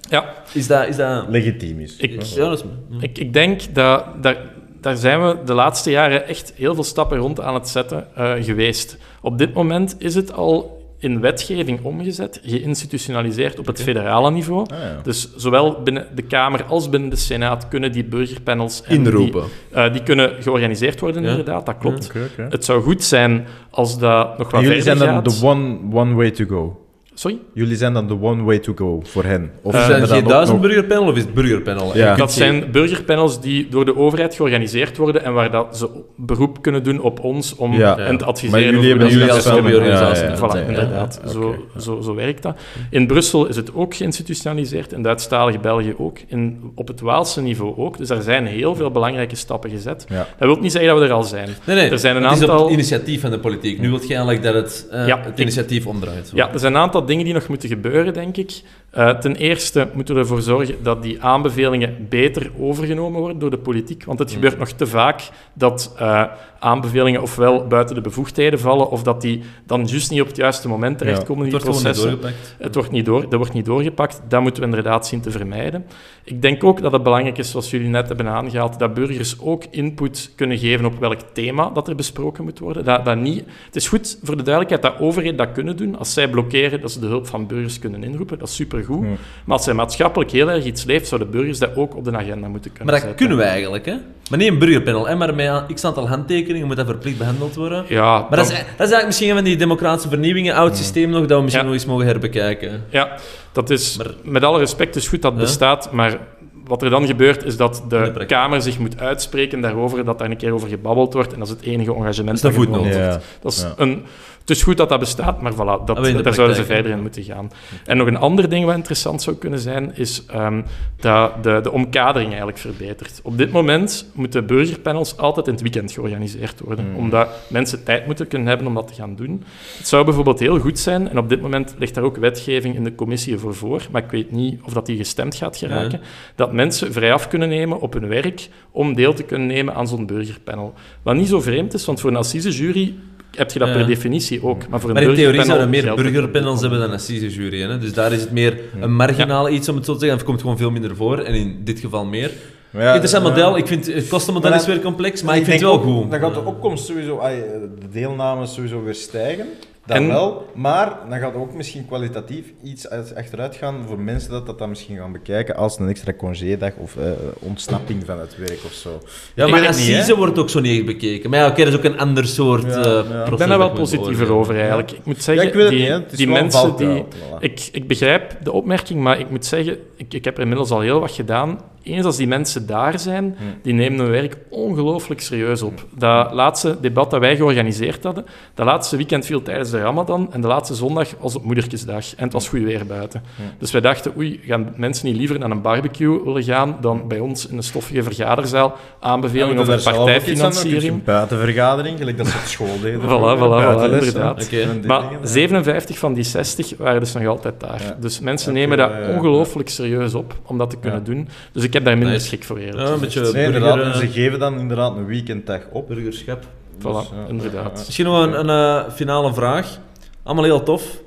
[0.09, 0.87] Ja, Is dat...
[0.87, 1.95] Is dat legitiem is.
[1.97, 2.63] ik, ja, dat is...
[2.99, 4.37] ik, ik denk dat daar,
[4.81, 8.31] daar zijn we de laatste jaren echt heel veel stappen rond aan het zetten eh,
[8.41, 8.97] geweest.
[9.21, 14.65] Op dit moment is het al in wetgeving omgezet, geïnstitutionaliseerd op het federale niveau.
[14.73, 14.99] Ah, ja.
[15.03, 19.43] Dus zowel binnen de Kamer als binnen de Senaat kunnen die burgerpanels en Inroepen.
[19.71, 21.29] Die, eh, die kunnen georganiseerd worden, Ja.
[21.29, 22.11] inderdaad, dat klopt.
[22.49, 26.13] Het zou goed zijn als dat nog wat En jullie zijn dan de one, one
[26.13, 26.85] way to go.
[27.21, 27.37] Sorry?
[27.53, 29.51] Jullie zijn dan de one way to go voor hen.
[29.61, 31.97] Of Is Eh, er ook G1000 nog- burgerpanel of is het burgerpanel?
[31.97, 32.15] Ja.
[32.15, 36.83] Dat zijn burgerpanels die door de overheid georganiseerd worden en waar dat ze beroep kunnen
[36.83, 37.95] doen op ons om Ja.
[37.97, 38.61] hen te adviseren.
[38.61, 39.43] Maar over jullie hebben jullie als.
[39.45, 41.21] Ja, ja, Voilà, inderdaad.
[41.31, 42.57] Zo, zo, zo werkt dat.
[42.89, 47.77] In Brussel is het ook geïnstitutionaliseerd, in Duitsstalige België ook, in, op het Waalse niveau
[47.77, 47.97] ook.
[47.97, 50.05] Dus er zijn heel veel belangrijke stappen gezet.
[50.09, 50.15] Ja.
[50.37, 51.49] Dat wil niet zeggen dat we er al zijn.
[51.65, 51.89] Nee, nee.
[51.89, 53.79] Er zijn een het is op aantal- het initiatief van de politiek.
[53.79, 56.31] Nu wil je eigenlijk dat het, eh, Ja, het ik- initiatief omdraait.
[56.33, 58.61] Ja, er zijn een aantal dingen die nog moeten gebeuren, denk ik.
[58.89, 63.57] Eh, ten eerste moeten we ervoor zorgen dat die aanbevelingen beter overgenomen worden door de
[63.57, 64.03] politiek.
[64.03, 66.23] Want het gebeurt nog te vaak dat eh,
[66.61, 70.67] aanbevelingen ofwel buiten de bevoegdheden vallen, of dat die dan juist niet op het juiste
[70.67, 72.55] moment terechtkomen in Het die wordt niet doorgepakt.
[72.57, 74.21] Het wordt niet, door, dat wordt niet doorgepakt.
[74.27, 75.85] Dat moeten we inderdaad zien te vermijden.
[76.23, 79.63] Ik denk ook dat het belangrijk is, zoals jullie net hebben aangehaald, dat burgers ook
[79.69, 82.85] input kunnen geven op welk thema dat er besproken moet worden.
[82.85, 85.97] Dat, dat niet, het is goed voor de duidelijkheid dat overheden dat kunnen doen.
[85.97, 88.39] Als zij blokkeren, dat ze de hulp van burgers kunnen inroepen.
[88.39, 88.99] Dat is supergoed.
[88.99, 89.19] supergoed.
[89.19, 89.25] Ja.
[89.45, 92.47] Maar als zij maatschappelijk heel erg iets leeft, zouden burgers dat ook op de agenda
[92.47, 93.27] moeten kunnen Maar dat zetten.
[93.27, 93.95] kunnen we eigenlijk, hè?
[94.31, 95.15] Maar niet een burgerpanel, hè?
[95.15, 97.85] maar met een x-aantal handtekeningen moet dat verplicht behandeld worden.
[97.87, 101.09] Ja, Maar dat is, dat is eigenlijk misschien een van die democratische vernieuwingen, oud systeem
[101.09, 101.71] nog, dat we misschien Ja.
[101.71, 102.83] nog eens mogen herbekijken.
[102.89, 103.17] Ja,
[103.51, 105.47] dat is Maar- met alle respect is goed dat het Ja.
[105.47, 106.17] bestaat, maar
[106.65, 108.23] wat er dan gebeurt is dat de.
[108.27, 111.53] Kamer zich moet uitspreken daarover, dat daar een keer over gebabbeld wordt en dat is
[111.53, 112.95] het enige engagement Dat genomen voetnoot.
[112.95, 113.13] wordt.
[113.13, 113.19] Ja.
[113.41, 113.73] Dat is Ja.
[113.77, 114.03] een,
[114.41, 117.01] het is goed dat dat bestaat, maar voilà, dat, Ah, daar zouden ze verder in
[117.01, 117.51] moeten gaan.
[117.85, 120.61] En nog een ander ding wat interessant zou kunnen zijn, is ehm,
[120.99, 123.19] dat de, de omkadering eigenlijk verbetert.
[123.23, 126.95] Op dit moment moeten burgerpanels altijd in het weekend georganiseerd worden, Hmm.
[126.95, 129.43] omdat mensen tijd moeten kunnen hebben om dat te gaan doen.
[129.77, 132.83] Het zou bijvoorbeeld heel goed zijn, en op dit moment ligt daar ook wetgeving in
[132.83, 135.99] de commissie voor voor, maar ik weet niet of dat die gestemd gaat geraken,
[136.35, 140.05] dat mensen vrijaf kunnen nemen op hun werk om deel te kunnen nemen aan zo'n
[140.05, 140.73] burgerpanel.
[141.01, 142.95] Wat niet zo vreemd is, want voor een assisejury
[143.35, 143.73] heb je dat Ja.
[143.73, 144.67] per definitie ook.
[144.67, 147.61] Maar voor een Maar in theorie zouden meer burgerpanels hebben dan een assisejury.
[147.61, 147.77] Hè?
[147.77, 150.17] Dus daar is het meer een marginaal iets, om het zo te zeggen.
[150.17, 152.31] Of komt gewoon veel minder voor, en in dit geval meer.
[152.69, 153.29] Maar ja, Interessant ja.
[153.29, 153.57] model.
[153.57, 156.11] Ik vind het kostenmodel is weer complex, maar ik vind het wel goed.
[156.11, 157.35] Dan gaat de opkomst sowieso, ai,
[157.79, 159.45] de deelname sowieso weer stijgen.
[159.91, 164.31] Dat En- wel, maar dan gaat ook misschien kwalitatief iets uit- achteruit gaan voor mensen
[164.31, 167.03] dat dat dan misschien gaan bekijken als een extra congédag of eh,
[167.39, 168.99] ontsnapping van het werk of zo.
[169.35, 171.29] Ja, Ik maar assise wordt ook zo niet bekeken.
[171.29, 173.01] Maar ja, oké, dat is ook een ander soort Ja, eh, ja.
[173.01, 173.31] proces.
[173.31, 174.91] Ik ben daar wel positiever over eigenlijk.
[174.91, 176.11] Ik moet Ja, zeggen, ik weet het die, niet.
[176.19, 177.03] Het mensen valkuil, die...
[177.03, 177.39] voilà.
[177.39, 180.79] Ik, ik begrijp de opmerking, maar ik moet zeggen, ik, ik heb er inmiddels al
[180.79, 181.59] heel wat gedaan.
[181.83, 185.85] Eens als die mensen daar zijn, die nemen hun werk ongelooflijk serieus op.
[185.97, 190.41] Dat laatste debat dat wij georganiseerd hadden, dat laatste weekend viel tijdens de Ramadan en
[190.41, 192.15] de laatste zondag was op Moedertjesdag.
[192.15, 193.23] En het was goed weer buiten.
[193.59, 197.19] Dus wij dachten, oei, gaan mensen niet liever naar een barbecue willen gaan dan bij
[197.19, 200.93] ons in een stoffige vergaderzaal aanbeveling over je partijfinanciering?
[200.93, 202.99] Een buitenvergadering, gelijk dat ze op school deden.
[203.11, 204.51] Voilà, voilà, voilà, inderdaad.
[204.85, 205.27] Maar dingen, ja.
[205.27, 207.81] 57 van die 60 waren dus nog altijd daar.
[207.83, 207.97] Ja.
[207.99, 211.05] Dus mensen nemen dat ongelooflijk serieus op om dat te kunnen Ja.
[211.05, 211.27] doen.
[211.51, 212.25] Dus ik heb daar minder Nice.
[212.27, 213.01] schrik voor eerlijk Ja, een gezegd.
[213.01, 213.93] beetje Nee, burger, inderdaad.
[213.93, 215.87] En ze geven dan inderdaad een weekenddag op.
[215.87, 216.43] burgerschap.
[216.43, 217.71] Voilà, Dus, ja, inderdaad.
[217.79, 218.49] ja, Misschien nog een, een
[218.85, 219.79] eh, finale vraag.
[220.23, 221.01] Allemaal heel tof.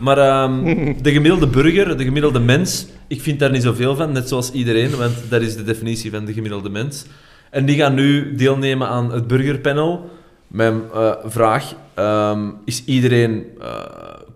[0.00, 0.64] Maar ehm,
[1.02, 4.96] de gemiddelde burger, de gemiddelde mens, ik vind daar niet zoveel van, net zoals iedereen,
[4.96, 7.04] want dat is de definitie van de gemiddelde mens.
[7.50, 10.10] En die gaan nu deelnemen aan het burgerpanel.
[10.46, 13.68] Mijn eh, vraag, ehm, is iedereen eh,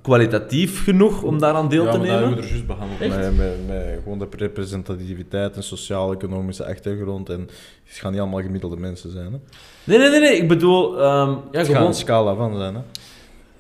[0.09, 2.19] kwalitatief genoeg om daaraan deel ja, te nemen?
[2.19, 2.99] hebben we er juist behandeld.
[3.01, 7.29] Met, met, met gewoon de representativiteit en sociaal-economische achtergrond.
[7.29, 7.41] En
[7.85, 9.33] het gaan niet allemaal gemiddelde mensen zijn.
[9.33, 9.39] Hè.
[9.85, 11.87] Nee, nee, nee, nee, ik bedoel, ehm, ja, Het gewoon...
[11.87, 12.75] een scala van zijn.
[12.75, 12.81] Hè.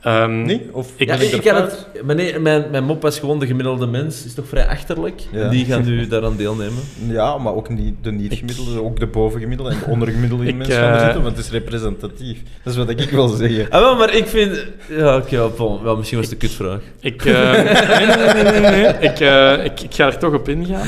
[0.08, 0.62] Ehm, Niet?
[0.72, 3.46] Of Ik- Ja, ben ik, ik het, maar nee, mijn, mijn mop was gewoon de
[3.46, 5.20] gemiddelde mens, is toch vrij achterlijk?
[5.32, 5.48] Ja.
[5.48, 6.82] Die gaan nu daaraan deelnemen.
[7.08, 10.96] Ja, maar ook niet de niet-gemiddelde, ook de bovengemiddelde en de ondergemiddelde mensen gaan er
[10.98, 12.38] eh, zitten, want het is representatief.
[12.62, 13.70] Dat is wat ik wil zeggen.
[13.70, 14.66] Ah, wel, maar ik vind...
[14.88, 16.80] Ja, oké, bon, wel, misschien was het een kutvraag.
[17.00, 18.92] Ik, eh, nee, nee, nee, nee, nee, nee.
[19.10, 20.86] Ik, eh, ik, ik ga er toch op ingaan.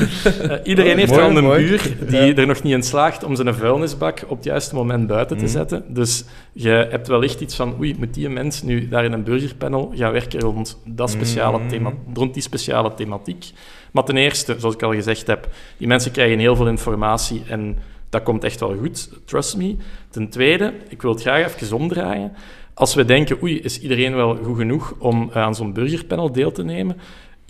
[0.63, 1.65] Iedereen heeft Mooi, wel een mooi.
[1.67, 5.37] buur die er nog niet in slaagt om zijn vuilnisbak op het juiste moment buiten
[5.37, 5.51] te Mhm.
[5.53, 5.83] zetten.
[5.87, 9.91] Dus je hebt wellicht iets van, oei, moet die mens nu daar in een burgerpanel
[9.95, 11.67] gaan werken rond, dat speciale Mhm.
[11.67, 13.45] thema, rond die speciale thematiek?
[13.91, 17.77] Maar ten eerste, zoals ik al gezegd heb, die mensen krijgen heel veel informatie en
[18.09, 19.75] dat komt echt wel goed, trust me.
[20.09, 22.31] Ten tweede, ik wil het graag even omdraaien.
[22.73, 26.63] Als we denken, oei, is iedereen wel goed genoeg om aan zo'n burgerpanel deel te
[26.63, 26.97] nemen?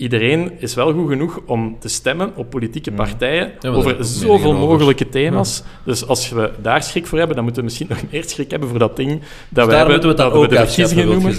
[0.01, 4.67] Iedereen is wel goed genoeg om te stemmen op politieke partijen heb over zoveel over.
[4.67, 5.63] mogelijke thema's.
[5.83, 8.69] Dus als we daar schrik voor hebben, dan moeten we misschien nog meer schrik hebben
[8.69, 11.35] voor dat ding dat Dus we daar hebben, moeten we dat we de verkiezingen noemen.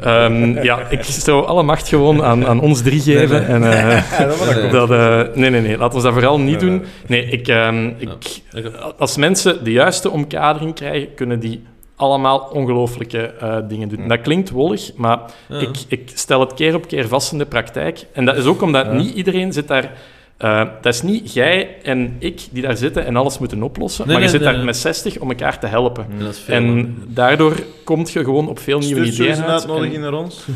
[0.00, 3.46] Ehm, ja, ik zou alle macht gewoon aan, aan ons drie geven.
[3.46, 4.02] En, eh,
[4.48, 4.70] Nee, nee.
[4.70, 5.78] dat, eh, nee, nee, nee.
[5.78, 6.84] Laten we dat vooral niet doen.
[7.06, 8.40] Nee, ik, ehm, ik,
[8.98, 11.62] als mensen de juiste omkadering krijgen, kunnen die
[11.98, 14.08] allemaal ongelooflijke eh, dingen doen.
[14.08, 15.58] Dat klinkt wollig, maar Ja.
[15.58, 18.06] ik, ik stel het keer op keer vast in de praktijk.
[18.12, 19.92] En dat is ook omdat niet iedereen zit daar...
[20.38, 24.14] eh, dat is niet jij en ik die daar zitten en alles moeten oplossen, Nee,
[24.14, 24.66] maar je zit nee, daar nee.
[24.66, 26.06] met 60 om elkaar te helpen.
[26.18, 29.50] Ja, dat is veel, En daardoor kom je gewoon op veel nieuwe ideeën uit.
[29.50, 30.44] uitnodiging naar ons.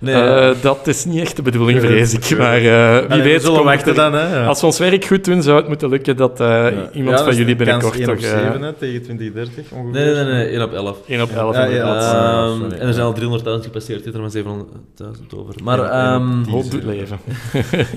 [0.00, 2.38] Nee, eh, dat is niet echt de bedoeling, vrees ik.
[2.38, 2.62] Maar eh,
[2.98, 4.12] wie Allee, weet, we wachten het dan.
[4.14, 4.44] Hè, ja.
[4.46, 7.34] als we ons werk goed doen, zou het moeten lukken dat eh, iemand Ja, van
[7.36, 8.24] jullie binnenkort 1 op toch...
[8.24, 10.04] eh, 7 hè, tegen 2030 ongeveer.
[10.04, 10.96] nee, nee, nee, 1 op 11.
[11.06, 12.00] 1 op 11 Ja, ja, inderdaad.
[12.00, 15.54] dat- Ah, Ehm, en er zijn al 300.000 gepasseerd, er maar 700.000 over.
[15.64, 17.18] Maar, ehm, doet leven.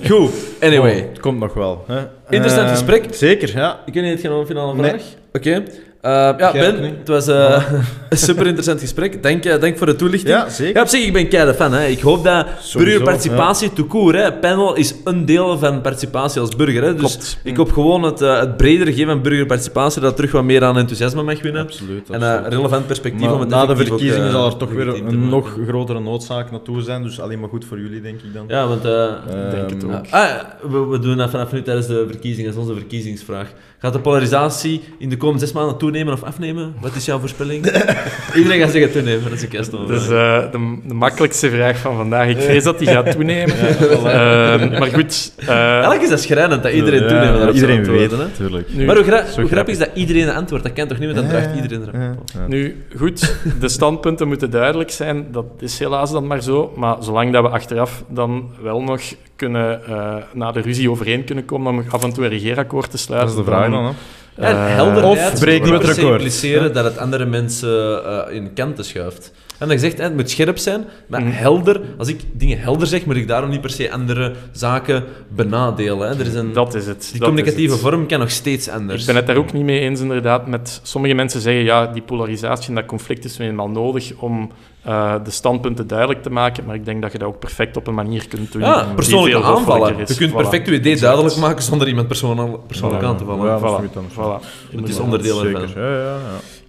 [0.08, 0.30] goed,
[0.60, 1.10] anyway.
[1.38, 1.84] Komt nog wel.
[1.86, 1.98] Hè.
[2.28, 3.14] Interessant Ehm, gesprek.
[3.14, 3.80] Zeker, ja.
[3.86, 4.90] Ik weet niet, het gaat om een finale Nee.
[4.90, 5.02] vraag?
[5.32, 5.62] Oké.
[6.02, 7.62] Eh, ja, Ben, het was eh,
[8.10, 9.22] een super interessant gesprek.
[9.22, 10.34] Dank, eh, dank voor de toelichting.
[10.34, 10.74] Ja, zeker.
[10.74, 11.72] Ja, op zich, ik ben keihard fan.
[11.72, 11.86] Hè.
[11.86, 14.32] Ik hoop dat Sowieso, burgerparticipatie tout court, hè.
[14.32, 16.82] panel is een deel van participatie als burger.
[16.82, 16.94] Hè.
[16.94, 17.38] Dus Klopt.
[17.44, 20.78] ik hoop gewoon het, eh, het bredere gegeven van burgerparticipatie, dat terug wat meer aan
[20.78, 21.62] enthousiasme mag winnen.
[21.62, 22.10] Absoluut.
[22.10, 25.28] En een relevant perspectief Maar om het na de verkiezingen zal er toch weer een
[25.28, 27.02] nog grotere noodzaak naartoe zijn.
[27.02, 28.44] Dus alleen maar goed voor jullie, denk ik dan.
[28.48, 28.84] Ja, want...
[28.84, 29.06] eh,
[29.50, 30.04] denk het Ehm, ook.
[30.10, 30.30] Ah,
[30.70, 32.50] we, we doen dat vanaf nu tijdens de verkiezingen.
[32.54, 33.52] Dat is onze verkiezingsvraag.
[33.82, 36.74] Gaat de polarisatie in de komende zes maanden toenemen of afnemen?
[36.80, 37.64] Wat is jouw voorspelling?
[38.36, 39.22] Iedereen gaat zeggen toenemen.
[39.24, 39.70] Dat is een kerst.
[39.86, 42.28] Dus eh, de, de makkelijkste vraag van vandaag.
[42.28, 43.56] Ik vrees dat die gaat toenemen.
[43.58, 47.34] Ehm, maar goed, eh, Eigenlijk is dat schrijnend dat iedereen ja, toenemen.
[47.36, 48.26] daarop Iedereen weet het, hè.
[48.26, 48.68] natuurlijk.
[48.74, 50.62] nu, Maar hoe, gra- Zo hoe grappig is dat iedereen een antwoord?
[50.62, 51.94] Dat kan toch niet, want dan draagt iedereen erop.
[52.34, 52.46] Ja.
[52.46, 55.26] nu, goed, de standpunten moeten duidelijk zijn.
[55.32, 56.72] Dat is helaas dan maar zo.
[56.76, 59.00] Maar zolang dat we achteraf dan wel nog
[59.42, 62.90] kunnen, eh, na de ruzie overeen kunnen komen om af en toe een regeerakkoord te
[62.90, 63.30] Dat sluiten.
[63.30, 63.90] is de vraag dan, hè.
[64.36, 66.12] Ja, eh, helderheid of breken we het record.
[66.12, 69.32] impliceren dat het andere mensen eh, in kanten schuift.
[69.62, 71.30] En dat je zegt, hè, het moet scherp zijn, maar Mhm.
[71.30, 71.80] helder.
[71.98, 76.08] Als ik dingen helder zeg, moet ik daarom niet per se andere zaken benadelen.
[76.08, 76.14] Hè.
[76.20, 77.00] Er is een, Dat is het.
[77.10, 77.80] die dat communicatieve het.
[77.82, 79.00] vorm kan nog steeds anders.
[79.00, 80.46] Ik ben het daar ook niet mee eens, inderdaad.
[80.46, 84.50] Met sommige mensen zeggen, ja, die polarisatie en dat conflict is nu eenmaal nodig om
[84.82, 86.64] eh, de standpunten duidelijk te maken.
[86.64, 88.62] Maar ik denk dat je dat ook perfect op een manier kunt doen.
[88.62, 89.98] Ja, die persoonlijke aanvallen.
[89.98, 90.08] is.
[90.08, 90.34] Je kunt Voilà.
[90.36, 93.46] perfect je idee duidelijk maken zonder iemand persoonlijk, persoonlijk aan te vallen.
[93.46, 94.76] Ja, dat is Voilà.
[94.76, 95.62] Het is onderdeel Zeker.
[95.62, 95.82] ervan.
[95.82, 96.18] Ja, ja, ja.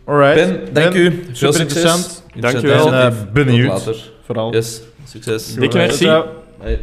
[0.05, 0.35] Alright.
[0.35, 1.09] Ben, dank u.
[1.11, 1.59] Veel Super succes.
[1.59, 2.22] interessant.
[2.33, 2.87] Dankjewel.
[2.87, 3.31] En, Initiatief.
[3.31, 3.75] benieuwd.
[3.75, 4.11] Tot later.
[4.25, 4.53] Vooral.
[4.53, 5.53] Yes, succes.
[5.55, 6.05] Dikke merci.
[6.59, 6.79] Hey.